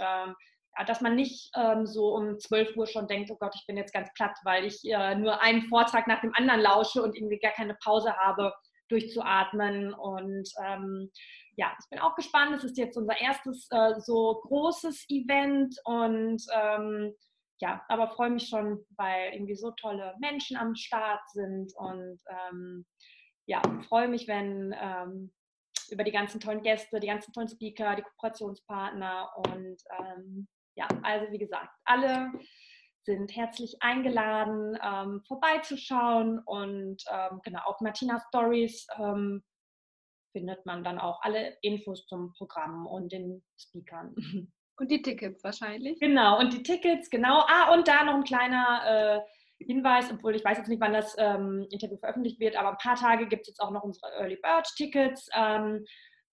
ja, 0.78 0.84
dass 0.84 1.00
man 1.00 1.14
nicht 1.14 1.50
ähm, 1.56 1.86
so 1.86 2.14
um 2.14 2.38
12 2.38 2.76
Uhr 2.76 2.86
schon 2.86 3.06
denkt, 3.06 3.30
oh 3.30 3.36
Gott, 3.38 3.54
ich 3.54 3.66
bin 3.66 3.76
jetzt 3.76 3.92
ganz 3.92 4.08
platt, 4.14 4.36
weil 4.44 4.64
ich 4.64 4.80
äh, 4.84 5.14
nur 5.14 5.40
einen 5.42 5.62
Vortrag 5.62 6.06
nach 6.06 6.20
dem 6.20 6.34
anderen 6.34 6.60
lausche 6.60 7.02
und 7.02 7.14
irgendwie 7.14 7.38
gar 7.38 7.52
keine 7.52 7.76
Pause 7.82 8.16
habe, 8.16 8.52
durchzuatmen. 8.88 9.92
Und 9.92 10.48
ähm, 10.64 11.10
ja, 11.56 11.76
ich 11.78 11.88
bin 11.90 11.98
auch 11.98 12.14
gespannt. 12.14 12.54
Es 12.54 12.64
ist 12.64 12.78
jetzt 12.78 12.96
unser 12.96 13.20
erstes 13.20 13.68
äh, 13.70 14.00
so 14.00 14.40
großes 14.42 15.06
Event 15.08 15.76
und 15.84 16.42
ähm, 16.54 17.14
ja, 17.60 17.84
aber 17.88 18.08
freue 18.08 18.30
mich 18.30 18.48
schon, 18.48 18.84
weil 18.96 19.32
irgendwie 19.34 19.54
so 19.54 19.70
tolle 19.72 20.14
Menschen 20.18 20.56
am 20.56 20.74
Start 20.74 21.20
sind 21.30 21.72
und 21.76 22.20
ähm, 22.28 22.86
ja, 23.46 23.62
freue 23.88 24.08
mich, 24.08 24.26
wenn 24.26 24.74
ähm, 24.78 25.32
über 25.90 26.04
die 26.04 26.12
ganzen 26.12 26.40
tollen 26.40 26.62
Gäste, 26.62 27.00
die 27.00 27.06
ganzen 27.06 27.32
tollen 27.32 27.48
Speaker, 27.48 27.94
die 27.96 28.02
Kooperationspartner 28.02 29.30
und 29.36 29.76
ähm, 30.00 30.48
ja, 30.74 30.88
also 31.02 31.30
wie 31.30 31.38
gesagt, 31.38 31.70
alle 31.84 32.32
sind 33.04 33.34
herzlich 33.36 33.76
eingeladen, 33.80 34.78
ähm, 34.82 35.22
vorbeizuschauen 35.26 36.38
und 36.40 37.02
ähm, 37.10 37.40
genau 37.44 37.60
auf 37.64 37.80
Martina 37.80 38.20
Stories 38.28 38.86
findet 40.32 40.64
man 40.66 40.82
dann 40.84 40.98
auch 40.98 41.20
alle 41.22 41.56
Infos 41.62 42.06
zum 42.06 42.32
Programm 42.32 42.86
und 42.86 43.12
den 43.12 43.42
Speakern. 43.56 44.14
Und 44.78 44.90
die 44.90 45.02
Tickets 45.02 45.44
wahrscheinlich. 45.44 46.00
Genau, 46.00 46.40
und 46.40 46.52
die 46.54 46.62
Tickets, 46.62 47.10
genau. 47.10 47.44
Ah, 47.46 47.72
und 47.74 47.86
da 47.86 48.04
noch 48.04 48.14
ein 48.14 48.24
kleiner 48.24 49.20
äh, 49.60 49.64
Hinweis, 49.64 50.10
obwohl 50.10 50.34
ich 50.34 50.44
weiß 50.44 50.58
jetzt 50.58 50.68
nicht, 50.68 50.80
wann 50.80 50.94
das 50.94 51.14
ähm, 51.18 51.66
Interview 51.70 51.98
veröffentlicht 51.98 52.40
wird, 52.40 52.56
aber 52.56 52.70
ein 52.70 52.78
paar 52.78 52.96
Tage 52.96 53.28
gibt 53.28 53.42
es 53.42 53.48
jetzt 53.48 53.60
auch 53.60 53.70
noch 53.70 53.84
unsere 53.84 54.10
Early 54.14 54.38
Bird 54.42 54.66
Tickets. 54.76 55.28
Ähm, 55.36 55.84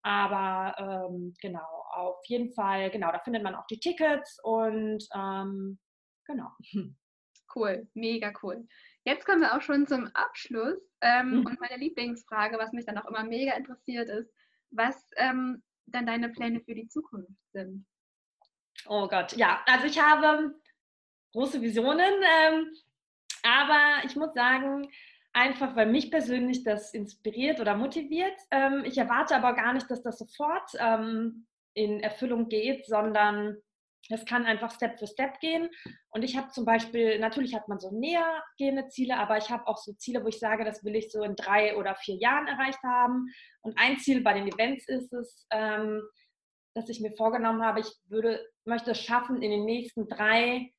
aber 0.02 0.74
ähm, 0.78 1.34
genau, 1.40 1.84
auf 1.92 2.24
jeden 2.26 2.52
Fall, 2.54 2.90
genau, 2.90 3.12
da 3.12 3.18
findet 3.20 3.42
man 3.42 3.54
auch 3.54 3.66
die 3.66 3.78
Tickets 3.78 4.38
und 4.42 5.06
ähm, 5.14 5.78
genau. 6.26 6.48
Cool, 7.52 7.88
mega 7.94 8.32
cool. 8.44 8.64
Jetzt 9.04 9.24
kommen 9.24 9.40
wir 9.40 9.56
auch 9.56 9.62
schon 9.62 9.86
zum 9.86 10.08
Abschluss. 10.14 10.78
Ähm, 11.00 11.40
mhm. 11.40 11.46
Und 11.46 11.60
meine 11.60 11.76
Lieblingsfrage, 11.76 12.58
was 12.58 12.72
mich 12.72 12.84
dann 12.84 12.98
auch 12.98 13.06
immer 13.06 13.24
mega 13.24 13.54
interessiert, 13.54 14.08
ist, 14.08 14.30
was 14.70 15.10
ähm, 15.16 15.62
dann 15.86 16.06
deine 16.06 16.28
Pläne 16.28 16.60
für 16.60 16.74
die 16.74 16.88
Zukunft 16.88 17.32
sind. 17.52 17.86
Oh 18.86 19.08
Gott, 19.08 19.36
ja, 19.36 19.60
also 19.66 19.86
ich 19.86 20.00
habe 20.00 20.54
große 21.32 21.60
Visionen, 21.60 22.14
ähm, 22.46 22.72
aber 23.42 24.04
ich 24.04 24.16
muss 24.16 24.32
sagen, 24.34 24.90
einfach 25.32 25.76
weil 25.76 25.86
mich 25.86 26.10
persönlich 26.10 26.64
das 26.64 26.92
inspiriert 26.92 27.60
oder 27.60 27.76
motiviert. 27.76 28.38
Ähm, 28.50 28.84
ich 28.84 28.98
erwarte 28.98 29.36
aber 29.36 29.54
gar 29.54 29.72
nicht, 29.72 29.90
dass 29.90 30.02
das 30.02 30.18
sofort 30.18 30.70
ähm, 30.78 31.46
in 31.74 32.00
Erfüllung 32.00 32.48
geht, 32.48 32.86
sondern 32.86 33.56
es 34.10 34.24
kann 34.24 34.44
einfach 34.44 34.72
Step 34.72 34.98
für 34.98 35.06
Step 35.06 35.40
gehen. 35.40 35.68
Und 36.10 36.22
ich 36.22 36.36
habe 36.36 36.50
zum 36.50 36.64
Beispiel, 36.64 37.18
natürlich 37.18 37.54
hat 37.54 37.68
man 37.68 37.78
so 37.78 37.90
näher 37.90 38.42
gehende 38.58 38.88
Ziele, 38.88 39.16
aber 39.16 39.38
ich 39.38 39.50
habe 39.50 39.66
auch 39.66 39.78
so 39.78 39.92
Ziele, 39.94 40.22
wo 40.24 40.28
ich 40.28 40.38
sage, 40.38 40.64
das 40.64 40.84
will 40.84 40.96
ich 40.96 41.10
so 41.12 41.22
in 41.22 41.36
drei 41.36 41.76
oder 41.76 41.94
vier 41.94 42.16
Jahren 42.16 42.46
erreicht 42.46 42.82
haben. 42.82 43.28
Und 43.62 43.78
ein 43.78 43.98
Ziel 43.98 44.22
bei 44.22 44.34
den 44.34 44.48
Events 44.48 44.88
ist 44.88 45.12
es, 45.12 45.46
ähm, 45.50 46.02
dass 46.74 46.88
ich 46.88 47.00
mir 47.00 47.12
vorgenommen 47.12 47.64
habe, 47.64 47.80
ich 47.80 47.90
würde, 48.08 48.46
möchte 48.64 48.92
es 48.92 49.00
schaffen, 49.00 49.42
in 49.42 49.50
den 49.50 49.64
nächsten 49.64 50.08
drei 50.08 50.72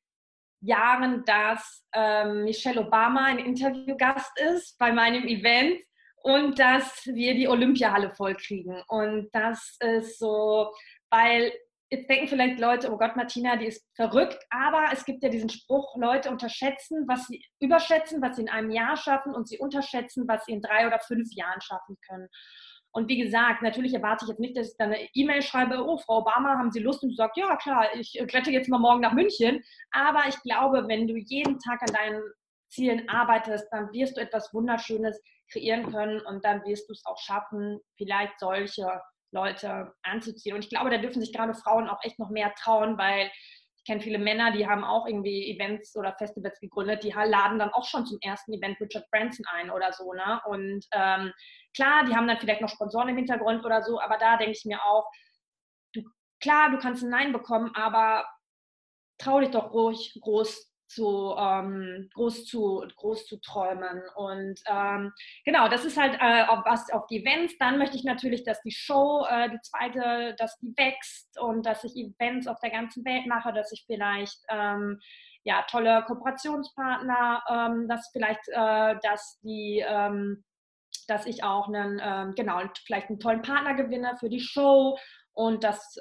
Jahren, 0.61 1.25
dass 1.25 1.85
ähm, 1.93 2.43
Michelle 2.43 2.81
Obama 2.81 3.25
ein 3.25 3.39
Interviewgast 3.39 4.31
ist 4.39 4.77
bei 4.77 4.91
meinem 4.91 5.27
Event 5.27 5.81
und 6.23 6.59
dass 6.59 7.05
wir 7.05 7.33
die 7.33 7.47
Olympiahalle 7.47 8.13
vollkriegen. 8.13 8.81
Und 8.87 9.29
das 9.33 9.77
ist 9.79 10.19
so, 10.19 10.71
weil 11.09 11.51
jetzt 11.91 12.09
denken 12.09 12.27
vielleicht 12.27 12.59
Leute, 12.59 12.91
oh 12.91 12.97
Gott, 12.97 13.17
Martina, 13.17 13.57
die 13.57 13.67
ist 13.67 13.85
verrückt, 13.95 14.39
aber 14.49 14.85
es 14.93 15.03
gibt 15.03 15.21
ja 15.23 15.29
diesen 15.29 15.49
Spruch, 15.49 15.95
Leute 15.97 16.29
unterschätzen, 16.29 17.05
was 17.07 17.27
sie 17.27 17.43
überschätzen, 17.59 18.21
was 18.21 18.37
sie 18.37 18.43
in 18.43 18.49
einem 18.49 18.71
Jahr 18.71 18.95
schaffen 18.95 19.35
und 19.35 19.47
sie 19.47 19.59
unterschätzen, 19.59 20.25
was 20.27 20.45
sie 20.45 20.53
in 20.53 20.61
drei 20.61 20.87
oder 20.87 20.99
fünf 20.99 21.27
Jahren 21.35 21.59
schaffen 21.61 21.97
können. 22.07 22.29
Und 22.93 23.09
wie 23.09 23.17
gesagt, 23.17 23.61
natürlich 23.61 23.93
erwarte 23.93 24.25
ich 24.25 24.29
jetzt 24.29 24.39
nicht, 24.39 24.57
dass 24.57 24.71
ich 24.71 24.77
dann 24.77 24.91
eine 24.93 25.07
E-Mail 25.13 25.41
schreibe, 25.41 25.85
oh, 25.85 25.97
Frau 25.97 26.19
Obama, 26.19 26.57
haben 26.57 26.71
Sie 26.71 26.81
Lust? 26.81 27.03
Und 27.03 27.11
du 27.11 27.15
sagst, 27.15 27.37
ja, 27.37 27.55
klar, 27.55 27.87
ich 27.93 28.21
rette 28.33 28.51
jetzt 28.51 28.69
mal 28.69 28.79
morgen 28.79 29.01
nach 29.01 29.13
München. 29.13 29.61
Aber 29.91 30.27
ich 30.27 30.41
glaube, 30.41 30.87
wenn 30.87 31.07
du 31.07 31.15
jeden 31.15 31.57
Tag 31.59 31.81
an 31.81 31.93
deinen 31.93 32.21
Zielen 32.69 33.07
arbeitest, 33.07 33.67
dann 33.71 33.91
wirst 33.93 34.17
du 34.17 34.21
etwas 34.21 34.53
Wunderschönes 34.53 35.21
kreieren 35.51 35.89
können 35.91 36.21
und 36.21 36.43
dann 36.43 36.63
wirst 36.65 36.89
du 36.89 36.93
es 36.93 37.05
auch 37.05 37.17
schaffen, 37.17 37.79
vielleicht 37.97 38.37
solche 38.39 39.01
Leute 39.31 39.93
anzuziehen. 40.03 40.55
Und 40.55 40.63
ich 40.63 40.69
glaube, 40.69 40.89
da 40.89 40.97
dürfen 40.97 41.21
sich 41.21 41.33
gerade 41.33 41.53
Frauen 41.53 41.89
auch 41.89 41.99
echt 42.03 42.19
noch 42.19 42.29
mehr 42.29 42.53
trauen, 42.55 42.97
weil 42.97 43.31
ich 43.77 43.85
kenne 43.85 44.01
viele 44.01 44.19
Männer, 44.19 44.51
die 44.51 44.67
haben 44.67 44.83
auch 44.83 45.07
irgendwie 45.07 45.51
Events 45.55 45.95
oder 45.95 46.15
Festivals 46.17 46.59
gegründet, 46.59 47.03
die 47.03 47.09
laden 47.09 47.57
dann 47.57 47.73
auch 47.73 47.85
schon 47.85 48.05
zum 48.05 48.19
ersten 48.21 48.53
Event 48.53 48.79
Richard 48.79 49.09
Branson 49.09 49.45
ein 49.51 49.71
oder 49.71 49.91
so. 49.91 50.13
Ne? 50.13 50.39
Und 50.45 50.85
ähm, 50.91 51.33
klar, 51.75 52.05
die 52.05 52.15
haben 52.15 52.27
dann 52.27 52.39
vielleicht 52.39 52.61
noch 52.61 52.69
Sponsoren 52.69 53.09
im 53.09 53.17
Hintergrund 53.17 53.65
oder 53.65 53.81
so, 53.81 53.99
aber 53.99 54.17
da 54.17 54.37
denke 54.37 54.51
ich 54.51 54.65
mir 54.65 54.83
auch, 54.85 55.09
du, 55.95 56.03
klar, 56.39 56.69
du 56.69 56.77
kannst 56.77 57.03
ein 57.03 57.09
Nein 57.09 57.33
bekommen, 57.33 57.71
aber 57.73 58.27
trau 59.17 59.39
dich 59.39 59.49
doch 59.49 59.73
ruhig 59.73 60.15
groß 60.21 60.70
zu 60.93 61.35
ähm, 61.37 62.09
groß 62.13 62.45
zu 62.45 62.85
groß 62.95 63.25
zu 63.25 63.39
träumen. 63.39 64.01
Und 64.15 64.61
ähm, 64.67 65.11
genau 65.45 65.67
das 65.69 65.85
ist 65.85 65.97
halt 65.97 66.15
äh, 66.15 66.45
was 66.65 66.91
auf 66.91 67.07
die 67.07 67.21
Events. 67.21 67.57
Dann 67.57 67.77
möchte 67.77 67.97
ich 67.97 68.03
natürlich 68.03 68.43
dass 68.43 68.61
die 68.61 68.71
Show 68.71 69.25
äh, 69.29 69.49
die 69.49 69.61
zweite 69.61 70.35
dass 70.37 70.57
die 70.59 70.73
wächst 70.77 71.39
und 71.39 71.65
dass 71.65 71.83
ich 71.83 71.95
Events 71.95 72.47
auf 72.47 72.59
der 72.59 72.71
ganzen 72.71 73.05
Welt 73.05 73.25
mache 73.27 73.53
dass 73.53 73.71
ich 73.71 73.83
vielleicht 73.85 74.39
ähm, 74.49 74.99
ja 75.43 75.63
tolle 75.69 76.03
Kooperationspartner 76.05 77.43
ähm, 77.49 77.87
dass 77.87 78.09
vielleicht 78.11 78.47
äh, 78.47 78.95
dass 79.01 79.39
die 79.41 79.83
ähm, 79.87 80.43
dass 81.07 81.25
ich 81.25 81.43
auch 81.43 81.67
einen 81.67 81.99
ähm, 82.03 82.35
genau 82.35 82.61
vielleicht 82.85 83.09
einen 83.09 83.19
tollen 83.19 83.41
Partner 83.41 83.73
gewinne 83.75 84.15
für 84.19 84.29
die 84.29 84.39
Show 84.39 84.97
und 85.33 85.63
dass 85.63 85.97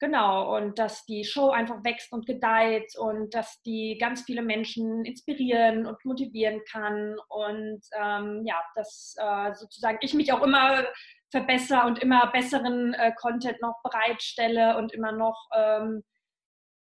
Genau, 0.00 0.56
und 0.56 0.78
dass 0.78 1.04
die 1.06 1.24
Show 1.24 1.50
einfach 1.50 1.82
wächst 1.84 2.12
und 2.12 2.26
gedeiht 2.26 2.96
und 2.98 3.32
dass 3.32 3.62
die 3.62 3.96
ganz 3.98 4.22
viele 4.22 4.42
Menschen 4.42 5.04
inspirieren 5.04 5.86
und 5.86 6.04
motivieren 6.04 6.60
kann 6.70 7.16
und 7.28 7.80
ähm, 7.96 8.42
ja, 8.44 8.60
dass 8.74 9.14
äh, 9.18 9.54
sozusagen 9.54 9.98
ich 10.00 10.12
mich 10.12 10.32
auch 10.32 10.42
immer 10.42 10.84
verbessere 11.30 11.86
und 11.86 12.00
immer 12.00 12.30
besseren 12.32 12.92
äh, 12.94 13.12
Content 13.16 13.60
noch 13.62 13.80
bereitstelle 13.82 14.76
und 14.76 14.92
immer 14.92 15.12
noch 15.12 15.48
ähm, 15.54 16.02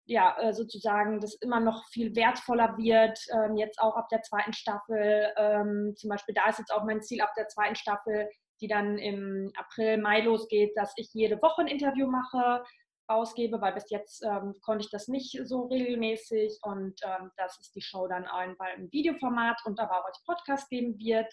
ja, 0.07 0.37
äh, 0.41 0.53
sozusagen 0.53 1.21
das 1.21 1.35
immer 1.35 1.61
noch 1.61 1.87
viel 1.89 2.17
wertvoller 2.17 2.77
wird, 2.77 3.19
ähm, 3.33 3.57
jetzt 3.57 3.81
auch 3.81 3.97
ab 3.97 4.09
der 4.09 4.23
zweiten 4.23 4.53
Staffel. 4.53 5.33
Ähm, 5.37 5.95
zum 5.97 6.11
Beispiel, 6.11 6.35
da 6.35 6.49
ist 6.49 6.59
jetzt 6.59 6.73
auch 6.73 6.85
mein 6.85 7.01
Ziel 7.01 7.21
ab 7.21 7.33
der 7.37 7.47
zweiten 7.47 7.77
Staffel, 7.77 8.29
die 8.61 8.67
dann 8.67 8.99
im 8.99 9.53
April, 9.57 9.99
Mai 9.99 10.21
losgeht, 10.23 10.73
dass 10.77 10.93
ich 10.97 11.11
jede 11.13 11.41
Woche 11.43 11.63
ein 11.63 11.69
Interview 11.69 12.09
mache 12.09 12.65
rausgebe, 13.11 13.61
weil 13.61 13.75
bis 13.75 13.91
jetzt 13.91 14.25
ähm, 14.25 14.55
konnte 14.63 14.85
ich 14.85 14.91
das 14.91 15.09
nicht 15.09 15.39
so 15.45 15.67
regelmäßig 15.67 16.61
und 16.63 16.95
ähm, 17.03 17.31
dass 17.37 17.59
es 17.59 17.73
die 17.73 17.83
Show 17.83 18.07
dann 18.07 18.27
bald 18.57 18.79
im 18.79 18.91
Videoformat 18.93 19.61
und 19.65 19.81
aber 19.81 20.01
auch 20.01 20.07
als 20.07 20.23
Podcast 20.25 20.69
geben 20.71 20.99
wird. 20.99 21.31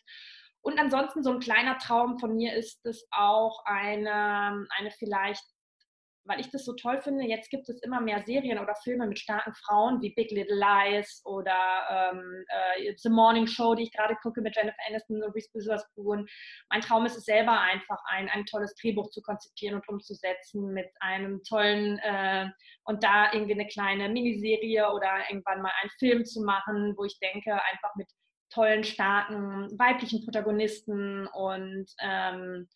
Und 0.61 0.79
ansonsten 0.79 1.23
so 1.23 1.31
ein 1.31 1.39
kleiner 1.39 1.77
Traum 1.77 2.19
von 2.19 2.35
mir 2.35 2.53
ist 2.55 2.85
es 2.85 3.07
auch 3.11 3.63
eine, 3.65 4.67
eine 4.77 4.91
vielleicht 4.97 5.43
weil 6.27 6.39
ich 6.39 6.49
das 6.49 6.65
so 6.65 6.73
toll 6.73 7.01
finde, 7.01 7.23
jetzt 7.25 7.49
gibt 7.49 7.69
es 7.69 7.81
immer 7.81 8.01
mehr 8.01 8.21
Serien 8.25 8.59
oder 8.59 8.75
Filme 8.83 9.07
mit 9.07 9.19
starken 9.19 9.53
Frauen 9.53 10.01
wie 10.01 10.13
Big 10.13 10.31
Little 10.31 10.55
Lies 10.55 11.21
oder 11.25 12.11
ähm, 12.13 12.45
äh, 12.47 12.93
The 12.97 13.09
Morning 13.09 13.47
Show, 13.47 13.75
die 13.75 13.83
ich 13.83 13.93
gerade 13.93 14.15
gucke 14.21 14.41
mit 14.41 14.55
Jennifer 14.55 14.77
Aniston 14.87 15.23
und 15.23 15.33
Reese 15.33 15.49
Witherspoon. 15.53 16.27
Mein 16.69 16.81
Traum 16.81 17.05
ist 17.05 17.17
es 17.17 17.25
selber 17.25 17.59
einfach, 17.59 17.99
ein, 18.07 18.29
ein 18.29 18.45
tolles 18.45 18.75
Drehbuch 18.75 19.09
zu 19.09 19.21
konzipieren 19.21 19.75
und 19.75 19.87
umzusetzen 19.87 20.73
mit 20.73 20.89
einem 20.99 21.41
tollen 21.43 21.99
äh, 21.99 22.47
und 22.83 23.03
da 23.03 23.31
irgendwie 23.31 23.53
eine 23.53 23.67
kleine 23.67 24.09
Miniserie 24.09 24.91
oder 24.91 25.29
irgendwann 25.29 25.61
mal 25.61 25.71
einen 25.81 25.91
Film 25.97 26.25
zu 26.25 26.41
machen, 26.43 26.93
wo 26.97 27.05
ich 27.05 27.17
denke, 27.19 27.53
einfach 27.53 27.95
mit 27.95 28.07
tollen, 28.49 28.83
starken 28.83 29.67
weiblichen 29.77 30.23
Protagonisten 30.23 31.27
und 31.27 31.85
ähm, 32.01 32.67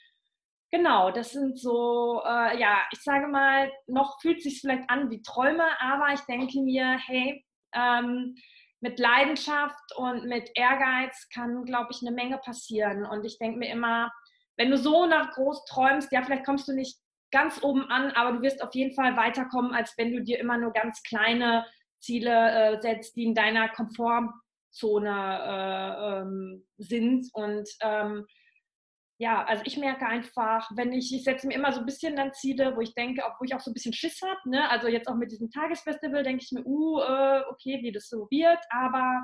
Genau, 0.71 1.11
das 1.11 1.31
sind 1.31 1.59
so, 1.59 2.21
äh, 2.25 2.57
ja, 2.57 2.77
ich 2.93 3.01
sage 3.01 3.27
mal, 3.27 3.69
noch 3.87 4.21
fühlt 4.21 4.41
sich 4.41 4.61
vielleicht 4.61 4.89
an 4.89 5.09
wie 5.09 5.21
Träume, 5.21 5.63
aber 5.81 6.13
ich 6.13 6.21
denke 6.21 6.61
mir, 6.61 6.97
hey, 6.97 7.45
ähm, 7.73 8.35
mit 8.79 8.97
Leidenschaft 8.97 9.95
und 9.97 10.25
mit 10.25 10.49
Ehrgeiz 10.55 11.27
kann, 11.33 11.65
glaube 11.65 11.89
ich, 11.91 12.01
eine 12.01 12.15
Menge 12.15 12.37
passieren. 12.37 13.05
Und 13.05 13.25
ich 13.25 13.37
denke 13.37 13.59
mir 13.59 13.69
immer, 13.69 14.11
wenn 14.57 14.71
du 14.71 14.77
so 14.77 15.05
nach 15.05 15.31
groß 15.31 15.65
träumst, 15.65 16.11
ja, 16.11 16.23
vielleicht 16.23 16.45
kommst 16.45 16.67
du 16.69 16.73
nicht 16.73 16.97
ganz 17.31 17.61
oben 17.63 17.89
an, 17.89 18.11
aber 18.11 18.37
du 18.37 18.41
wirst 18.41 18.63
auf 18.63 18.73
jeden 18.73 18.95
Fall 18.95 19.17
weiterkommen, 19.17 19.73
als 19.73 19.97
wenn 19.97 20.11
du 20.11 20.21
dir 20.23 20.39
immer 20.39 20.57
nur 20.57 20.71
ganz 20.71 21.03
kleine 21.03 21.65
Ziele 21.99 22.75
äh, 22.77 22.81
setzt, 22.81 23.15
die 23.15 23.25
in 23.25 23.35
deiner 23.35 23.69
Komfortzone 23.69 24.29
äh, 25.45 26.21
ähm, 26.21 26.65
sind. 26.77 27.27
Und 27.33 27.69
ähm, 27.81 28.25
ja, 29.21 29.43
also 29.43 29.61
ich 29.67 29.77
merke 29.77 30.07
einfach, 30.07 30.67
wenn 30.73 30.91
ich, 30.93 31.13
ich 31.13 31.23
setze 31.23 31.45
mir 31.45 31.53
immer 31.53 31.71
so 31.71 31.81
ein 31.81 31.85
bisschen 31.85 32.15
dann 32.15 32.33
Ziele, 32.33 32.75
wo 32.75 32.81
ich 32.81 32.95
denke, 32.95 33.21
wo 33.37 33.45
ich 33.45 33.53
auch 33.53 33.59
so 33.59 33.69
ein 33.69 33.75
bisschen 33.75 33.93
Schiss 33.93 34.19
habe, 34.23 34.49
ne? 34.49 34.67
also 34.67 34.87
jetzt 34.87 35.07
auch 35.07 35.13
mit 35.13 35.31
diesem 35.31 35.51
Tagesfestival 35.51 36.23
denke 36.23 36.43
ich 36.43 36.51
mir, 36.51 36.65
uh, 36.65 37.01
äh, 37.01 37.43
okay, 37.51 37.83
wie 37.83 37.91
das 37.91 38.09
so 38.09 38.27
wird, 38.31 38.57
aber 38.71 39.23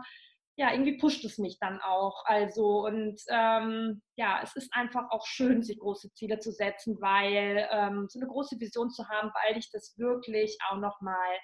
ja, 0.55 0.71
irgendwie 0.71 0.97
pusht 0.97 1.25
es 1.25 1.39
mich 1.39 1.57
dann 1.59 1.81
auch. 1.81 2.23
Also 2.25 2.85
und 2.85 3.19
ähm, 3.29 4.03
ja, 4.17 4.39
es 4.43 4.55
ist 4.55 4.71
einfach 4.71 5.09
auch 5.09 5.25
schön, 5.25 5.63
sich 5.63 5.79
große 5.79 6.13
Ziele 6.13 6.37
zu 6.37 6.51
setzen, 6.51 6.97
weil 7.01 7.67
ähm, 7.71 8.05
so 8.07 8.19
eine 8.19 8.29
große 8.29 8.59
Vision 8.59 8.91
zu 8.91 9.07
haben, 9.09 9.31
weil 9.33 9.55
dich 9.55 9.71
das 9.71 9.97
wirklich 9.97 10.59
auch 10.69 10.77
nochmal 10.77 11.37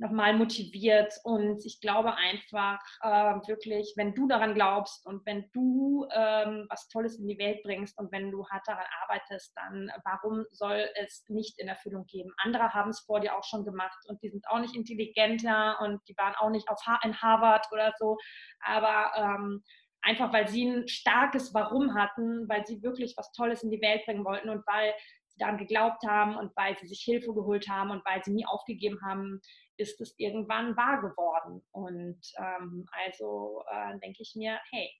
nochmal 0.00 0.34
motiviert. 0.34 1.14
Und 1.22 1.64
ich 1.64 1.80
glaube 1.80 2.14
einfach 2.16 2.80
äh, 3.02 3.48
wirklich, 3.48 3.92
wenn 3.96 4.14
du 4.14 4.26
daran 4.26 4.54
glaubst 4.54 5.06
und 5.06 5.24
wenn 5.26 5.48
du 5.52 6.06
ähm, 6.14 6.66
was 6.68 6.88
Tolles 6.88 7.18
in 7.18 7.28
die 7.28 7.38
Welt 7.38 7.62
bringst 7.62 7.98
und 7.98 8.10
wenn 8.10 8.30
du 8.30 8.46
hart 8.48 8.66
daran 8.66 8.86
arbeitest, 9.02 9.52
dann 9.56 9.90
warum 10.04 10.44
soll 10.50 10.88
es 10.94 11.24
nicht 11.28 11.58
in 11.60 11.68
Erfüllung 11.68 12.06
geben? 12.06 12.32
Andere 12.38 12.72
haben 12.72 12.90
es 12.90 13.00
vor 13.00 13.20
dir 13.20 13.36
auch 13.36 13.44
schon 13.44 13.64
gemacht 13.64 13.98
und 14.08 14.22
die 14.22 14.30
sind 14.30 14.46
auch 14.48 14.58
nicht 14.58 14.74
intelligenter 14.74 15.78
und 15.80 16.00
die 16.08 16.16
waren 16.16 16.34
auch 16.36 16.50
nicht 16.50 16.68
auf 16.68 16.80
ha 16.86 16.98
in 17.04 17.20
Harvard 17.20 17.66
oder 17.70 17.92
so. 17.98 18.16
Aber 18.64 19.12
ähm, 19.16 19.62
einfach 20.02 20.32
weil 20.32 20.48
sie 20.48 20.64
ein 20.64 20.88
starkes 20.88 21.52
Warum 21.54 21.94
hatten, 21.94 22.48
weil 22.48 22.66
sie 22.66 22.82
wirklich 22.82 23.14
was 23.16 23.32
Tolles 23.32 23.62
in 23.62 23.70
die 23.70 23.82
Welt 23.82 24.04
bringen 24.06 24.24
wollten 24.24 24.48
und 24.48 24.66
weil 24.66 24.94
daran 25.40 25.58
geglaubt 25.58 26.04
haben 26.06 26.36
und 26.36 26.54
weil 26.56 26.76
sie 26.78 26.86
sich 26.86 27.00
Hilfe 27.00 27.32
geholt 27.32 27.68
haben 27.68 27.90
und 27.90 28.04
weil 28.04 28.22
sie 28.24 28.32
nie 28.32 28.46
aufgegeben 28.46 28.98
haben, 29.04 29.40
ist 29.76 30.00
es 30.00 30.14
irgendwann 30.18 30.76
wahr 30.76 31.00
geworden. 31.00 31.62
Und 31.72 32.20
ähm, 32.38 32.86
also 32.92 33.64
äh, 33.70 33.98
denke 33.98 34.22
ich 34.22 34.34
mir, 34.36 34.60
hey, 34.70 34.90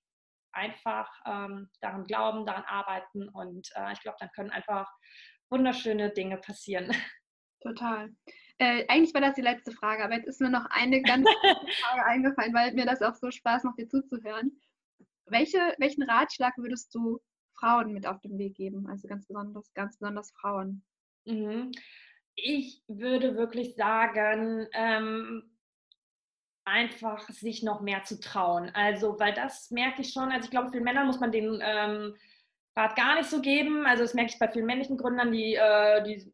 einfach 0.52 1.08
ähm, 1.26 1.70
daran 1.80 2.04
glauben, 2.04 2.46
daran 2.46 2.64
arbeiten 2.64 3.28
und 3.28 3.68
äh, 3.76 3.92
ich 3.92 4.00
glaube, 4.00 4.16
dann 4.20 4.30
können 4.34 4.50
einfach 4.50 4.88
wunderschöne 5.48 6.10
Dinge 6.10 6.38
passieren. 6.38 6.92
Total. 7.62 8.10
Äh, 8.58 8.86
eigentlich 8.88 9.14
war 9.14 9.20
das 9.20 9.34
die 9.34 9.42
letzte 9.42 9.72
Frage, 9.72 10.04
aber 10.04 10.14
jetzt 10.14 10.26
ist 10.26 10.40
mir 10.40 10.50
noch 10.50 10.66
eine 10.70 11.02
ganz 11.02 11.26
Frage 11.82 12.04
eingefallen, 12.06 12.54
weil 12.54 12.72
mir 12.72 12.86
das 12.86 13.02
auch 13.02 13.14
so 13.14 13.30
Spaß 13.30 13.64
macht, 13.64 13.78
dir 13.78 13.88
zuzuhören. 13.88 14.60
Welche, 15.26 15.58
welchen 15.78 16.02
Ratschlag 16.02 16.56
würdest 16.56 16.94
du 16.94 17.20
Frauen 17.60 17.92
mit 17.92 18.06
auf 18.06 18.20
den 18.20 18.38
Weg 18.38 18.56
geben? 18.56 18.88
Also 18.88 19.06
ganz 19.06 19.26
besonders, 19.26 19.72
ganz 19.74 19.98
besonders 19.98 20.32
Frauen. 20.32 20.82
Mhm 21.26 21.70
ich 22.42 22.82
würde 22.88 23.36
wirklich 23.36 23.74
sagen, 23.74 24.66
ähm, 24.72 25.42
einfach 26.64 27.28
sich 27.28 27.62
noch 27.62 27.80
mehr 27.80 28.04
zu 28.04 28.20
trauen. 28.20 28.70
Also, 28.74 29.18
weil 29.18 29.34
das 29.34 29.70
merke 29.70 30.02
ich 30.02 30.12
schon. 30.12 30.30
Also, 30.30 30.44
ich 30.44 30.50
glaube, 30.50 30.70
vielen 30.70 30.84
Männern 30.84 31.06
muss 31.06 31.20
man 31.20 31.32
den 31.32 31.60
ähm, 31.62 32.14
Rat 32.76 32.96
gar 32.96 33.16
nicht 33.16 33.30
so 33.30 33.40
geben. 33.40 33.86
Also, 33.86 34.02
das 34.02 34.14
merke 34.14 34.32
ich 34.32 34.38
bei 34.38 34.48
vielen 34.48 34.66
männlichen 34.66 34.96
Gründern, 34.96 35.32
die, 35.32 35.54
äh, 35.54 36.02
die 36.04 36.32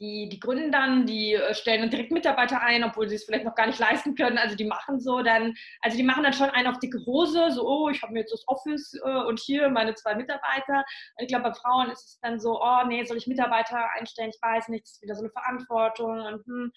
die, 0.00 0.28
die 0.28 0.38
gründen 0.38 0.70
dann, 0.70 1.06
die 1.06 1.34
äh, 1.34 1.54
stellen 1.54 1.80
dann 1.80 1.90
direkt 1.90 2.12
Mitarbeiter 2.12 2.60
ein, 2.60 2.84
obwohl 2.84 3.08
sie 3.08 3.16
es 3.16 3.24
vielleicht 3.24 3.44
noch 3.44 3.54
gar 3.54 3.66
nicht 3.66 3.78
leisten 3.78 4.14
können. 4.14 4.38
Also 4.38 4.54
die 4.54 4.64
machen 4.64 5.00
so 5.00 5.22
dann, 5.22 5.54
also 5.80 5.96
die 5.96 6.04
machen 6.04 6.22
dann 6.22 6.32
schon 6.32 6.50
einen 6.50 6.68
auf 6.68 6.78
dicke 6.78 7.04
Hose, 7.04 7.50
so, 7.50 7.66
oh, 7.66 7.88
ich 7.88 8.02
habe 8.02 8.12
mir 8.12 8.20
jetzt 8.20 8.32
das 8.32 8.46
Office 8.46 8.94
äh, 9.04 9.22
und 9.24 9.40
hier 9.40 9.68
meine 9.70 9.94
zwei 9.94 10.14
Mitarbeiter. 10.14 10.84
Und 11.16 11.22
ich 11.22 11.28
glaube, 11.28 11.50
bei 11.50 11.54
Frauen 11.54 11.90
ist 11.90 12.06
es 12.06 12.20
dann 12.20 12.38
so, 12.38 12.60
oh 12.62 12.86
nee, 12.86 13.04
soll 13.04 13.16
ich 13.16 13.26
Mitarbeiter 13.26 13.90
einstellen? 13.98 14.30
Ich 14.30 14.40
weiß 14.40 14.68
nicht, 14.68 14.84
das 14.84 14.92
ist 14.92 15.02
wieder 15.02 15.14
so 15.14 15.22
eine 15.22 15.30
Verantwortung 15.30 16.20
und 16.20 16.46
hm. 16.46 16.72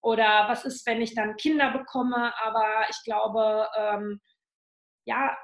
Oder 0.00 0.48
was 0.48 0.64
ist, 0.64 0.86
wenn 0.86 1.02
ich 1.02 1.14
dann 1.14 1.36
Kinder 1.36 1.72
bekomme? 1.72 2.32
Aber 2.40 2.86
ich 2.88 3.02
glaube, 3.04 3.68
ähm, 3.76 4.20
ja, 5.06 5.36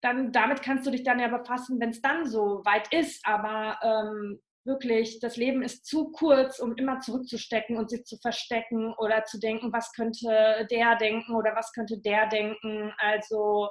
dann 0.00 0.32
damit 0.32 0.62
kannst 0.62 0.86
du 0.86 0.90
dich 0.90 1.02
dann 1.02 1.20
ja 1.20 1.28
befassen, 1.28 1.78
wenn 1.80 1.90
es 1.90 2.00
dann 2.00 2.26
so 2.26 2.62
weit 2.64 2.92
ist. 2.92 3.26
Aber 3.26 3.78
ähm, 3.82 4.40
wirklich, 4.68 5.18
das 5.18 5.36
Leben 5.36 5.62
ist 5.62 5.84
zu 5.86 6.12
kurz, 6.12 6.60
um 6.60 6.76
immer 6.76 7.00
zurückzustecken 7.00 7.76
und 7.76 7.90
sich 7.90 8.04
zu 8.04 8.16
verstecken 8.18 8.94
oder 8.98 9.24
zu 9.24 9.40
denken, 9.40 9.72
was 9.72 9.92
könnte 9.92 10.68
der 10.70 10.96
denken 10.96 11.34
oder 11.34 11.56
was 11.56 11.72
könnte 11.72 11.98
der 11.98 12.28
denken. 12.28 12.92
Also 12.98 13.70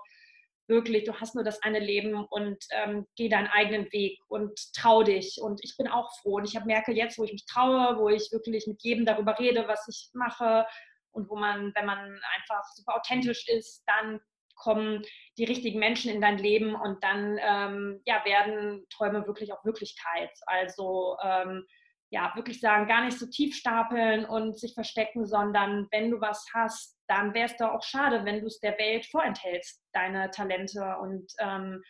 wirklich, 0.67 1.05
du 1.05 1.13
hast 1.13 1.35
nur 1.35 1.43
das 1.43 1.61
eine 1.63 1.79
Leben 1.79 2.25
und 2.29 2.57
ähm, 2.71 3.05
geh 3.15 3.29
deinen 3.29 3.47
eigenen 3.47 3.85
Weg 3.93 4.19
und 4.27 4.51
trau 4.75 5.03
dich. 5.03 5.39
Und 5.41 5.63
ich 5.63 5.75
bin 5.77 5.87
auch 5.87 6.09
froh. 6.21 6.35
Und 6.37 6.45
ich 6.45 6.59
merke 6.65 6.91
jetzt, 6.91 7.17
wo 7.17 7.23
ich 7.23 7.31
mich 7.31 7.45
traue, 7.45 7.97
wo 7.99 8.09
ich 8.09 8.29
wirklich 8.31 8.67
mit 8.67 8.81
jedem 8.83 9.05
darüber 9.05 9.39
rede, 9.39 9.67
was 9.67 9.87
ich 9.87 10.09
mache 10.13 10.65
und 11.11 11.29
wo 11.29 11.37
man, 11.37 11.71
wenn 11.75 11.85
man 11.85 11.99
einfach 12.35 12.63
super 12.75 12.97
authentisch 12.97 13.47
ist, 13.47 13.83
dann 13.85 14.19
kommen 14.57 15.03
die 15.37 15.45
richtigen 15.45 15.79
Menschen 15.79 16.11
in 16.11 16.21
dein 16.21 16.37
Leben 16.37 16.75
und 16.75 17.03
dann 17.03 17.37
ähm, 17.41 18.01
ja, 18.05 18.23
werden 18.25 18.85
Träume 18.89 19.25
wirklich 19.25 19.53
auch 19.53 19.63
Wirklichkeit. 19.63 20.31
Also 20.45 21.15
ähm, 21.23 21.65
ja, 22.09 22.31
wirklich 22.35 22.59
sagen, 22.61 22.87
gar 22.87 23.03
nicht 23.03 23.19
so 23.19 23.25
tief 23.27 23.55
stapeln 23.55 24.25
und 24.25 24.57
sich 24.57 24.73
verstecken, 24.73 25.25
sondern 25.25 25.87
wenn 25.91 26.11
du 26.11 26.21
was 26.21 26.45
hast, 26.53 26.97
dann 27.07 27.33
wäre 27.33 27.47
es 27.47 27.57
doch 27.57 27.71
auch 27.71 27.83
schade, 27.83 28.23
wenn 28.23 28.39
du 28.39 28.47
es 28.47 28.59
der 28.59 28.77
Welt 28.77 29.05
vorenthältst, 29.05 29.81
deine 29.93 30.31
Talente 30.31 30.95
und 31.01 31.31
ähm, 31.39 31.81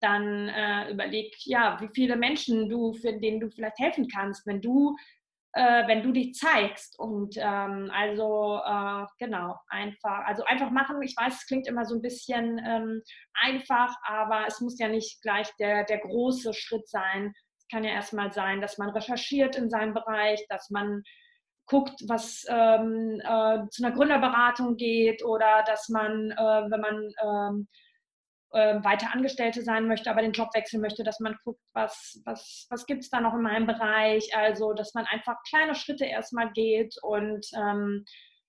dann 0.00 0.48
äh, 0.48 0.90
überleg, 0.90 1.34
ja, 1.44 1.78
wie 1.80 1.88
viele 1.94 2.16
Menschen 2.16 2.68
du, 2.68 2.92
für 2.94 3.12
denen 3.18 3.40
du 3.40 3.50
vielleicht 3.50 3.78
helfen 3.78 4.08
kannst, 4.08 4.46
wenn 4.46 4.60
du 4.60 4.94
äh, 5.56 5.88
wenn 5.88 6.02
du 6.02 6.12
dich 6.12 6.34
zeigst. 6.34 6.98
Und 6.98 7.36
ähm, 7.38 7.90
also 7.92 8.60
äh, 8.62 9.06
genau, 9.18 9.56
einfach, 9.68 10.26
also 10.26 10.44
einfach 10.44 10.70
machen. 10.70 11.00
Ich 11.02 11.16
weiß, 11.16 11.34
es 11.34 11.46
klingt 11.46 11.66
immer 11.66 11.86
so 11.86 11.94
ein 11.94 12.02
bisschen 12.02 12.60
ähm, 12.64 13.02
einfach, 13.34 13.94
aber 14.04 14.44
es 14.46 14.60
muss 14.60 14.78
ja 14.78 14.88
nicht 14.88 15.22
gleich 15.22 15.50
der, 15.58 15.84
der 15.84 15.98
große 15.98 16.52
Schritt 16.52 16.86
sein. 16.88 17.32
Es 17.58 17.66
kann 17.68 17.84
ja 17.84 17.92
erstmal 17.92 18.32
sein, 18.32 18.60
dass 18.60 18.76
man 18.76 18.90
recherchiert 18.90 19.56
in 19.56 19.70
seinem 19.70 19.94
Bereich, 19.94 20.44
dass 20.50 20.68
man 20.68 21.02
guckt, 21.64 22.02
was 22.06 22.44
ähm, 22.48 23.20
äh, 23.24 23.66
zu 23.70 23.82
einer 23.82 23.94
Gründerberatung 23.94 24.76
geht 24.76 25.24
oder 25.24 25.64
dass 25.66 25.88
man, 25.88 26.32
äh, 26.32 26.36
wenn 26.36 26.80
man 26.80 27.10
ähm, 27.24 27.68
äh, 28.52 28.82
weiter 28.84 29.12
Angestellte 29.12 29.62
sein 29.62 29.86
möchte, 29.86 30.10
aber 30.10 30.22
den 30.22 30.32
Job 30.32 30.48
wechseln 30.54 30.80
möchte, 30.80 31.04
dass 31.04 31.20
man 31.20 31.36
guckt, 31.44 31.62
was, 31.72 32.20
was, 32.24 32.66
was 32.70 32.86
gibt 32.86 33.02
es 33.02 33.10
da 33.10 33.20
noch 33.20 33.34
in 33.34 33.42
meinem 33.42 33.66
Bereich. 33.66 34.36
Also, 34.36 34.72
dass 34.72 34.94
man 34.94 35.06
einfach 35.06 35.36
kleine 35.48 35.74
Schritte 35.74 36.04
erstmal 36.04 36.52
geht 36.52 36.96
und 37.02 37.46
ähm, 37.56 38.04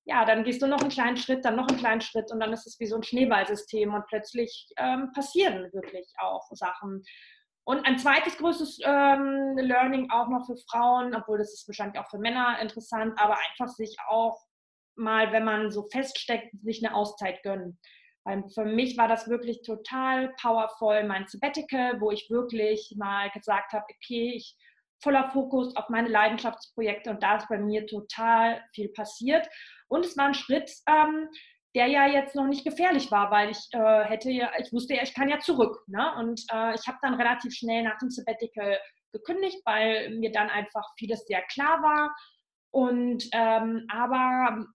ja, 0.06 0.24
dann 0.24 0.45
gehst 0.45 0.62
du 0.62 0.68
noch 0.68 0.80
einen 0.80 0.89
kleinen 0.89 1.18
Schritt, 1.18 1.43
dann 1.43 1.58
noch 1.58 1.68
einen 1.68 1.80
kleinen 1.80 2.02
Schritt 2.02 2.32
und 2.32 2.39
dann 2.39 2.54
ist 2.54 2.66
es 2.66 2.80
wie 2.80 2.86
so 2.86 2.95
ein 2.95 3.04
Schneeballsystem 3.04 3.93
und 3.93 4.06
plötzlich 4.08 4.68
ähm, 4.78 5.12
passieren 5.14 5.70
wirklich 5.74 6.08
auch 6.20 6.48
Sachen. 6.52 7.04
Und 7.66 7.86
ein 7.86 8.00
zweites 8.00 8.38
größtes 8.38 8.80
ähm, 8.86 9.58
Learning 9.58 10.10
auch 10.10 10.30
noch 10.30 10.45
für 10.45 10.56
Frauen, 10.72 11.14
obwohl 11.14 11.38
das 11.38 11.54
ist 11.54 11.68
wahrscheinlich 11.68 12.00
auch 12.00 12.10
für 12.10 12.20
Männer 12.20 12.58
interessant, 12.62 13.20
aber 13.20 13.36
einfach 13.50 13.68
sich 13.68 13.98
auch 14.08 14.39
mal, 14.95 15.34
wenn 15.34 15.43
man 15.43 15.72
so 15.72 15.86
feststeckt, 15.91 16.56
sich 16.64 16.86
eine 16.86 16.95
Auszeit 16.95 17.43
gönnen. 17.43 17.78
Weil 18.28 18.43
für 18.49 18.65
mich 18.65 18.97
war 18.97 19.07
das 19.07 19.30
wirklich 19.30 19.61
total 19.61 20.34
powerful, 20.41 21.05
mein 21.05 21.28
Sabbatical, 21.28 22.01
wo 22.01 22.11
ich 22.11 22.30
wirklich 22.30 22.93
mal 22.97 23.30
gesagt 23.30 23.71
habe, 23.71 23.86
okay, 23.89 24.34
ich 24.36 24.53
voller 25.01 25.30
Fokus 25.32 25.73
auf 25.78 25.88
meine 25.88 26.09
Leidenschaftsprojekte 26.09 27.09
und 27.09 27.23
da 27.23 27.38
ist 27.38 27.47
bei 27.47 27.57
mir 27.57 27.88
total 27.88 28.61
viel 28.73 28.89
passiert. 28.89 29.47
Und 29.88 30.05
es 30.05 30.17
war 30.17 30.25
ein 30.25 30.34
Schritt, 30.34 30.69
ähm, 30.89 31.30
der 31.73 31.88
ja 31.88 32.05
jetzt 32.05 32.36
noch 32.36 32.47
nicht 32.47 32.65
gefährlich 32.65 33.11
war, 33.11 33.32
weil 33.32 33.51
ich 33.51 33.65
äh, 33.71 34.03
hätte 34.03 34.30
ja, 34.30 34.51
ich 34.59 34.73
wusste 34.73 34.95
ja, 34.95 35.03
ich 35.03 35.13
kann 35.13 35.30
ja 35.30 35.39
zurück. 35.39 35.78
Ne? 35.88 36.13
Und 36.17 36.41
äh, 36.51 36.75
ich 36.75 36.86
habe 36.86 36.97
dann 37.01 37.13
relativ 37.13 37.53
schnell 37.53 37.84
nach 37.84 37.97
dem 37.99 38.09
Sabbatical 38.09 38.78
gekündigt, 39.13 39.61
weil 39.63 40.09
mir 40.17 40.34
dann 40.34 40.49
einfach 40.49 40.84
vieles 40.97 41.25
sehr 41.28 41.43
klar 41.43 41.82
war. 41.82 42.13
Und 42.71 43.23
ähm, 43.32 43.88
aber 43.89 44.67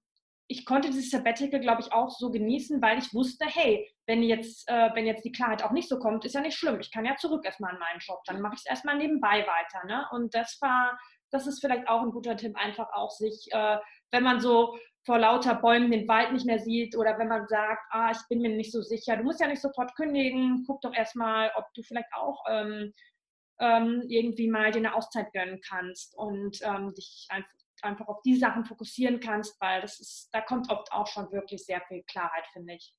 ich 0.53 0.67
konnte 0.67 0.91
dieses 0.91 1.11
Sabbatical, 1.11 1.61
glaube 1.61 1.81
ich, 1.81 1.93
auch 1.93 2.11
so 2.11 2.31
genießen, 2.31 2.83
weil 2.83 2.99
ich 2.99 3.15
wusste, 3.15 3.47
hey, 3.47 3.91
wenn 4.07 4.23
jetzt, 4.23 4.69
äh, 4.69 4.91
wenn 4.95 5.07
jetzt 5.07 5.25
die 5.25 5.33
Klarheit 5.33 5.63
auch 5.63 5.71
nicht 5.71 5.89
so 5.89 5.99
kommt, 5.99 6.27
ist 6.27 6.35
ja 6.35 6.43
nicht 6.43 6.59
schlimm. 6.59 6.79
Ich 6.79 6.93
kann 6.93 7.07
ja 7.07 7.17
zurück 7.17 7.47
erstmal 7.47 7.73
in 7.73 7.79
meinen 7.79 8.01
Job. 8.01 8.21
Dann 8.27 8.43
mache 8.43 8.55
ich 8.57 8.61
es 8.61 8.67
erstmal 8.67 8.99
nebenbei 8.99 9.47
weiter. 9.47 9.87
Ne? 9.87 10.05
Und 10.11 10.35
das 10.35 10.59
war, 10.61 10.99
das 11.31 11.47
ist 11.47 11.61
vielleicht 11.61 11.89
auch 11.89 12.03
ein 12.03 12.11
guter 12.11 12.37
Tipp, 12.37 12.55
einfach 12.57 12.93
auch 12.93 13.11
sich, 13.11 13.49
äh, 13.51 13.79
wenn 14.11 14.23
man 14.23 14.41
so 14.41 14.77
vor 15.07 15.19
lauter 15.19 15.55
Bäumen 15.55 15.91
den 15.91 16.07
Wald 16.07 16.33
nicht 16.33 16.45
mehr 16.45 16.59
sieht 16.59 16.97
oder 16.99 17.19
wenn 17.19 17.29
man 17.29 17.49
sagt, 17.49 17.83
ah, 17.91 18.11
ich 18.11 18.21
bin 18.29 18.43
mir 18.43 18.51
nicht 18.51 18.73
so 18.73 18.83
sicher, 18.83 19.17
du 19.17 19.25
musst 19.25 19.41
ja 19.41 19.49
nicht 19.49 19.63
sofort 19.63 19.95
kündigen, 19.97 20.65
guck 20.67 20.83
doch 20.83 20.95
erstmal, 20.95 21.51
ob 21.57 21.65
du 21.75 21.83
vielleicht 21.83 22.13
auch 22.15 22.45
ähm, 22.49 22.93
ähm, 23.59 24.05
irgendwie 24.09 24.49
mal 24.49 24.71
dir 24.71 24.79
eine 24.79 24.95
Auszeit 24.95 25.33
gönnen 25.33 25.61
kannst 25.67 26.15
und 26.17 26.59
ähm, 26.63 26.93
dich 26.95 27.27
einfach 27.31 27.62
einfach 27.83 28.09
auf 28.09 28.23
die 28.23 28.37
Sachen 28.37 28.65
fokussieren 28.65 29.21
kannst, 29.21 29.61
weil 29.61 29.81
das 29.81 30.01
ist, 30.01 30.29
da 30.33 30.41
kommt 30.41 30.71
oft 30.71 30.93
auch 30.93 31.07
schon 31.07 31.31
wirklich 31.33 31.65
sehr 31.65 31.81
viel 31.83 32.03
Klarheit, 32.05 32.47
finde 32.53 32.75
ich. 32.75 32.95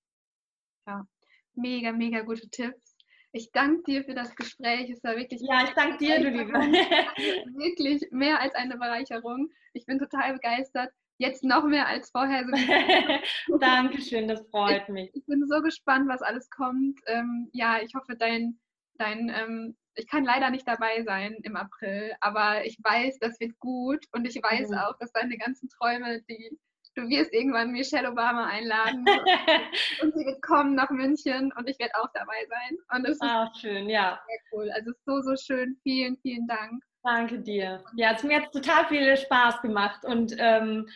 Ja, 0.88 1.08
mega, 1.56 1.92
mega 1.92 2.22
gute 2.22 2.50
Tipps. 2.50 2.98
Ich 3.32 3.52
danke 3.52 3.84
dir 3.84 4.04
für 4.04 4.14
das 4.14 4.36
Gespräch. 4.36 4.90
Es 4.92 5.04
war 5.04 5.16
wirklich. 5.16 5.42
Ja, 5.42 5.64
ich 5.64 5.72
danke 5.72 5.98
dir, 5.98 6.20
du 6.20 6.30
Liebe. 6.30 6.54
wirklich 7.58 8.08
mehr 8.12 8.40
als 8.40 8.54
eine 8.54 8.78
Bereicherung. 8.78 9.50
Ich 9.74 9.86
bin 9.86 9.98
total 9.98 10.34
begeistert. 10.34 10.92
Jetzt 11.18 11.44
noch 11.44 11.64
mehr 11.64 11.88
als 11.88 12.12
vorher. 12.12 12.44
Dankeschön, 13.60 14.28
das 14.28 14.46
freut 14.50 14.88
mich. 14.90 15.10
Ich, 15.10 15.22
ich, 15.22 15.26
bin 15.26 15.48
so 15.48 15.62
gespannt, 15.62 16.08
was 16.10 16.22
alles 16.22 16.50
kommt. 16.50 17.00
Ähm, 17.08 17.50
ja, 17.54 17.82
ich 17.82 17.96
hoffe, 17.96 18.16
dein, 18.16 18.60
dein 18.98 19.30
ähm, 19.30 19.78
ich 19.96 20.08
kann 20.08 20.24
leider 20.24 20.50
nicht 20.50 20.68
dabei 20.68 21.04
sein 21.04 21.38
im 21.44 21.56
April, 21.56 22.14
aber 22.20 22.66
ich 22.66 22.78
weiß, 22.84 23.20
das 23.20 23.40
wird 23.40 23.60
gut 23.60 24.06
und 24.12 24.26
ich 24.26 24.42
weiß 24.42 24.70
mhm. 24.70 24.78
auch, 24.78 24.98
dass 25.00 25.12
deine 25.12 25.38
ganzen 25.38 25.70
Träume, 25.70 26.22
die 26.30 26.58
du 26.96 27.08
wirst 27.10 27.34
irgendwann 27.34 27.72
Michelle 27.72 28.10
Obama 28.10 28.46
einladen 28.46 29.06
und 30.02 30.14
sie 30.16 30.26
wird 30.26 30.42
kommen 30.42 30.76
nach 30.76 30.90
München 30.90 31.52
und 31.58 31.68
ich 31.70 31.80
werde 31.80 31.96
auch 31.96 32.10
dabei 32.14 32.46
sein. 32.48 32.78
Und 32.96 33.08
es 33.08 33.20
ah, 33.22 33.52
schön, 33.60 33.90
ja. 33.90 34.22
Sehr 34.28 34.40
cool. 34.52 34.72
Also 34.72 34.92
es 34.92 34.98
ist 34.98 35.06
so, 35.06 35.22
so 35.22 35.36
schön. 35.36 35.78
Vielen, 35.84 36.18
vielen 36.18 36.48
Dank. 36.48 36.84
Danke 37.04 37.40
dir. 37.40 37.84
Ja, 37.96 38.14
es 38.14 38.24
mir 38.24 38.42
hat 38.42 38.52
total 38.54 38.86
viel 38.88 39.18
Spaß 39.18 39.62
gemacht 39.62 40.06
und 40.06 40.36
ähm, 40.38 40.88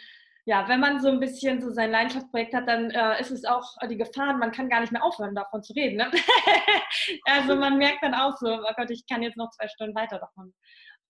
ja, 0.48 0.66
wenn 0.70 0.80
man 0.80 1.02
so 1.02 1.10
ein 1.10 1.20
bisschen 1.20 1.60
so 1.60 1.72
sein 1.72 1.91
Leidenschaftsprojekt 1.91 2.54
hat, 2.54 2.70
dann 2.70 2.89
äh, 2.91 3.20
ist 3.20 3.32
es 3.32 3.43
auch 3.43 3.76
die 3.89 3.98
Gefahr, 3.98 4.34
man 4.38 4.54
kann 4.54 4.70
gar 4.70 4.80
nicht 4.80 4.93
mehr 4.93 5.04
aufhören, 5.04 5.36
davon 5.36 5.62
zu 5.62 5.74
reden. 5.74 5.98
Ne? 5.98 6.10
also 7.26 7.58
man 7.58 7.78
merkt 7.78 8.02
dann 8.02 8.14
auch 8.14 8.38
so, 8.38 8.48
oh 8.48 8.74
Gott, 8.78 8.89
ich 8.89 9.06
kann 9.08 9.22
jetzt 9.22 9.36
noch 9.36 9.50
zwei 9.52 9.68
Stunden 9.68 9.93
weiter 9.93 10.20
davon, 10.20 10.54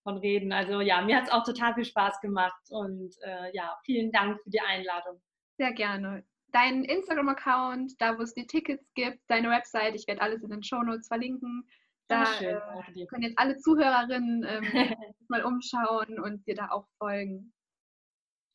reden. 0.08 0.52
Also 0.52 0.82
ja, 0.82 1.02
mir 1.02 1.18
hat 1.18 1.26
es 1.26 1.30
auch 1.30 1.44
total 1.44 1.76
viel 1.76 1.86
Spaß 1.86 2.20
gemacht 2.22 2.64
und 2.70 3.14
äh, 3.22 3.56
ja, 3.56 3.78
vielen 3.86 4.12
Dank 4.12 4.42
für 4.42 4.50
die 4.50 4.62
Einladung. 4.62 5.22
Sehr 5.60 5.74
gerne. 5.74 6.26
Dein 6.48 6.84
Instagram-Account, 6.84 7.94
da 8.00 8.18
wo 8.18 8.24
es 8.24 8.34
die 8.34 8.48
Tickets 8.48 8.92
gibt, 8.96 9.20
deine 9.28 9.52
Website, 9.52 9.94
ich 9.94 10.08
werde 10.08 10.22
alles 10.22 10.42
in 10.42 10.50
den 10.50 10.64
Show 10.64 10.82
Notes 10.82 11.10
verlinken. 11.10 11.70
Da 12.08 12.24
äh, 12.40 13.06
können 13.06 13.22
jetzt 13.22 13.38
alle 13.38 13.56
Zuhörerinnen 13.58 14.44
ähm, 14.48 14.64
mal 15.28 15.44
umschauen 15.44 16.20
und 16.20 16.48
dir 16.48 16.56
da 16.56 16.70
auch 16.72 16.88
folgen. 16.98 17.54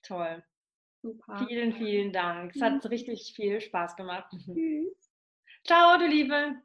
Toll. 0.03 0.43
Super. 1.03 1.47
Vielen, 1.49 1.73
vielen 1.73 2.13
Dank. 2.13 2.55
Es 2.55 2.63
hat 2.63 2.89
richtig 2.89 3.33
viel 3.35 3.61
Spaß 3.61 3.97
gemacht. 3.97 4.31
Tschüss. 4.31 5.11
Ciao, 5.65 5.99
du 5.99 6.07
Liebe. 6.07 6.63